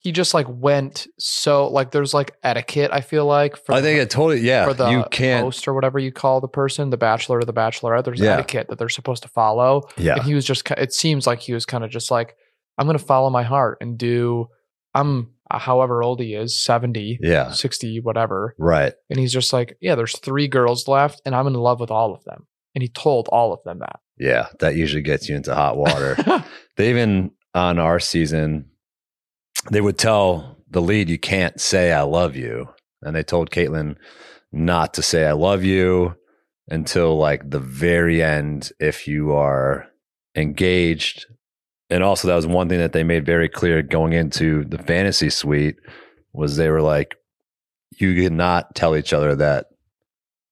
he 0.00 0.10
just 0.10 0.34
like 0.34 0.46
went 0.48 1.06
so 1.18 1.68
like 1.68 1.92
there's 1.92 2.12
like 2.12 2.34
etiquette. 2.42 2.90
I 2.92 3.00
feel 3.02 3.24
like 3.24 3.56
for 3.56 3.72
I 3.72 3.80
think 3.80 3.98
the, 3.98 4.02
it 4.02 4.10
totally. 4.10 4.40
Yeah, 4.40 4.66
for 4.66 4.74
the 4.74 4.88
you 4.88 5.04
can't. 5.12 5.44
host 5.44 5.68
or 5.68 5.74
whatever 5.74 5.98
you 6.00 6.10
call 6.10 6.40
the 6.40 6.48
person, 6.48 6.90
the 6.90 6.96
bachelor 6.96 7.38
or 7.38 7.44
the 7.44 7.52
bachelorette. 7.52 8.04
There's 8.04 8.20
Yeah. 8.20 8.34
etiquette 8.34 8.66
that 8.68 8.78
they're 8.78 8.88
supposed 8.88 9.22
to 9.22 9.28
follow. 9.28 9.82
Yeah, 9.96 10.14
And 10.16 10.24
he 10.24 10.34
was 10.34 10.44
just, 10.44 10.68
it 10.72 10.92
seems 10.92 11.24
like 11.26 11.38
he 11.40 11.52
was 11.52 11.64
kind 11.64 11.84
of 11.84 11.90
just 11.90 12.10
like, 12.10 12.34
I'm 12.78 12.86
going 12.86 12.98
to 12.98 13.04
follow 13.04 13.30
my 13.30 13.44
heart 13.44 13.78
and 13.80 13.96
do, 13.96 14.48
I'm 14.92 15.30
uh, 15.48 15.58
however 15.60 16.02
old 16.02 16.18
he 16.20 16.34
is, 16.34 16.60
70, 16.64 17.18
yeah, 17.22 17.52
60, 17.52 18.00
whatever. 18.00 18.54
right. 18.58 18.94
And 19.08 19.20
he's 19.20 19.32
just 19.32 19.52
like, 19.52 19.76
yeah, 19.80 19.94
there's 19.94 20.18
three 20.18 20.48
girls 20.48 20.88
left 20.88 21.22
and 21.24 21.34
I'm 21.36 21.46
in 21.46 21.54
love 21.54 21.78
with 21.78 21.92
all 21.92 22.12
of 22.12 22.24
them. 22.24 22.46
And 22.74 22.82
he 22.82 22.88
told 22.88 23.28
all 23.28 23.52
of 23.52 23.60
them 23.64 23.78
that. 23.80 24.00
Yeah, 24.18 24.48
that 24.58 24.74
usually 24.74 25.02
gets 25.02 25.28
you 25.28 25.36
into 25.36 25.54
hot 25.54 25.76
water. 25.76 26.16
they 26.76 26.90
even 26.90 27.30
on 27.54 27.78
our 27.78 28.00
season, 28.00 28.70
they 29.70 29.80
would 29.80 29.98
tell 29.98 30.58
the 30.70 30.80
lead, 30.80 31.08
"You 31.08 31.18
can't 31.18 31.60
say 31.60 31.92
I 31.92 32.02
love 32.02 32.36
you," 32.36 32.68
and 33.02 33.14
they 33.14 33.22
told 33.22 33.50
Kaitlyn 33.50 33.96
not 34.50 34.94
to 34.94 35.02
say 35.02 35.26
I 35.26 35.32
love 35.32 35.64
you 35.64 36.16
until 36.68 37.16
like 37.16 37.50
the 37.50 37.60
very 37.60 38.22
end 38.22 38.72
if 38.80 39.06
you 39.06 39.32
are 39.32 39.86
engaged. 40.34 41.26
And 41.90 42.02
also, 42.02 42.28
that 42.28 42.36
was 42.36 42.46
one 42.46 42.68
thing 42.68 42.78
that 42.78 42.92
they 42.92 43.04
made 43.04 43.26
very 43.26 43.48
clear 43.48 43.82
going 43.82 44.14
into 44.14 44.64
the 44.64 44.78
fantasy 44.78 45.28
suite 45.28 45.76
was 46.32 46.56
they 46.56 46.70
were 46.70 46.80
like, 46.80 47.16
"You 47.98 48.14
cannot 48.14 48.74
tell 48.74 48.96
each 48.96 49.12
other 49.12 49.34
that 49.36 49.66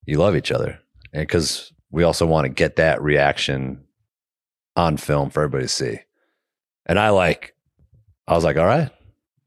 you 0.05 0.19
love 0.19 0.37
each 0.37 0.53
other," 0.53 0.79
and 1.15 1.23
because 1.23 1.73
we 1.91 2.03
also 2.03 2.27
want 2.27 2.45
to 2.45 2.51
get 2.51 2.77
that 2.77 3.01
reaction 3.01 3.85
on 4.77 4.97
film 4.99 5.31
for 5.31 5.43
everybody 5.43 5.65
to 5.65 5.69
see. 5.69 6.01
And 6.87 6.99
I 6.99 7.11
like, 7.11 7.55
I 8.27 8.35
was 8.35 8.45
like, 8.45 8.57
all 8.57 8.67
right, 8.67 8.91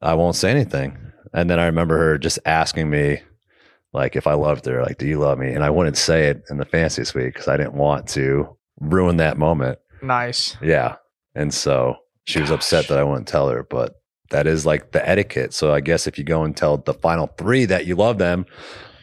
I 0.02 0.14
won't 0.16 0.36
say 0.36 0.52
anything. 0.52 0.98
And 1.34 1.50
then 1.50 1.60
I 1.60 1.66
remember 1.66 1.98
her 1.98 2.18
just 2.18 2.40
asking 2.46 2.90
me, 2.90 3.22
like, 3.92 4.16
if 4.16 4.26
I 4.28 4.34
loved 4.34 4.66
her, 4.66 4.82
like, 4.82 4.98
do 4.98 5.08
you 5.08 5.20
love 5.20 5.38
me? 5.38 5.52
And 5.54 5.64
I 5.64 5.70
wouldn't 5.70 5.98
say 5.98 6.28
it 6.28 6.44
in 6.50 6.58
the 6.58 6.66
fantasy 6.66 7.04
suite 7.04 7.34
because 7.34 7.48
I 7.48 7.58
didn't 7.58 7.74
want 7.76 8.08
to 8.10 8.56
ruin 8.80 9.18
that 9.18 9.38
moment. 9.38 9.80
nice. 10.02 10.58
Yeah. 10.62 10.96
And 11.36 11.54
so 11.54 11.98
she 12.26 12.40
was 12.40 12.52
upset 12.52 12.88
that 12.88 12.98
I 13.00 13.04
wouldn't 13.04 13.28
tell 13.28 13.50
her, 13.50 13.64
but 13.64 13.96
that 14.30 14.48
is 14.48 14.66
like 14.66 14.92
the 14.92 15.08
etiquette. 15.08 15.54
So 15.54 15.74
I 15.74 15.80
guess 15.80 16.08
if 16.08 16.18
you 16.18 16.24
go 16.24 16.44
and 16.44 16.56
tell 16.56 16.78
the 16.78 16.94
final 16.94 17.28
three 17.38 17.66
that 17.66 17.86
you 17.86 17.96
love 17.96 18.18
them, 18.18 18.46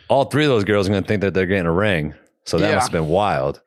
all 0.08 0.24
three 0.24 0.44
of 0.44 0.50
those 0.50 0.64
girls 0.64 0.86
are 0.88 0.90
going 0.90 1.02
to 1.02 1.08
think 1.08 1.20
that 1.22 1.34
they're 1.34 1.46
getting 1.46 1.66
a 1.66 1.72
ring. 1.72 2.14
So 2.46 2.58
that 2.58 2.68
Yeah. 2.68 2.74
must 2.76 2.88
have 2.88 2.92
been 3.00 3.08
wild. 3.08 3.62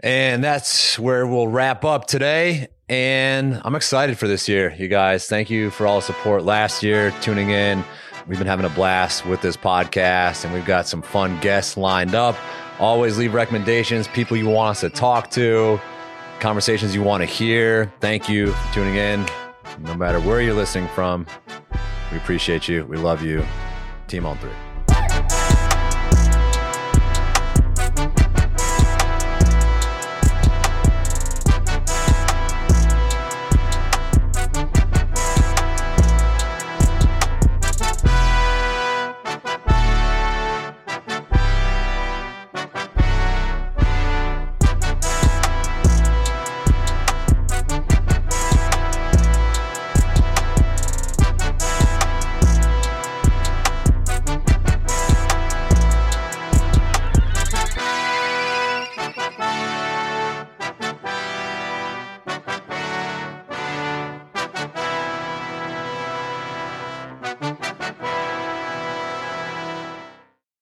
And 0.00 0.44
that's 0.44 0.98
where 0.98 1.26
we'll 1.26 1.48
wrap 1.48 1.84
up 1.84 2.06
today. 2.06 2.68
And 2.88 3.60
I'm 3.64 3.74
excited 3.74 4.16
for 4.16 4.28
this 4.28 4.48
year, 4.48 4.74
you 4.78 4.86
guys. 4.88 5.26
Thank 5.26 5.50
you 5.50 5.70
for 5.70 5.86
all 5.86 5.96
the 5.96 6.02
support 6.02 6.44
last 6.44 6.82
year, 6.82 7.12
tuning 7.20 7.50
in. 7.50 7.84
We've 8.28 8.38
been 8.38 8.46
having 8.46 8.66
a 8.66 8.70
blast 8.70 9.26
with 9.26 9.40
this 9.40 9.56
podcast, 9.56 10.44
and 10.44 10.52
we've 10.54 10.64
got 10.64 10.86
some 10.86 11.02
fun 11.02 11.40
guests 11.40 11.76
lined 11.76 12.14
up. 12.14 12.36
Always 12.78 13.18
leave 13.18 13.34
recommendations, 13.34 14.06
people 14.08 14.36
you 14.36 14.48
want 14.48 14.70
us 14.70 14.80
to 14.80 14.90
talk 14.90 15.30
to, 15.32 15.80
conversations 16.40 16.94
you 16.94 17.02
want 17.02 17.22
to 17.22 17.26
hear. 17.26 17.92
Thank 18.00 18.28
you 18.28 18.52
for 18.52 18.74
tuning 18.74 18.96
in. 18.96 19.26
No 19.80 19.94
matter 19.94 20.20
where 20.20 20.40
you're 20.40 20.54
listening 20.54 20.88
from, 20.88 21.26
we 22.12 22.18
appreciate 22.18 22.68
you. 22.68 22.84
We 22.86 22.96
love 22.96 23.22
you. 23.22 23.44
Team 24.06 24.26
on 24.26 24.38
three. 24.38 24.65